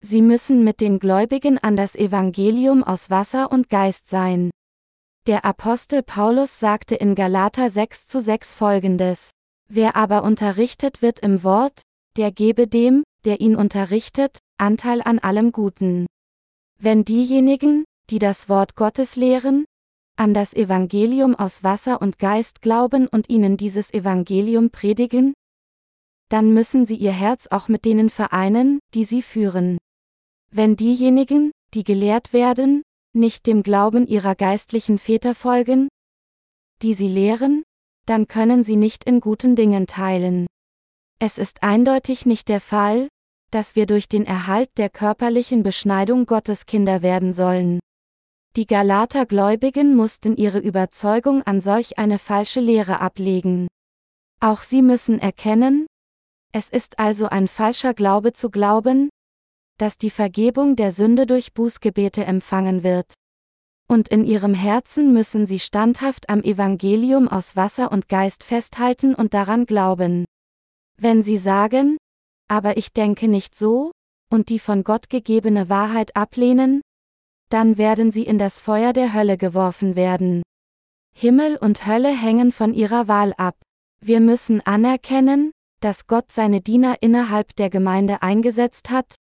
Sie 0.00 0.22
müssen 0.22 0.64
mit 0.64 0.80
den 0.80 0.98
Gläubigen 0.98 1.58
an 1.58 1.76
das 1.76 1.94
Evangelium 1.96 2.84
aus 2.84 3.10
Wasser 3.10 3.50
und 3.50 3.70
Geist 3.70 4.08
sein. 4.08 4.50
Der 5.28 5.44
Apostel 5.44 6.02
Paulus 6.02 6.58
sagte 6.58 6.94
in 6.94 7.14
Galater 7.14 7.68
6 7.68 8.06
zu 8.06 8.18
6 8.18 8.54
folgendes. 8.54 9.30
Wer 9.70 9.94
aber 9.94 10.22
unterrichtet 10.24 11.02
wird 11.02 11.20
im 11.20 11.44
Wort, 11.44 11.82
der 12.16 12.32
gebe 12.32 12.66
dem, 12.66 13.04
der 13.26 13.42
ihn 13.42 13.54
unterrichtet, 13.54 14.38
Anteil 14.56 15.02
an 15.02 15.18
allem 15.18 15.52
Guten. 15.52 16.06
Wenn 16.80 17.04
diejenigen, 17.04 17.84
die 18.08 18.18
das 18.18 18.48
Wort 18.48 18.74
Gottes 18.74 19.16
lehren, 19.16 19.66
an 20.16 20.32
das 20.32 20.54
Evangelium 20.54 21.34
aus 21.34 21.62
Wasser 21.62 22.00
und 22.00 22.18
Geist 22.18 22.62
glauben 22.62 23.06
und 23.06 23.28
ihnen 23.28 23.58
dieses 23.58 23.92
Evangelium 23.92 24.70
predigen, 24.70 25.34
dann 26.30 26.54
müssen 26.54 26.86
sie 26.86 26.96
ihr 26.96 27.12
Herz 27.12 27.48
auch 27.48 27.68
mit 27.68 27.84
denen 27.84 28.08
vereinen, 28.08 28.78
die 28.94 29.04
sie 29.04 29.20
führen. 29.20 29.76
Wenn 30.50 30.74
diejenigen, 30.74 31.52
die 31.74 31.84
gelehrt 31.84 32.32
werden, 32.32 32.82
nicht 33.18 33.46
dem 33.46 33.62
Glauben 33.62 34.06
ihrer 34.06 34.34
geistlichen 34.34 34.98
Väter 34.98 35.34
folgen, 35.34 35.88
die 36.82 36.94
sie 36.94 37.08
lehren, 37.08 37.62
dann 38.06 38.26
können 38.26 38.64
sie 38.64 38.76
nicht 38.76 39.04
in 39.04 39.20
guten 39.20 39.54
Dingen 39.54 39.86
teilen. 39.86 40.46
Es 41.18 41.36
ist 41.36 41.62
eindeutig 41.62 42.24
nicht 42.24 42.48
der 42.48 42.60
Fall, 42.60 43.08
dass 43.50 43.76
wir 43.76 43.86
durch 43.86 44.08
den 44.08 44.24
Erhalt 44.24 44.70
der 44.78 44.88
körperlichen 44.88 45.62
Beschneidung 45.62 46.24
Gottes 46.24 46.64
Kinder 46.64 47.02
werden 47.02 47.32
sollen. 47.32 47.80
Die 48.56 48.66
Galater 48.66 49.26
Gläubigen 49.26 49.94
mussten 49.94 50.36
ihre 50.36 50.58
Überzeugung 50.58 51.42
an 51.42 51.60
solch 51.60 51.98
eine 51.98 52.18
falsche 52.18 52.60
Lehre 52.60 53.00
ablegen. 53.00 53.68
Auch 54.40 54.62
sie 54.62 54.82
müssen 54.82 55.18
erkennen, 55.18 55.86
es 56.52 56.68
ist 56.68 56.98
also 56.98 57.28
ein 57.28 57.46
falscher 57.46 57.92
Glaube 57.92 58.32
zu 58.32 58.50
glauben, 58.50 59.10
dass 59.78 59.96
die 59.96 60.10
Vergebung 60.10 60.76
der 60.76 60.92
Sünde 60.92 61.26
durch 61.26 61.54
Bußgebete 61.54 62.24
empfangen 62.24 62.82
wird. 62.82 63.14
Und 63.88 64.08
in 64.08 64.24
ihrem 64.26 64.52
Herzen 64.52 65.12
müssen 65.14 65.46
sie 65.46 65.58
standhaft 65.58 66.28
am 66.28 66.42
Evangelium 66.42 67.26
aus 67.26 67.56
Wasser 67.56 67.90
und 67.90 68.08
Geist 68.08 68.44
festhalten 68.44 69.14
und 69.14 69.32
daran 69.32 69.64
glauben. 69.64 70.26
Wenn 71.00 71.22
sie 71.22 71.38
sagen, 71.38 71.96
aber 72.48 72.76
ich 72.76 72.92
denke 72.92 73.28
nicht 73.28 73.54
so, 73.54 73.92
und 74.30 74.50
die 74.50 74.58
von 74.58 74.84
Gott 74.84 75.08
gegebene 75.08 75.68
Wahrheit 75.68 76.16
ablehnen, 76.16 76.82
dann 77.48 77.78
werden 77.78 78.10
sie 78.10 78.24
in 78.24 78.36
das 78.36 78.60
Feuer 78.60 78.92
der 78.92 79.14
Hölle 79.14 79.38
geworfen 79.38 79.96
werden. 79.96 80.42
Himmel 81.14 81.56
und 81.56 81.86
Hölle 81.86 82.14
hängen 82.14 82.52
von 82.52 82.74
ihrer 82.74 83.08
Wahl 83.08 83.32
ab. 83.38 83.56
Wir 84.00 84.20
müssen 84.20 84.60
anerkennen, 84.60 85.50
dass 85.80 86.06
Gott 86.06 86.30
seine 86.30 86.60
Diener 86.60 86.96
innerhalb 87.00 87.56
der 87.56 87.70
Gemeinde 87.70 88.22
eingesetzt 88.22 88.90
hat, 88.90 89.14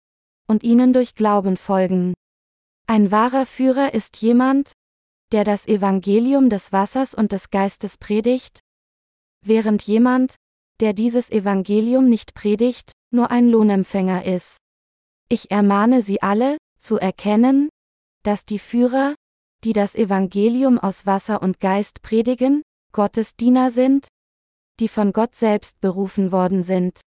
und 0.48 0.64
ihnen 0.64 0.94
durch 0.94 1.16
Glauben 1.16 1.58
folgen. 1.58 2.14
Ein 2.88 3.12
wahrer 3.12 3.46
Führer 3.46 3.94
ist 3.94 4.18
jemand, 4.18 4.74
der 5.32 5.44
das 5.44 5.68
Evangelium 5.68 6.50
des 6.50 6.72
Wassers 6.72 7.16
und 7.16 7.32
des 7.32 7.50
Geistes 7.50 7.98
predigt, 7.98 8.60
während 9.42 9.84
jemand, 9.84 10.36
der 10.80 10.94
dieses 10.94 11.30
Evangelium 11.32 12.10
nicht 12.10 12.34
predigt, 12.34 12.92
nur 13.12 13.32
ein 13.32 13.50
Lohnempfänger 13.50 14.26
ist. 14.26 14.58
Ich 15.30 15.50
ermahne 15.50 16.02
Sie 16.02 16.22
alle, 16.22 16.58
zu 16.78 16.98
erkennen, 16.98 17.70
dass 18.24 18.46
die 18.46 18.60
Führer, 18.60 19.16
die 19.64 19.74
das 19.74 19.96
Evangelium 19.96 20.78
aus 20.78 21.06
Wasser 21.06 21.42
und 21.42 21.60
Geist 21.60 22.02
predigen, 22.02 22.62
Gottes 22.92 23.36
Diener 23.36 23.72
sind, 23.72 24.08
die 24.80 24.88
von 24.88 25.12
Gott 25.12 25.36
selbst 25.36 25.80
berufen 25.82 26.32
worden 26.32 26.64
sind. 26.64 27.02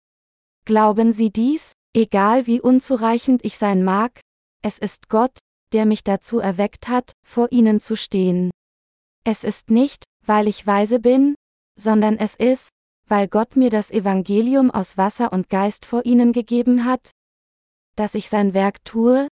Glauben 0.65 1.13
Sie 1.13 1.29
dies? 1.29 1.73
Egal 1.97 2.45
wie 2.45 2.61
unzureichend 2.61 3.43
ich 3.43 3.57
sein 3.57 3.83
mag, 3.83 4.21
es 4.61 4.77
ist 4.77 5.09
Gott, 5.09 5.35
der 5.73 5.87
mich 5.87 6.03
dazu 6.03 6.37
erweckt 6.37 6.87
hat, 6.87 7.13
vor 7.25 7.51
ihnen 7.51 7.79
zu 7.79 7.95
stehen. 7.95 8.51
Es 9.23 9.43
ist 9.43 9.71
nicht, 9.71 10.03
weil 10.23 10.47
ich 10.47 10.67
weise 10.67 10.99
bin, 10.99 11.33
sondern 11.75 12.17
es 12.17 12.35
ist, 12.35 12.69
weil 13.07 13.27
Gott 13.27 13.55
mir 13.55 13.71
das 13.71 13.89
Evangelium 13.89 14.69
aus 14.69 14.99
Wasser 14.99 15.33
und 15.33 15.49
Geist 15.49 15.87
vor 15.87 16.05
ihnen 16.05 16.33
gegeben 16.33 16.85
hat, 16.85 17.09
dass 17.95 18.13
ich 18.13 18.29
sein 18.29 18.53
Werk 18.53 18.85
tue, 18.85 19.27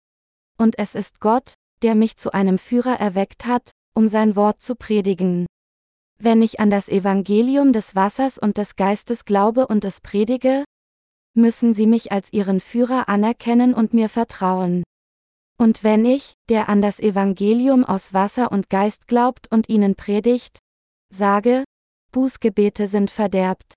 und 0.57 0.80
es 0.80 0.95
ist 0.95 1.20
Gott, 1.20 1.53
der 1.84 1.93
mich 1.93 2.18
zu 2.18 2.34
einem 2.34 2.57
Führer 2.57 2.99
erweckt 2.99 3.45
hat, 3.45 3.70
um 3.93 4.07
sein 4.07 4.36
Wort 4.36 4.63
zu 4.63 4.74
predigen. 4.76 5.45
Wenn 6.18 6.41
ich 6.41 6.59
an 6.59 6.72
das 6.72 6.89
Evangelium 6.89 7.74
des 7.74 7.93
Wassers 7.93 8.39
und 8.39 8.57
des 8.57 8.76
Geistes 8.76 9.24
glaube 9.24 9.68
und 9.68 9.86
es 9.86 10.01
predige, 10.01 10.63
müssen 11.36 11.73
sie 11.73 11.88
mich 11.88 12.11
als 12.11 12.31
ihren 12.33 12.59
Führer 12.59 13.09
anerkennen 13.09 13.73
und 13.73 13.93
mir 13.93 14.09
vertrauen. 14.09 14.83
Und 15.57 15.83
wenn 15.83 16.05
ich, 16.05 16.33
der 16.49 16.67
an 16.69 16.81
das 16.81 16.99
Evangelium 16.99 17.86
aus 17.86 18.13
Wasser 18.13 18.51
und 18.51 18.69
Geist 18.69 19.07
glaubt 19.07 19.51
und 19.51 19.69
ihnen 19.69 19.95
predigt, 19.95 20.59
sage, 21.09 21.63
Bußgebete 22.11 22.88
sind 22.88 23.11
verderbt. 23.11 23.73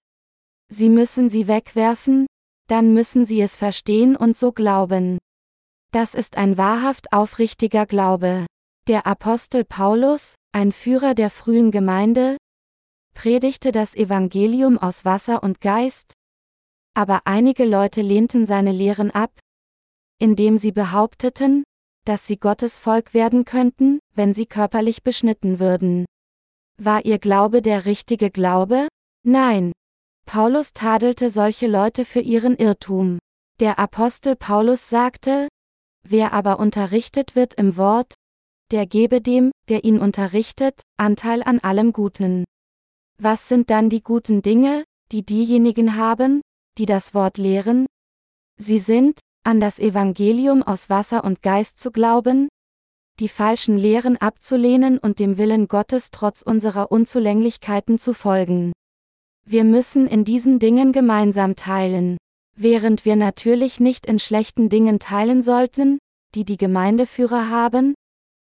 Sie 0.70 0.88
müssen 0.88 1.30
sie 1.30 1.48
wegwerfen, 1.48 2.26
dann 2.68 2.92
müssen 2.92 3.26
sie 3.26 3.40
es 3.40 3.56
verstehen 3.56 4.16
und 4.16 4.36
so 4.36 4.52
glauben. 4.52 5.18
Das 5.92 6.14
ist 6.14 6.36
ein 6.36 6.58
wahrhaft 6.58 7.12
aufrichtiger 7.12 7.86
Glaube. 7.86 8.46
Der 8.88 9.06
Apostel 9.06 9.64
Paulus, 9.64 10.34
ein 10.52 10.72
Führer 10.72 11.14
der 11.14 11.30
frühen 11.30 11.70
Gemeinde, 11.70 12.36
predigte 13.14 13.72
das 13.72 13.94
Evangelium 13.94 14.78
aus 14.78 15.04
Wasser 15.04 15.42
und 15.42 15.60
Geist, 15.60 16.12
aber 16.94 17.22
einige 17.26 17.64
Leute 17.64 18.02
lehnten 18.02 18.46
seine 18.46 18.72
Lehren 18.72 19.10
ab, 19.10 19.32
indem 20.18 20.58
sie 20.58 20.72
behaupteten, 20.72 21.64
dass 22.04 22.26
sie 22.26 22.38
Gottes 22.38 22.78
Volk 22.78 23.14
werden 23.14 23.44
könnten, 23.44 24.00
wenn 24.14 24.34
sie 24.34 24.46
körperlich 24.46 25.02
beschnitten 25.02 25.60
würden. 25.60 26.06
War 26.80 27.04
ihr 27.04 27.18
Glaube 27.18 27.62
der 27.62 27.84
richtige 27.84 28.30
Glaube? 28.30 28.88
Nein. 29.24 29.72
Paulus 30.26 30.72
tadelte 30.72 31.30
solche 31.30 31.66
Leute 31.66 32.04
für 32.04 32.20
ihren 32.20 32.56
Irrtum. 32.56 33.18
Der 33.60 33.78
Apostel 33.78 34.36
Paulus 34.36 34.88
sagte, 34.88 35.48
Wer 36.06 36.32
aber 36.32 36.58
unterrichtet 36.58 37.34
wird 37.34 37.54
im 37.54 37.76
Wort, 37.76 38.14
der 38.70 38.86
gebe 38.86 39.20
dem, 39.20 39.50
der 39.68 39.84
ihn 39.84 39.98
unterrichtet, 39.98 40.82
Anteil 40.96 41.42
an 41.42 41.58
allem 41.58 41.92
Guten. 41.92 42.44
Was 43.20 43.48
sind 43.48 43.70
dann 43.70 43.90
die 43.90 44.02
guten 44.02 44.42
Dinge, 44.42 44.84
die 45.10 45.24
diejenigen 45.24 45.96
haben, 45.96 46.40
die 46.78 46.86
das 46.86 47.12
Wort 47.14 47.38
lehren? 47.38 47.86
Sie 48.56 48.78
sind, 48.78 49.20
an 49.44 49.60
das 49.60 49.78
Evangelium 49.78 50.62
aus 50.62 50.88
Wasser 50.90 51.24
und 51.24 51.42
Geist 51.42 51.78
zu 51.78 51.90
glauben, 51.90 52.48
die 53.20 53.28
falschen 53.28 53.76
Lehren 53.76 54.16
abzulehnen 54.16 54.98
und 54.98 55.18
dem 55.18 55.38
Willen 55.38 55.68
Gottes 55.68 56.10
trotz 56.10 56.42
unserer 56.42 56.92
Unzulänglichkeiten 56.92 57.98
zu 57.98 58.14
folgen. 58.14 58.72
Wir 59.44 59.64
müssen 59.64 60.06
in 60.06 60.24
diesen 60.24 60.58
Dingen 60.58 60.92
gemeinsam 60.92 61.56
teilen. 61.56 62.16
Während 62.56 63.04
wir 63.04 63.16
natürlich 63.16 63.80
nicht 63.80 64.06
in 64.06 64.18
schlechten 64.18 64.68
Dingen 64.68 64.98
teilen 64.98 65.42
sollten, 65.42 65.98
die 66.34 66.44
die 66.44 66.56
Gemeindeführer 66.56 67.48
haben, 67.48 67.94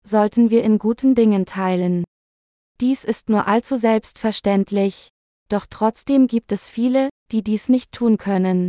sollten 0.04 0.50
wir 0.50 0.64
in 0.64 0.78
guten 0.78 1.14
Dingen 1.14 1.46
teilen. 1.46 2.04
Dies 2.80 3.04
ist 3.04 3.28
nur 3.28 3.46
allzu 3.46 3.76
selbstverständlich. 3.76 5.08
Doch 5.48 5.66
trotzdem 5.68 6.26
gibt 6.26 6.52
es 6.52 6.68
viele, 6.68 7.10
die 7.32 7.42
dies 7.42 7.68
nicht 7.68 7.92
tun 7.92 8.18
können. 8.18 8.68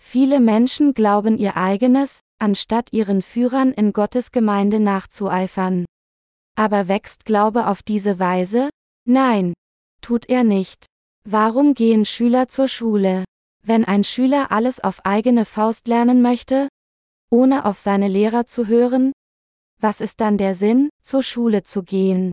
Viele 0.00 0.40
Menschen 0.40 0.94
glauben 0.94 1.38
ihr 1.38 1.56
eigenes, 1.56 2.20
anstatt 2.38 2.92
ihren 2.92 3.22
Führern 3.22 3.72
in 3.72 3.92
Gottes 3.92 4.32
Gemeinde 4.32 4.80
nachzueifern. 4.80 5.84
Aber 6.56 6.88
wächst 6.88 7.24
Glaube 7.24 7.66
auf 7.66 7.82
diese 7.82 8.18
Weise? 8.18 8.68
Nein, 9.04 9.54
tut 10.00 10.28
er 10.28 10.44
nicht. 10.44 10.86
Warum 11.24 11.74
gehen 11.74 12.04
Schüler 12.04 12.48
zur 12.48 12.68
Schule? 12.68 13.24
Wenn 13.64 13.84
ein 13.84 14.02
Schüler 14.02 14.50
alles 14.50 14.80
auf 14.80 15.06
eigene 15.06 15.44
Faust 15.44 15.86
lernen 15.86 16.20
möchte, 16.20 16.68
ohne 17.30 17.64
auf 17.64 17.78
seine 17.78 18.08
Lehrer 18.08 18.46
zu 18.46 18.66
hören, 18.66 19.12
was 19.80 20.00
ist 20.00 20.20
dann 20.20 20.36
der 20.36 20.54
Sinn, 20.54 20.90
zur 21.02 21.22
Schule 21.22 21.62
zu 21.62 21.82
gehen? 21.82 22.32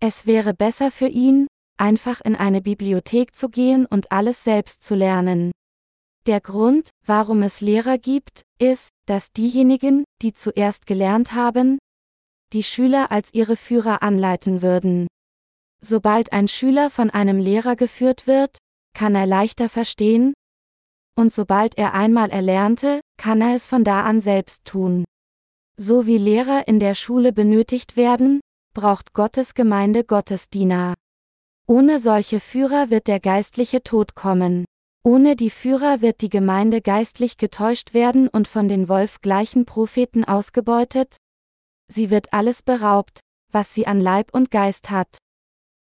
Es 0.00 0.26
wäre 0.26 0.54
besser 0.54 0.90
für 0.90 1.08
ihn, 1.08 1.46
einfach 1.78 2.20
in 2.20 2.36
eine 2.36 2.60
Bibliothek 2.60 3.34
zu 3.34 3.48
gehen 3.48 3.86
und 3.86 4.12
alles 4.12 4.44
selbst 4.44 4.82
zu 4.82 4.94
lernen. 4.94 5.52
Der 6.26 6.40
Grund, 6.40 6.90
warum 7.04 7.42
es 7.42 7.60
Lehrer 7.60 7.98
gibt, 7.98 8.42
ist, 8.58 8.90
dass 9.06 9.32
diejenigen, 9.32 10.04
die 10.22 10.32
zuerst 10.32 10.86
gelernt 10.86 11.34
haben, 11.34 11.78
die 12.52 12.62
Schüler 12.62 13.10
als 13.10 13.32
ihre 13.32 13.56
Führer 13.56 14.02
anleiten 14.02 14.62
würden. 14.62 15.06
Sobald 15.80 16.32
ein 16.32 16.48
Schüler 16.48 16.90
von 16.90 17.10
einem 17.10 17.38
Lehrer 17.38 17.76
geführt 17.76 18.26
wird, 18.26 18.58
kann 18.94 19.14
er 19.14 19.26
leichter 19.26 19.68
verstehen, 19.68 20.32
und 21.18 21.32
sobald 21.32 21.78
er 21.78 21.94
einmal 21.94 22.30
erlernte, 22.30 23.00
kann 23.16 23.40
er 23.40 23.54
es 23.54 23.66
von 23.66 23.84
da 23.84 24.02
an 24.02 24.20
selbst 24.20 24.64
tun. 24.64 25.04
So 25.78 26.06
wie 26.06 26.18
Lehrer 26.18 26.68
in 26.68 26.80
der 26.80 26.94
Schule 26.94 27.32
benötigt 27.32 27.96
werden, 27.96 28.40
braucht 28.74 29.14
Gottes 29.14 29.54
Gemeinde 29.54 30.04
Gottesdiener. 30.04 30.94
Ohne 31.68 31.98
solche 31.98 32.38
Führer 32.38 32.90
wird 32.90 33.08
der 33.08 33.18
geistliche 33.18 33.82
Tod 33.82 34.14
kommen. 34.14 34.66
Ohne 35.02 35.34
die 35.34 35.50
Führer 35.50 36.00
wird 36.00 36.20
die 36.20 36.28
Gemeinde 36.28 36.80
geistlich 36.80 37.38
getäuscht 37.38 37.92
werden 37.92 38.28
und 38.28 38.46
von 38.46 38.68
den 38.68 38.88
wolfgleichen 38.88 39.64
Propheten 39.64 40.24
ausgebeutet. 40.24 41.16
Sie 41.92 42.10
wird 42.10 42.32
alles 42.32 42.62
beraubt, 42.62 43.18
was 43.52 43.74
sie 43.74 43.86
an 43.86 44.00
Leib 44.00 44.32
und 44.32 44.52
Geist 44.52 44.90
hat. 44.90 45.18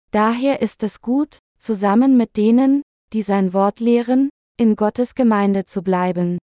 Daher 0.09 0.61
ist 0.61 0.81
es 0.81 1.01
gut, 1.01 1.37
zusammen 1.59 2.17
mit 2.17 2.35
denen, 2.35 2.81
die 3.13 3.21
sein 3.21 3.53
Wort 3.53 3.79
lehren, 3.79 4.29
in 4.57 4.75
Gottes 4.75 5.13
Gemeinde 5.13 5.65
zu 5.65 5.83
bleiben. 5.83 6.39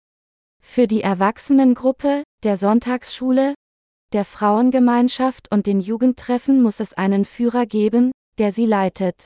Für 0.62 0.87
die 0.87 1.03
Erwachsenengruppe, 1.03 2.22
der 2.43 2.57
Sonntagsschule, 2.57 3.55
der 4.12 4.24
Frauengemeinschaft 4.24 5.51
und 5.53 5.66
den 5.66 5.80
Jugendtreffen 5.80 6.62
muss 6.62 6.80
es 6.80 6.95
einen 6.95 7.24
Führer 7.24 7.66
geben, 7.66 8.12
der 8.39 8.53
sie 8.53 8.66
leitet. 8.66 9.24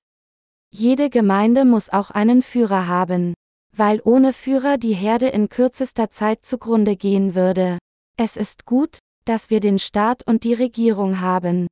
Jede 0.72 1.10
Gemeinde 1.10 1.64
muss 1.64 1.88
auch 1.88 2.10
einen 2.10 2.42
Führer 2.42 2.86
haben. 2.86 3.34
Weil 3.76 4.00
ohne 4.04 4.32
Führer 4.32 4.78
die 4.78 4.94
Herde 4.94 5.28
in 5.28 5.48
kürzester 5.48 6.10
Zeit 6.10 6.44
zugrunde 6.44 6.96
gehen 6.96 7.34
würde. 7.34 7.78
Es 8.16 8.36
ist 8.36 8.66
gut, 8.66 8.98
dass 9.24 9.50
wir 9.50 9.60
den 9.60 9.78
Staat 9.78 10.26
und 10.26 10.44
die 10.44 10.54
Regierung 10.54 11.20
haben. 11.20 11.66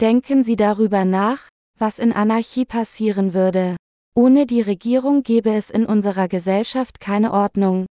Denken 0.00 0.42
Sie 0.44 0.56
darüber 0.56 1.04
nach, 1.04 1.48
was 1.78 1.98
in 1.98 2.12
Anarchie 2.12 2.64
passieren 2.64 3.34
würde. 3.34 3.76
Ohne 4.14 4.46
die 4.46 4.62
Regierung 4.62 5.22
gäbe 5.22 5.50
es 5.50 5.70
in 5.70 5.86
unserer 5.86 6.28
Gesellschaft 6.28 7.00
keine 7.00 7.32
Ordnung. 7.32 7.86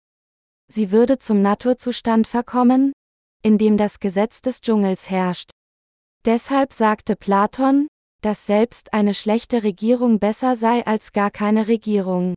Sie 0.69 0.91
würde 0.91 1.19
zum 1.19 1.41
Naturzustand 1.41 2.27
verkommen, 2.27 2.91
in 3.43 3.57
dem 3.57 3.77
das 3.77 3.99
Gesetz 3.99 4.41
des 4.41 4.61
Dschungels 4.61 5.09
herrscht. 5.09 5.51
Deshalb 6.25 6.73
sagte 6.73 7.15
Platon, 7.15 7.87
dass 8.21 8.45
selbst 8.45 8.93
eine 8.93 9.13
schlechte 9.13 9.63
Regierung 9.63 10.19
besser 10.19 10.55
sei 10.55 10.85
als 10.85 11.11
gar 11.11 11.31
keine 11.31 11.67
Regierung. 11.67 12.33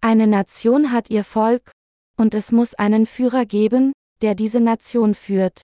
Eine 0.00 0.26
Nation 0.26 0.92
hat 0.92 1.10
ihr 1.10 1.24
Volk, 1.24 1.70
und 2.16 2.34
es 2.34 2.52
muss 2.52 2.74
einen 2.74 3.06
Führer 3.06 3.46
geben, 3.46 3.92
der 4.20 4.34
diese 4.34 4.60
Nation 4.60 5.14
führt. 5.14 5.62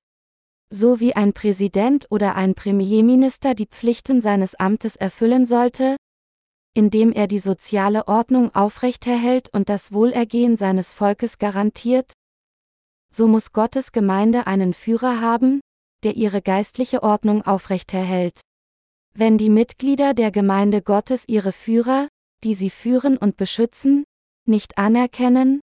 So 0.70 1.01
wie 1.01 1.16
ein 1.16 1.32
Präsident 1.32 2.07
oder 2.11 2.36
ein 2.36 2.55
Premierminister 2.55 3.55
die 3.55 3.66
Pflichten 3.66 4.20
seines 4.20 4.55
Amtes 4.55 4.96
erfüllen 4.96 5.46
sollte, 5.46 5.96
indem 6.74 7.12
er 7.12 7.26
die 7.26 7.38
soziale 7.38 8.07
Ordnung 8.07 8.55
aufrechterhält 8.55 9.49
und 9.53 9.68
das 9.68 9.92
Wohlergehen 9.92 10.57
seines 10.57 10.92
Volkes 10.92 11.38
garantiert, 11.38 12.12
so 13.11 13.26
muss 13.26 13.53
Gottes 13.53 13.92
Gemeinde 13.92 14.46
einen 14.46 14.74
Führer 14.74 15.20
haben, 15.20 15.61
der 16.05 16.16
ihre 16.16 16.42
geistliche 16.42 17.03
Ordnung 17.03 17.42
aufrechterhält. 17.42 18.40
Wenn 19.20 19.36
die 19.36 19.50
Mitglieder 19.50 20.14
der 20.14 20.30
Gemeinde 20.30 20.80
Gottes 20.80 21.24
ihre 21.26 21.50
Führer, 21.50 22.06
die 22.44 22.54
sie 22.54 22.70
führen 22.70 23.16
und 23.16 23.36
beschützen, 23.36 24.04
nicht 24.46 24.78
anerkennen, 24.78 25.60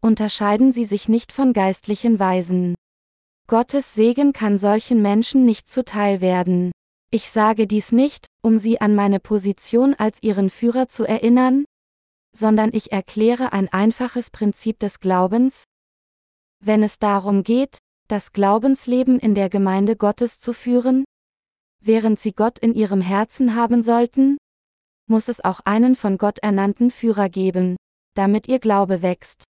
unterscheiden 0.00 0.72
sie 0.72 0.86
sich 0.86 1.06
nicht 1.06 1.30
von 1.30 1.52
geistlichen 1.52 2.18
Weisen. 2.18 2.74
Gottes 3.46 3.92
Segen 3.92 4.32
kann 4.32 4.56
solchen 4.56 5.02
Menschen 5.02 5.44
nicht 5.44 5.68
zuteil 5.68 6.22
werden. 6.22 6.72
Ich 7.10 7.28
sage 7.28 7.66
dies 7.66 7.92
nicht, 7.92 8.26
um 8.42 8.56
sie 8.56 8.80
an 8.80 8.94
meine 8.94 9.20
Position 9.20 9.92
als 9.92 10.22
ihren 10.22 10.48
Führer 10.48 10.88
zu 10.88 11.04
erinnern, 11.04 11.66
sondern 12.34 12.70
ich 12.72 12.90
erkläre 12.90 13.52
ein 13.52 13.68
einfaches 13.70 14.30
Prinzip 14.30 14.78
des 14.78 14.98
Glaubens. 14.98 15.64
Wenn 16.64 16.82
es 16.82 16.98
darum 16.98 17.42
geht, 17.42 17.76
das 18.08 18.32
Glaubensleben 18.32 19.18
in 19.18 19.34
der 19.34 19.50
Gemeinde 19.50 19.94
Gottes 19.94 20.40
zu 20.40 20.54
führen, 20.54 21.04
während 21.86 22.18
sie 22.18 22.32
Gott 22.32 22.58
in 22.58 22.74
ihrem 22.74 23.00
Herzen 23.00 23.54
haben 23.54 23.82
sollten? 23.82 24.36
Muss 25.06 25.28
es 25.28 25.44
auch 25.44 25.60
einen 25.64 25.96
von 25.96 26.18
Gott 26.18 26.38
ernannten 26.38 26.90
Führer 26.90 27.28
geben, 27.28 27.76
damit 28.14 28.48
ihr 28.48 28.58
Glaube 28.58 29.02
wächst. 29.02 29.44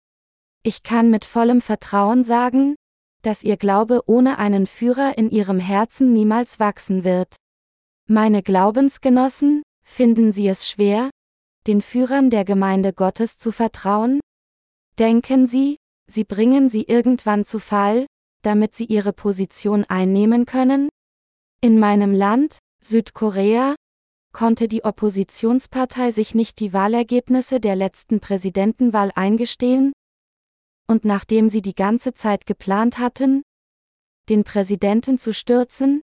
Ich 0.64 0.84
kann 0.84 1.10
mit 1.10 1.26
vollem 1.26 1.62
Vertrauen 1.62 2.24
sagen, 2.24 2.76
dass 3.22 3.44
ihr 3.44 3.58
Glaube 3.58 4.02
ohne 4.06 4.38
einen 4.38 4.68
Führer 4.68 5.18
in 5.18 5.30
ihrem 5.30 5.60
Herzen 5.60 6.14
niemals 6.14 6.60
wachsen 6.60 7.04
wird. 7.04 7.36
Meine 8.08 8.44
Glaubensgenossen, 8.44 9.64
finden 9.84 10.32
Sie 10.32 10.48
es 10.48 10.68
schwer, 10.68 11.10
den 11.68 11.82
Führern 11.82 12.30
der 12.30 12.46
Gemeinde 12.46 12.94
Gottes 12.94 13.38
zu 13.38 13.52
vertrauen? 13.52 14.20
Denken 14.98 15.48
Sie, 15.48 15.78
Sie 16.12 16.26
bringen 16.26 16.68
sie 16.68 16.84
irgendwann 16.84 17.46
zu 17.46 17.58
Fall, 17.58 18.06
damit 18.42 18.76
sie 18.76 18.84
ihre 18.84 19.14
Position 19.14 19.86
einnehmen 19.86 20.46
können? 20.46 20.90
In 21.64 21.78
meinem 21.78 22.12
Land, 22.12 22.58
Südkorea, 22.84 23.76
konnte 24.34 24.68
die 24.68 24.84
Oppositionspartei 24.84 26.10
sich 26.10 26.34
nicht 26.34 26.60
die 26.60 26.74
Wahlergebnisse 26.74 27.60
der 27.60 27.76
letzten 27.76 28.20
Präsidentenwahl 28.20 29.12
eingestehen? 29.14 29.94
Und 30.88 31.06
nachdem 31.06 31.50
sie 31.50 31.62
die 31.62 31.76
ganze 31.76 32.16
Zeit 32.16 32.48
geplant 32.48 32.98
hatten, 32.98 33.44
den 34.28 34.44
Präsidenten 34.44 35.20
zu 35.20 35.36
stürzen, 35.36 36.02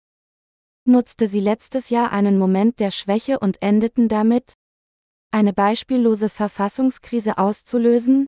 nutzte 0.85 1.27
sie 1.27 1.39
letztes 1.39 1.91
Jahr 1.91 2.11
einen 2.11 2.39
Moment 2.39 2.79
der 2.79 2.89
Schwäche 2.89 3.37
und 3.37 3.61
endeten 3.61 4.07
damit, 4.07 4.53
eine 5.29 5.53
beispiellose 5.53 6.29
Verfassungskrise 6.29 7.37
auszulösen, 7.37 8.25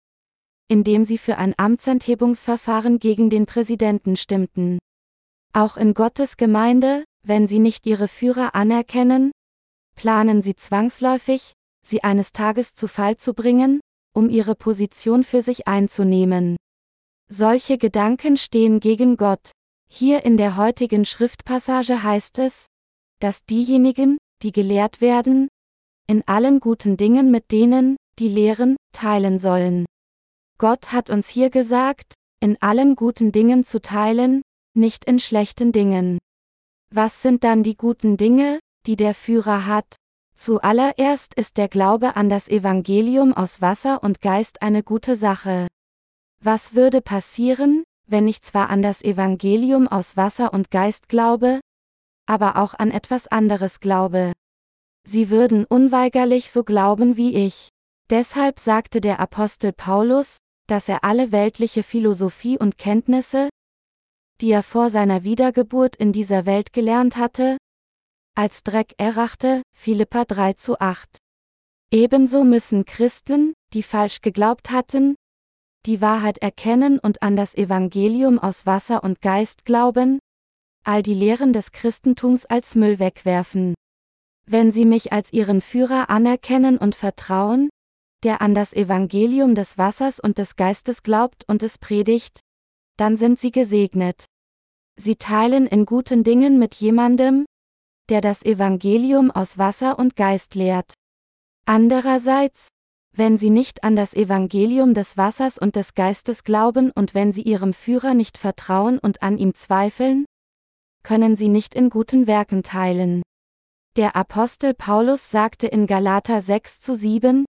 indem 0.68 1.06
sie 1.06 1.18
für 1.18 1.38
ein 1.38 1.56
Amtsenthebungsverfahren 1.58 3.00
gegen 3.00 3.32
den 3.32 3.48
Präsidenten 3.48 4.16
stimmten. 4.16 4.78
Auch 5.54 5.76
in 5.76 5.96
Gottes 5.96 6.38
Gemeinde, 6.38 7.04
wenn 7.28 7.48
sie 7.48 7.60
nicht 7.60 7.86
ihre 7.86 8.08
Führer 8.08 8.56
anerkennen, 8.56 9.32
planen 9.96 10.42
sie 10.42 10.56
zwangsläufig, 10.56 11.54
sie 11.86 12.04
eines 12.04 12.32
Tages 12.32 12.76
zu 12.76 12.88
Fall 12.88 13.18
zu 13.18 13.34
bringen, 13.34 13.80
um 14.14 14.30
ihre 14.30 14.56
Position 14.56 15.24
für 15.24 15.42
sich 15.42 15.68
einzunehmen. 15.68 16.58
Solche 17.30 17.78
Gedanken 17.78 18.38
stehen 18.38 18.80
gegen 18.80 19.18
Gott. 19.18 19.52
Hier 19.90 20.26
in 20.26 20.38
der 20.38 20.58
heutigen 20.58 21.06
Schriftpassage 21.06 22.04
heißt 22.04 22.40
es, 22.40 22.68
dass 23.20 23.46
diejenigen, 23.46 24.18
die 24.44 24.52
gelehrt 24.52 25.02
werden, 25.02 25.48
in 26.08 26.24
allen 26.28 26.60
guten 26.60 26.98
Dingen 26.98 27.32
mit 27.32 27.52
denen, 27.52 27.98
die 28.20 28.28
lehren, 28.28 28.76
teilen 28.92 29.40
sollen. 29.40 29.86
Gott 30.58 30.92
hat 30.92 31.10
uns 31.10 31.28
hier 31.28 31.50
gesagt, 31.50 32.14
in 32.40 32.58
allen 32.62 32.96
guten 32.96 33.32
Dingen 33.32 33.64
zu 33.64 33.82
teilen, 33.82 34.42
nicht 34.76 35.06
in 35.06 35.20
schlechten 35.20 35.72
Dingen. 35.72 36.20
Was 36.98 37.22
sind 37.22 37.44
dann 37.44 37.62
die 37.62 37.76
guten 37.76 38.16
Dinge, 38.16 38.62
die 38.86 38.96
der 38.96 39.14
Führer 39.14 39.66
hat? 39.66 39.98
Zuallererst 40.34 41.34
ist 41.34 41.58
der 41.58 41.68
Glaube 41.68 42.16
an 42.16 42.30
das 42.30 42.48
Evangelium 42.48 43.34
aus 43.34 43.60
Wasser 43.60 44.02
und 44.02 44.22
Geist 44.22 44.62
eine 44.62 44.82
gute 44.82 45.18
Sache. 45.18 45.68
Was 46.42 46.74
würde 46.74 47.02
passieren, 47.02 47.84
wenn 48.08 48.30
ich 48.30 48.44
zwar 48.44 48.70
an 48.70 48.82
das 48.82 49.02
Evangelium 49.02 49.90
aus 49.90 50.16
Wasser 50.16 50.54
und 50.54 50.72
Geist 50.72 51.10
glaube, 51.10 51.60
aber 52.28 52.56
auch 52.56 52.74
an 52.74 52.92
etwas 52.92 53.28
anderes 53.28 53.82
glaube? 53.82 54.32
Sie 55.06 55.30
würden 55.30 55.66
unweigerlich 55.66 56.50
so 56.50 56.64
glauben 56.64 57.18
wie 57.18 57.36
ich. 57.36 57.72
Deshalb 58.10 58.58
sagte 58.58 59.02
der 59.02 59.20
Apostel 59.20 59.74
Paulus, 59.74 60.38
dass 60.68 60.88
er 60.88 61.04
alle 61.04 61.34
weltliche 61.34 61.84
Philosophie 61.84 62.58
und 62.58 62.78
Kenntnisse, 62.78 63.50
die 64.42 64.52
er 64.52 64.64
vor 64.64 64.90
seiner 64.90 65.24
Wiedergeburt 65.24 65.96
in 65.96 66.12
dieser 66.12 66.46
Welt 66.46 66.74
gelernt 66.74 67.18
hatte, 67.18 67.58
als 68.36 68.64
Dreck 68.64 68.94
erachte, 68.98 69.62
Philippa 69.76 70.26
3 70.26 70.54
zu 70.54 70.80
8. 70.80 71.18
Ebenso 71.92 72.44
müssen 72.44 72.86
Christen, 72.86 73.54
die 73.74 73.84
falsch 73.84 74.22
geglaubt 74.22 74.72
hatten, 74.72 75.16
die 75.86 76.02
Wahrheit 76.02 76.40
erkennen 76.40 77.00
und 77.00 77.22
an 77.22 77.36
das 77.36 77.56
Evangelium 77.56 78.40
aus 78.40 78.66
Wasser 78.66 79.04
und 79.04 79.22
Geist 79.22 79.66
glauben, 79.66 80.20
all 80.84 81.02
die 81.02 81.14
Lehren 81.14 81.54
des 81.54 81.72
Christentums 81.72 82.46
als 82.46 82.76
Müll 82.76 83.00
wegwerfen. 83.00 83.76
Wenn 84.48 84.72
sie 84.72 84.86
mich 84.86 85.14
als 85.14 85.32
ihren 85.32 85.62
Führer 85.62 86.10
anerkennen 86.10 86.78
und 86.78 86.96
vertrauen, 86.96 87.70
der 88.24 88.42
an 88.42 88.54
das 88.54 88.74
Evangelium 88.74 89.56
des 89.56 89.78
Wassers 89.78 90.20
und 90.20 90.38
des 90.38 90.56
Geistes 90.56 91.04
glaubt 91.04 91.44
und 91.48 91.64
es 91.64 91.78
predigt, 91.78 92.40
dann 92.98 93.18
sind 93.18 93.40
sie 93.40 93.52
gesegnet. 93.52 94.26
Sie 94.98 95.16
teilen 95.16 95.68
in 95.68 95.86
guten 95.86 96.24
Dingen 96.24 96.58
mit 96.58 96.76
jemandem, 96.76 97.46
der 98.10 98.22
das 98.22 98.44
Evangelium 98.44 99.32
aus 99.32 99.58
Wasser 99.58 100.00
und 100.00 100.16
Geist 100.16 100.56
lehrt. 100.56 100.94
Andererseits, 101.66 102.70
wenn 103.12 103.38
sie 103.38 103.50
nicht 103.50 103.84
an 103.84 103.96
das 103.96 104.14
Evangelium 104.14 104.94
des 104.94 105.18
Wassers 105.18 105.58
und 105.58 105.76
des 105.76 105.94
Geistes 105.94 106.44
glauben 106.44 106.92
und 106.92 107.14
wenn 107.14 107.32
sie 107.32 107.42
ihrem 107.42 107.74
Führer 107.74 108.14
nicht 108.14 108.38
vertrauen 108.38 109.00
und 109.00 109.24
an 109.24 109.38
ihm 109.38 109.54
zweifeln, 109.54 110.26
können 111.04 111.36
sie 111.36 111.48
nicht 111.48 111.76
in 111.76 111.90
guten 111.90 112.28
Werken 112.28 112.64
teilen. 112.64 113.22
Der 113.96 114.16
Apostel 114.16 114.74
Paulus 114.74 115.32
sagte 115.32 115.68
in 115.68 115.88
Galater 115.88 116.42
6 116.42 116.82
zu 116.82 116.96
7, 116.96 117.46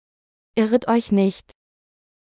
Irret 0.55 0.87
euch 0.87 1.11
nicht. 1.11 1.51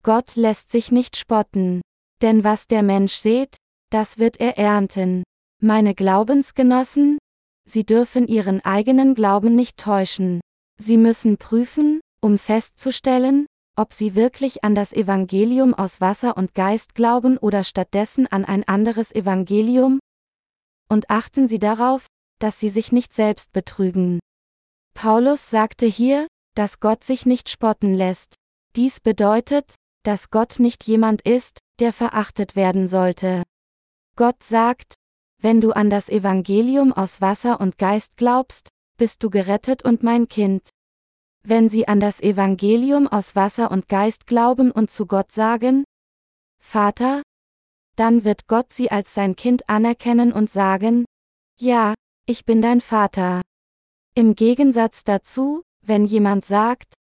Gott 0.03 0.35
lässt 0.37 0.71
sich 0.71 0.91
nicht 0.91 1.17
spotten. 1.17 1.83
Denn 2.23 2.45
was 2.45 2.67
der 2.67 2.83
Mensch 2.83 3.15
sät, 3.15 3.57
das 3.91 4.19
wird 4.19 4.41
er 4.41 4.59
ernten. 4.59 5.23
Meine 5.61 5.95
Glaubensgenossen, 5.95 7.19
Sie 7.67 7.85
dürfen 7.85 8.29
Ihren 8.29 8.65
eigenen 8.65 9.15
Glauben 9.15 9.55
nicht 9.55 9.79
täuschen. 9.79 10.41
Sie 10.79 10.97
müssen 10.97 11.39
prüfen, 11.39 12.01
um 12.21 12.39
festzustellen, 12.39 13.47
ob 13.77 13.93
Sie 13.93 14.15
wirklich 14.15 14.63
an 14.65 14.75
das 14.75 14.93
Evangelium 14.93 15.75
aus 15.75 16.01
Wasser 16.01 16.37
und 16.37 16.55
Geist 16.55 16.95
glauben 16.95 17.39
oder 17.39 17.65
stattdessen 17.65 18.27
an 18.27 18.45
ein 18.45 18.65
anderes 18.69 19.13
Evangelium. 19.13 19.99
Und 20.89 21.11
achten 21.11 21.49
Sie 21.49 21.59
darauf, 21.59 22.07
dass 22.39 22.61
Sie 22.61 22.69
sich 22.69 22.93
nicht 22.93 23.13
selbst 23.13 23.53
betrügen. 23.53 24.21
Paulus 24.95 25.51
sagte 25.51 25.87
hier, 25.87 26.27
dass 26.55 26.79
Gott 26.81 27.03
sich 27.03 27.27
nicht 27.27 27.49
spotten 27.49 27.95
lässt. 27.95 28.35
Dies 28.77 29.01
bedeutet, 29.01 29.75
dass 30.05 30.31
Gott 30.31 30.61
nicht 30.61 30.85
jemand 30.85 31.23
ist, 31.23 31.59
der 31.81 31.93
verachtet 31.93 32.55
werden 32.55 32.87
sollte. 32.89 33.43
Gott 34.17 34.43
sagt, 34.43 34.95
wenn 35.41 35.61
du 35.61 35.73
an 35.73 35.91
das 35.91 36.09
Evangelium 36.09 36.93
aus 36.93 37.21
Wasser 37.21 37.61
und 37.61 37.79
Geist 37.79 38.17
glaubst, 38.17 38.69
bist 38.97 39.23
du 39.23 39.31
gerettet 39.31 39.85
und 39.85 40.03
mein 40.03 40.29
Kind. 40.29 40.71
Wenn 41.43 41.69
sie 41.69 41.89
an 41.89 42.01
das 42.01 42.21
Evangelium 42.21 43.09
aus 43.09 43.35
Wasser 43.35 43.71
und 43.71 43.89
Geist 43.89 44.27
glauben 44.27 44.71
und 44.71 44.91
zu 44.91 45.07
Gott 45.07 45.33
sagen, 45.33 45.85
Vater, 46.61 47.23
dann 47.97 48.25
wird 48.25 48.47
Gott 48.47 48.73
sie 48.73 48.91
als 48.91 49.15
sein 49.15 49.37
Kind 49.37 49.69
anerkennen 49.69 50.33
und 50.33 50.49
sagen, 50.49 51.05
ja, 51.59 51.95
ich 52.27 52.45
bin 52.45 52.63
dein 52.63 52.81
Vater. 52.81 53.43
Im 54.15 54.35
Gegensatz 54.35 55.05
dazu, 55.05 55.63
wenn 55.83 56.05
jemand 56.05 56.45
sagt, 56.45 56.95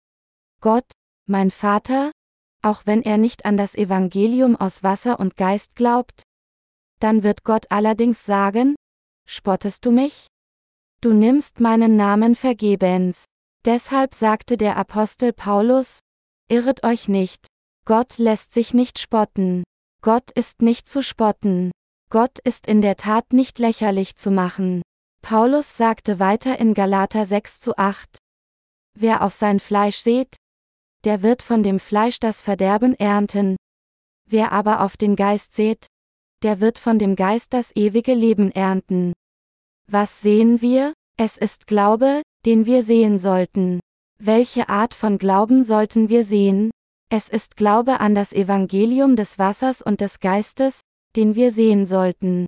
Gott, 0.61 0.91
mein 1.27 1.51
Vater, 1.51 2.12
auch 2.63 2.87
wenn 2.87 3.03
er 3.03 3.19
nicht 3.19 3.45
an 3.45 3.57
das 3.57 3.75
Evangelium 3.75 4.57
aus 4.57 4.83
Wasser 4.83 5.21
und 5.21 5.37
Geist 5.37 5.77
glaubt? 5.77 6.23
Dann 7.01 7.23
wird 7.23 7.45
Gott 7.45 7.67
allerdings 7.71 8.25
sagen, 8.25 8.77
spottest 9.29 9.85
du 9.85 9.91
mich? 9.91 10.29
Du 11.01 11.13
nimmst 11.13 11.61
meinen 11.61 11.97
Namen 11.97 12.37
vergebens. 12.37 13.25
Deshalb 13.65 14.15
sagte 14.15 14.57
der 14.57 14.77
Apostel 14.77 15.33
Paulus, 15.33 15.99
irret 16.49 16.85
euch 16.85 17.09
nicht. 17.09 17.47
Gott 17.85 18.19
lässt 18.19 18.53
sich 18.53 18.75
nicht 18.75 19.01
spotten. 19.01 19.65
Gott 20.01 20.31
ist 20.33 20.63
nicht 20.63 20.89
zu 20.89 21.03
spotten. 21.03 21.73
Gott 22.11 22.39
ist 22.41 22.67
in 22.67 22.83
der 22.83 22.97
Tat 22.97 23.33
nicht 23.33 23.59
lächerlich 23.59 24.17
zu 24.17 24.31
machen. 24.31 24.83
Paulus 25.23 25.77
sagte 25.77 26.19
weiter 26.19 26.59
in 26.59 26.75
Galater 26.75 27.27
6 27.27 27.61
zu 27.61 27.77
8. 27.77 28.19
Wer 28.99 29.23
auf 29.23 29.35
sein 29.35 29.61
Fleisch 29.61 29.99
seht, 29.99 30.37
der 31.05 31.23
wird 31.23 31.43
von 31.43 31.63
dem 31.63 31.79
Fleisch 31.79 32.21
das 32.21 32.43
Verderben 32.43 32.95
ernten. 32.95 33.57
Wer 34.29 34.53
aber 34.53 34.81
auf 34.81 34.97
den 34.97 35.17
Geist 35.17 35.55
seht, 35.55 35.87
der 36.43 36.61
wird 36.61 36.79
von 36.79 36.99
dem 36.99 37.17
Geist 37.17 37.53
das 37.53 37.75
ewige 37.77 38.15
Leben 38.15 38.51
ernten. 38.51 39.13
Was 39.91 40.21
sehen 40.21 40.61
wir? 40.61 40.95
Es 41.17 41.37
ist 41.37 41.67
Glaube, 41.67 42.23
den 42.47 42.67
wir 42.67 42.83
sehen 42.83 43.19
sollten. 43.19 43.81
Welche 44.19 44.69
Art 44.69 44.95
von 44.95 45.19
Glauben 45.19 45.65
sollten 45.65 46.09
wir 46.09 46.25
sehen? 46.25 46.71
Es 47.11 47.29
ist 47.29 47.57
Glaube 47.57 48.01
an 48.01 48.15
das 48.15 48.33
Evangelium 48.33 49.17
des 49.17 49.39
Wassers 49.39 49.83
und 49.83 50.01
des 50.01 50.21
Geistes, 50.21 50.81
den 51.15 51.35
wir 51.35 51.51
sehen 51.51 51.85
sollten. 51.85 52.47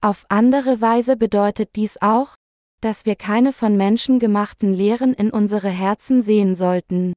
Auf 0.00 0.26
andere 0.28 0.80
Weise 0.80 1.16
bedeutet 1.16 1.76
dies 1.76 1.96
auch, 2.02 2.34
dass 2.80 3.06
wir 3.06 3.16
keine 3.16 3.52
von 3.52 3.76
Menschen 3.76 4.18
gemachten 4.18 4.74
Lehren 4.74 5.14
in 5.14 5.30
unsere 5.30 5.70
Herzen 5.70 6.20
sehen 6.20 6.54
sollten. 6.54 7.14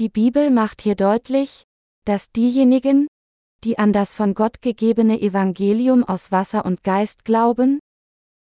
Die 0.00 0.08
Bibel 0.08 0.50
macht 0.50 0.82
hier 0.82 0.96
deutlich, 0.96 1.66
dass 2.04 2.32
diejenigen, 2.32 3.06
die 3.62 3.78
an 3.78 3.92
das 3.92 4.12
von 4.12 4.34
Gott 4.34 4.60
gegebene 4.60 5.20
Evangelium 5.20 6.02
aus 6.02 6.32
Wasser 6.32 6.64
und 6.64 6.82
Geist 6.82 7.24
glauben, 7.24 7.78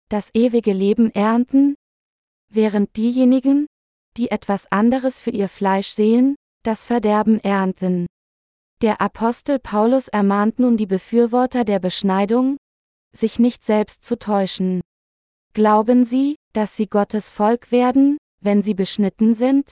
das 0.09 0.31
ewige 0.33 0.73
Leben 0.73 1.11
ernten, 1.11 1.75
während 2.49 2.97
diejenigen, 2.97 3.67
die 4.17 4.31
etwas 4.31 4.73
anderes 4.73 5.21
für 5.21 5.31
ihr 5.31 5.51
Fleisch 5.51 5.89
sehen, 5.89 6.35
das 6.63 6.87
Verderben 6.87 7.41
ernten. 7.41 8.07
Der 8.81 9.03
Apostel 9.03 9.59
Paulus 9.59 10.09
ermahnt 10.09 10.59
nun 10.59 10.79
die 10.79 10.87
Befürworter 10.87 11.65
der 11.65 11.79
Beschneidung, 11.79 12.57
sich 13.15 13.39
nicht 13.39 13.65
selbst 13.65 14.03
zu 14.03 14.19
täuschen. 14.19 14.81
Glauben 15.53 16.07
Sie, 16.07 16.37
dass 16.55 16.75
Sie 16.75 16.87
Gottes 16.87 17.31
Volk 17.31 17.71
werden, 17.71 18.17
wenn 18.41 18.63
Sie 18.63 18.75
beschnitten 18.75 19.35
sind? 19.35 19.71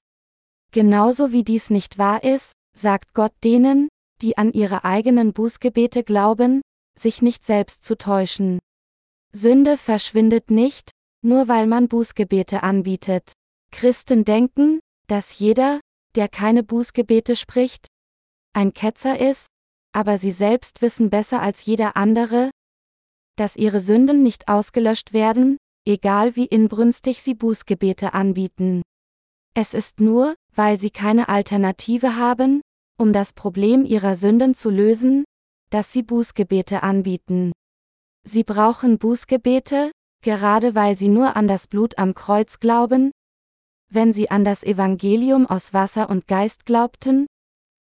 Genauso 0.72 1.32
wie 1.32 1.44
dies 1.44 1.68
nicht 1.68 1.98
wahr 1.98 2.24
ist, 2.24 2.54
sagt 2.74 3.12
Gott 3.12 3.32
denen, 3.44 3.88
die 4.22 4.38
an 4.38 4.52
ihre 4.52 4.84
eigenen 4.84 5.34
Bußgebete 5.34 6.02
glauben, 6.02 6.62
sich 6.98 7.20
nicht 7.20 7.44
selbst 7.44 7.84
zu 7.84 7.96
täuschen. 7.96 8.58
Sünde 9.32 9.76
verschwindet 9.76 10.50
nicht, 10.50 10.90
nur 11.22 11.48
weil 11.48 11.66
man 11.66 11.88
Bußgebete 11.88 12.62
anbietet. 12.62 13.32
Christen 13.70 14.24
denken, 14.24 14.80
dass 15.08 15.38
jeder, 15.38 15.80
der 16.14 16.28
keine 16.28 16.62
Bußgebete 16.62 17.36
spricht, 17.36 17.86
ein 18.54 18.72
Ketzer 18.72 19.18
ist, 19.18 19.46
aber 19.92 20.16
sie 20.18 20.30
selbst 20.30 20.80
wissen 20.80 21.10
besser 21.10 21.40
als 21.42 21.64
jeder 21.64 21.96
andere, 21.96 22.50
dass 23.36 23.56
ihre 23.56 23.80
Sünden 23.80 24.22
nicht 24.22 24.48
ausgelöscht 24.48 25.12
werden, 25.12 25.58
egal 25.86 26.36
wie 26.36 26.46
inbrünstig 26.46 27.22
sie 27.22 27.34
Bußgebete 27.34 28.14
anbieten. 28.14 28.82
Es 29.54 29.74
ist 29.74 30.00
nur, 30.00 30.34
weil 30.54 30.80
sie 30.80 30.90
keine 30.90 31.28
Alternative 31.28 32.16
haben, 32.16 32.62
um 32.98 33.12
das 33.12 33.32
Problem 33.32 33.84
ihrer 33.84 34.16
Sünden 34.16 34.54
zu 34.54 34.70
lösen, 34.70 35.24
dass 35.70 35.92
sie 35.92 36.02
Bußgebete 36.02 36.82
anbieten. 36.82 37.52
Sie 38.24 38.44
brauchen 38.44 38.98
Bußgebete, 38.98 39.90
gerade 40.22 40.74
weil 40.74 40.96
sie 40.96 41.08
nur 41.08 41.36
an 41.36 41.48
das 41.48 41.66
Blut 41.66 41.98
am 41.98 42.14
Kreuz 42.14 42.60
glauben? 42.60 43.10
Wenn 43.90 44.12
sie 44.12 44.30
an 44.30 44.44
das 44.44 44.62
Evangelium 44.62 45.46
aus 45.46 45.74
Wasser 45.74 46.08
und 46.08 46.28
Geist 46.28 46.64
glaubten? 46.64 47.26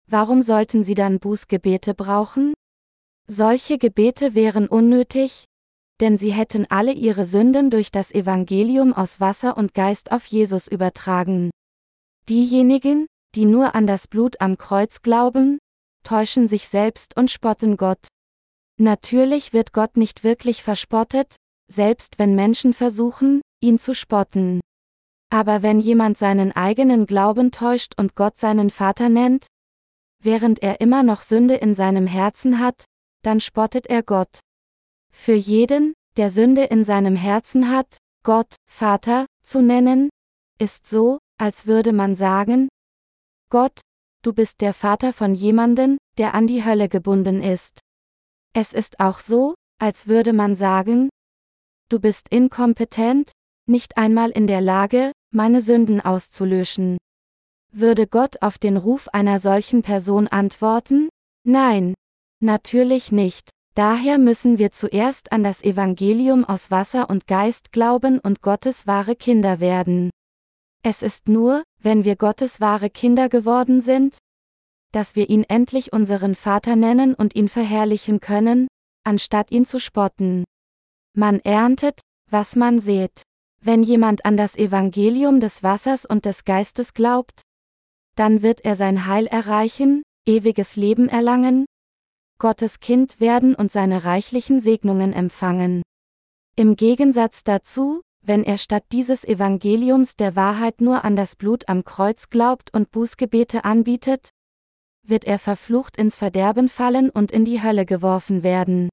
Warum 0.08 0.42
sollten 0.42 0.84
sie 0.84 0.96
dann 0.96 1.20
Bußgebete 1.20 1.94
brauchen? 1.94 2.54
Solche 3.28 3.78
Gebete 3.78 4.34
wären 4.34 4.68
unnötig, 4.68 5.46
denn 6.00 6.18
sie 6.18 6.32
hätten 6.32 6.66
alle 6.70 6.94
ihre 6.94 7.26
Sünden 7.26 7.70
durch 7.70 7.92
das 7.92 8.12
Evangelium 8.12 8.94
aus 8.94 9.20
Wasser 9.20 9.58
und 9.58 9.74
Geist 9.74 10.12
auf 10.12 10.26
Jesus 10.26 10.68
übertragen. 10.68 11.52
Diejenigen, 12.30 13.08
die 13.36 13.46
nur 13.46 13.76
an 13.76 13.86
das 13.86 14.08
Blut 14.08 14.40
am 14.42 14.58
Kreuz 14.58 15.02
glauben, 15.02 15.60
täuschen 16.04 16.48
sich 16.48 16.68
selbst 16.68 17.18
und 17.18 17.30
spotten 17.30 17.78
Gott. 17.78 18.08
Natürlich 18.78 19.52
wird 19.52 19.74
Gott 19.74 19.98
nicht 19.98 20.24
wirklich 20.24 20.64
verspottet, 20.64 21.36
selbst 21.70 22.18
wenn 22.18 22.34
Menschen 22.36 22.74
versuchen, 22.74 23.42
ihn 23.62 23.78
zu 23.78 23.94
spotten. 23.94 24.62
Aber 25.30 25.62
wenn 25.62 25.80
jemand 25.80 26.18
seinen 26.18 26.52
eigenen 26.54 27.06
Glauben 27.06 27.52
täuscht 27.52 27.94
und 27.98 28.16
Gott 28.16 28.38
seinen 28.38 28.70
Vater 28.70 29.10
nennt, 29.10 29.48
während 30.24 30.64
er 30.64 30.82
immer 30.82 31.04
noch 31.04 31.22
Sünde 31.22 31.56
in 31.56 31.76
seinem 31.76 32.08
Herzen 32.08 32.60
hat, 32.60 32.86
dann 33.22 33.42
spottet 33.42 33.88
er 33.88 34.02
Gott. 34.02 34.40
Für 35.12 35.34
jeden, 35.34 35.94
der 36.18 36.30
Sünde 36.30 36.64
in 36.64 36.84
seinem 36.84 37.16
Herzen 37.16 37.70
hat, 37.70 37.98
Gott, 38.24 38.56
Vater, 38.70 39.26
zu 39.44 39.62
nennen, 39.62 40.10
ist 40.60 40.86
so, 40.86 41.20
als 41.38 41.68
würde 41.68 41.94
man 41.94 42.16
sagen, 42.16 42.70
Gott, 43.50 43.82
du 44.24 44.34
bist 44.34 44.62
der 44.62 44.74
Vater 44.74 45.14
von 45.14 45.34
jemanden, 45.34 45.98
der 46.18 46.34
an 46.34 46.48
die 46.48 46.64
Hölle 46.64 46.90
gebunden 46.90 47.42
ist. 47.42 47.80
Es 48.54 48.74
ist 48.74 49.00
auch 49.00 49.20
so, 49.20 49.56
als 49.80 50.08
würde 50.08 50.34
man 50.34 50.56
sagen, 50.56 51.10
du 51.90 52.00
bist 52.00 52.30
inkompetent, 52.30 53.32
nicht 53.68 53.98
einmal 53.98 54.32
in 54.32 54.48
der 54.48 54.62
Lage, 54.62 55.12
meine 55.32 55.62
Sünden 55.62 56.02
auszulöschen. 56.02 56.98
Würde 57.72 58.08
Gott 58.08 58.42
auf 58.42 58.58
den 58.58 58.78
Ruf 58.78 59.08
einer 59.10 59.40
solchen 59.40 59.84
Person 59.84 60.28
antworten? 60.28 61.10
Nein. 61.46 61.94
Natürlich 62.42 63.12
nicht. 63.12 63.52
Daher 63.80 64.18
müssen 64.18 64.58
wir 64.58 64.74
zuerst 64.74 65.32
an 65.32 65.42
das 65.42 65.64
Evangelium 65.64 66.44
aus 66.44 66.70
Wasser 66.70 67.10
und 67.10 67.28
Geist 67.28 67.72
glauben 67.72 68.20
und 68.20 68.42
Gottes 68.42 68.88
wahre 68.88 69.16
Kinder 69.16 69.62
werden. 69.62 70.10
Es 70.84 71.02
ist 71.02 71.30
nur, 71.30 71.64
wenn 71.82 72.04
wir 72.04 72.18
Gottes 72.18 72.60
wahre 72.60 72.90
Kinder 72.90 73.30
geworden 73.30 73.80
sind, 73.80 74.18
dass 74.92 75.16
wir 75.16 75.30
ihn 75.30 75.46
endlich 75.46 75.94
unseren 75.94 76.36
Vater 76.36 76.76
nennen 76.76 77.14
und 77.14 77.38
ihn 77.38 77.48
verherrlichen 77.48 78.20
können, 78.20 78.68
anstatt 79.06 79.50
ihn 79.50 79.66
zu 79.66 79.80
spotten. 79.80 80.44
Man 81.16 81.40
erntet, 81.40 82.02
was 82.30 82.58
man 82.58 82.82
sät. 82.82 83.22
Wenn 83.62 83.82
jemand 83.82 84.26
an 84.26 84.36
das 84.36 84.58
Evangelium 84.58 85.40
des 85.40 85.64
Wassers 85.64 86.06
und 86.06 86.26
des 86.26 86.44
Geistes 86.44 86.94
glaubt, 86.94 87.44
dann 88.18 88.42
wird 88.42 88.60
er 88.66 88.76
sein 88.76 89.06
Heil 89.06 89.28
erreichen, 89.28 90.04
ewiges 90.28 90.76
Leben 90.76 91.08
erlangen, 91.08 91.64
Gottes 92.40 92.80
Kind 92.80 93.20
werden 93.20 93.54
und 93.54 93.72
seine 93.72 94.06
reichlichen 94.06 94.62
Segnungen 94.62 95.14
empfangen. 95.14 95.84
Im 96.56 96.76
Gegensatz 96.76 97.44
dazu, 97.44 98.02
wenn 98.22 98.44
er 98.44 98.58
statt 98.58 98.84
dieses 98.92 99.24
Evangeliums 99.24 100.16
der 100.16 100.36
Wahrheit 100.36 100.82
nur 100.82 101.04
an 101.04 101.16
das 101.16 101.36
Blut 101.36 101.68
am 101.70 101.84
Kreuz 101.84 102.30
glaubt 102.30 102.74
und 102.74 102.92
Bußgebete 102.92 103.66
anbietet, 103.66 104.30
wird 105.06 105.26
er 105.26 105.40
verflucht 105.40 105.98
ins 105.98 106.18
Verderben 106.18 106.70
fallen 106.70 107.10
und 107.10 107.32
in 107.32 107.46
die 107.46 107.62
Hölle 107.62 107.86
geworfen 107.86 108.44
werden. 108.44 108.90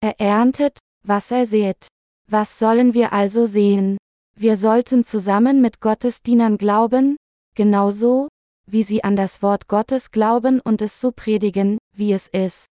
Er 0.00 0.18
erntet, 0.20 0.78
was 1.04 1.30
er 1.30 1.46
sät. 1.46 1.88
Was 2.30 2.58
sollen 2.58 2.94
wir 2.94 3.12
also 3.12 3.46
sehen? 3.46 3.98
Wir 4.36 4.56
sollten 4.56 5.04
zusammen 5.04 5.60
mit 5.60 5.80
Gottes 5.80 6.22
Dienern 6.22 6.56
glauben, 6.56 7.16
genauso, 7.54 8.28
wie 8.66 8.84
sie 8.84 9.04
an 9.04 9.16
das 9.16 9.42
Wort 9.42 9.68
Gottes 9.68 10.12
glauben 10.12 10.60
und 10.60 10.80
es 10.80 11.00
so 11.00 11.12
predigen, 11.12 11.78
wie 11.94 12.12
es 12.12 12.28
ist. 12.28 12.69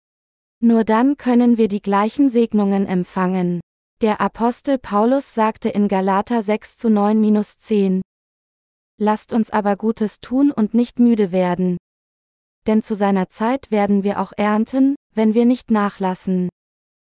Nur 0.64 0.86
dann 0.86 1.18
können 1.18 1.58
wir 1.58 1.68
die 1.68 1.82
gleichen 1.82 2.30
Segnungen 2.30 2.86
empfangen. 2.86 3.60
Der 4.00 4.22
Apostel 4.22 4.78
Paulus 4.78 5.34
sagte 5.34 5.68
in 5.68 5.90
Galater 5.90 6.42
6 6.42 6.78
zu 6.78 6.88
9-10. 6.88 8.00
Lasst 8.98 9.34
uns 9.34 9.50
aber 9.50 9.76
Gutes 9.76 10.22
tun 10.22 10.54
und 10.54 10.74
nicht 10.74 11.00
müde 11.00 11.34
werden. 11.34 11.76
Denn 12.66 12.82
zu 12.82 12.96
seiner 12.96 13.28
Zeit 13.28 13.72
werden 13.72 14.06
wir 14.06 14.22
auch 14.22 14.32
ernten, 14.38 14.96
wenn 15.14 15.34
wir 15.34 15.44
nicht 15.44 15.70
nachlassen. 15.70 16.48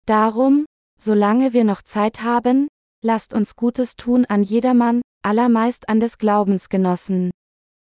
Darum, 0.07 0.67
solange 0.99 1.53
wir 1.53 1.63
noch 1.63 1.83
Zeit 1.83 2.23
haben, 2.23 2.67
lasst 3.01 3.33
uns 3.33 3.55
Gutes 3.55 3.95
tun 3.95 4.25
an 4.25 4.43
jedermann, 4.43 5.03
allermeist 5.23 5.89
an 5.89 6.01
des 6.01 6.19
Glaubensgenossen. 6.19 7.31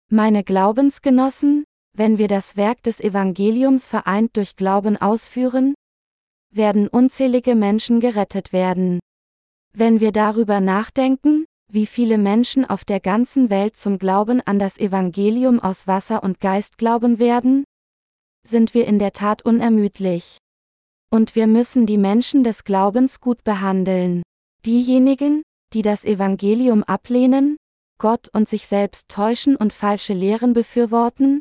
Meine 0.09 0.43
Glaubensgenossen, 0.43 1.63
wenn 1.95 2.17
wir 2.17 2.27
das 2.27 2.57
Werk 2.57 2.81
des 2.83 2.99
Evangeliums 2.99 3.87
vereint 3.87 4.35
durch 4.35 4.55
Glauben 4.55 4.97
ausführen, 4.97 5.75
werden 6.51 6.87
unzählige 6.87 7.55
Menschen 7.55 7.99
gerettet 7.99 8.51
werden. 8.51 8.99
Wenn 9.75 9.99
wir 9.99 10.11
darüber 10.11 10.59
nachdenken, 10.59 11.45
wie 11.71 11.85
viele 11.85 12.17
Menschen 12.17 12.65
auf 12.65 12.85
der 12.85 12.99
ganzen 12.99 13.49
Welt 13.49 13.75
zum 13.75 13.97
Glauben 13.97 14.41
an 14.41 14.59
das 14.59 14.77
Evangelium 14.77 15.59
aus 15.59 15.87
Wasser 15.87 16.23
und 16.23 16.39
Geist 16.39 16.77
glauben 16.77 17.17
werden, 17.17 17.63
sind 18.45 18.73
wir 18.73 18.85
in 18.85 18.99
der 18.99 19.13
Tat 19.13 19.43
unermüdlich. 19.43 20.37
Und 21.11 21.35
wir 21.35 21.47
müssen 21.47 21.85
die 21.85 21.97
Menschen 21.97 22.43
des 22.43 22.63
Glaubens 22.63 23.19
gut 23.19 23.43
behandeln. 23.43 24.23
Diejenigen, 24.65 25.43
die 25.73 25.81
das 25.81 26.05
Evangelium 26.05 26.83
ablehnen, 26.83 27.55
Gott 27.99 28.29
und 28.33 28.49
sich 28.49 28.67
selbst 28.67 29.09
täuschen 29.09 29.55
und 29.55 29.73
falsche 29.73 30.13
Lehren 30.13 30.53
befürworten, 30.53 31.39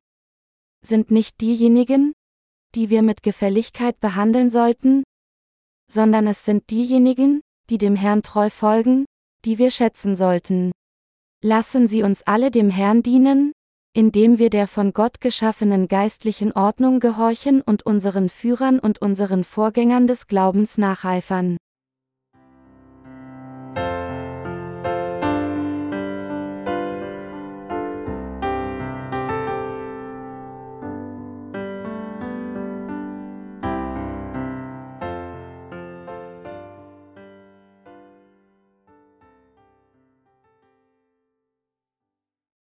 sind 0.84 1.10
nicht 1.10 1.40
diejenigen, 1.40 2.12
die 2.74 2.90
wir 2.90 3.02
mit 3.02 3.22
Gefälligkeit 3.22 4.00
behandeln 4.00 4.50
sollten, 4.50 5.04
sondern 5.90 6.26
es 6.26 6.44
sind 6.44 6.70
diejenigen, 6.70 7.40
die 7.70 7.78
dem 7.78 7.96
Herrn 7.96 8.22
treu 8.22 8.50
folgen, 8.50 9.04
die 9.44 9.58
wir 9.58 9.70
schätzen 9.70 10.16
sollten. 10.16 10.72
Lassen 11.42 11.86
Sie 11.86 12.02
uns 12.02 12.22
alle 12.22 12.50
dem 12.50 12.70
Herrn 12.70 13.02
dienen, 13.02 13.52
indem 13.94 14.38
wir 14.38 14.48
der 14.48 14.68
von 14.68 14.92
Gott 14.92 15.20
geschaffenen 15.20 15.88
geistlichen 15.88 16.52
Ordnung 16.52 16.98
gehorchen 17.00 17.60
und 17.60 17.84
unseren 17.84 18.28
Führern 18.28 18.78
und 18.78 19.02
unseren 19.02 19.44
Vorgängern 19.44 20.06
des 20.06 20.26
Glaubens 20.26 20.78
nacheifern. 20.78 21.58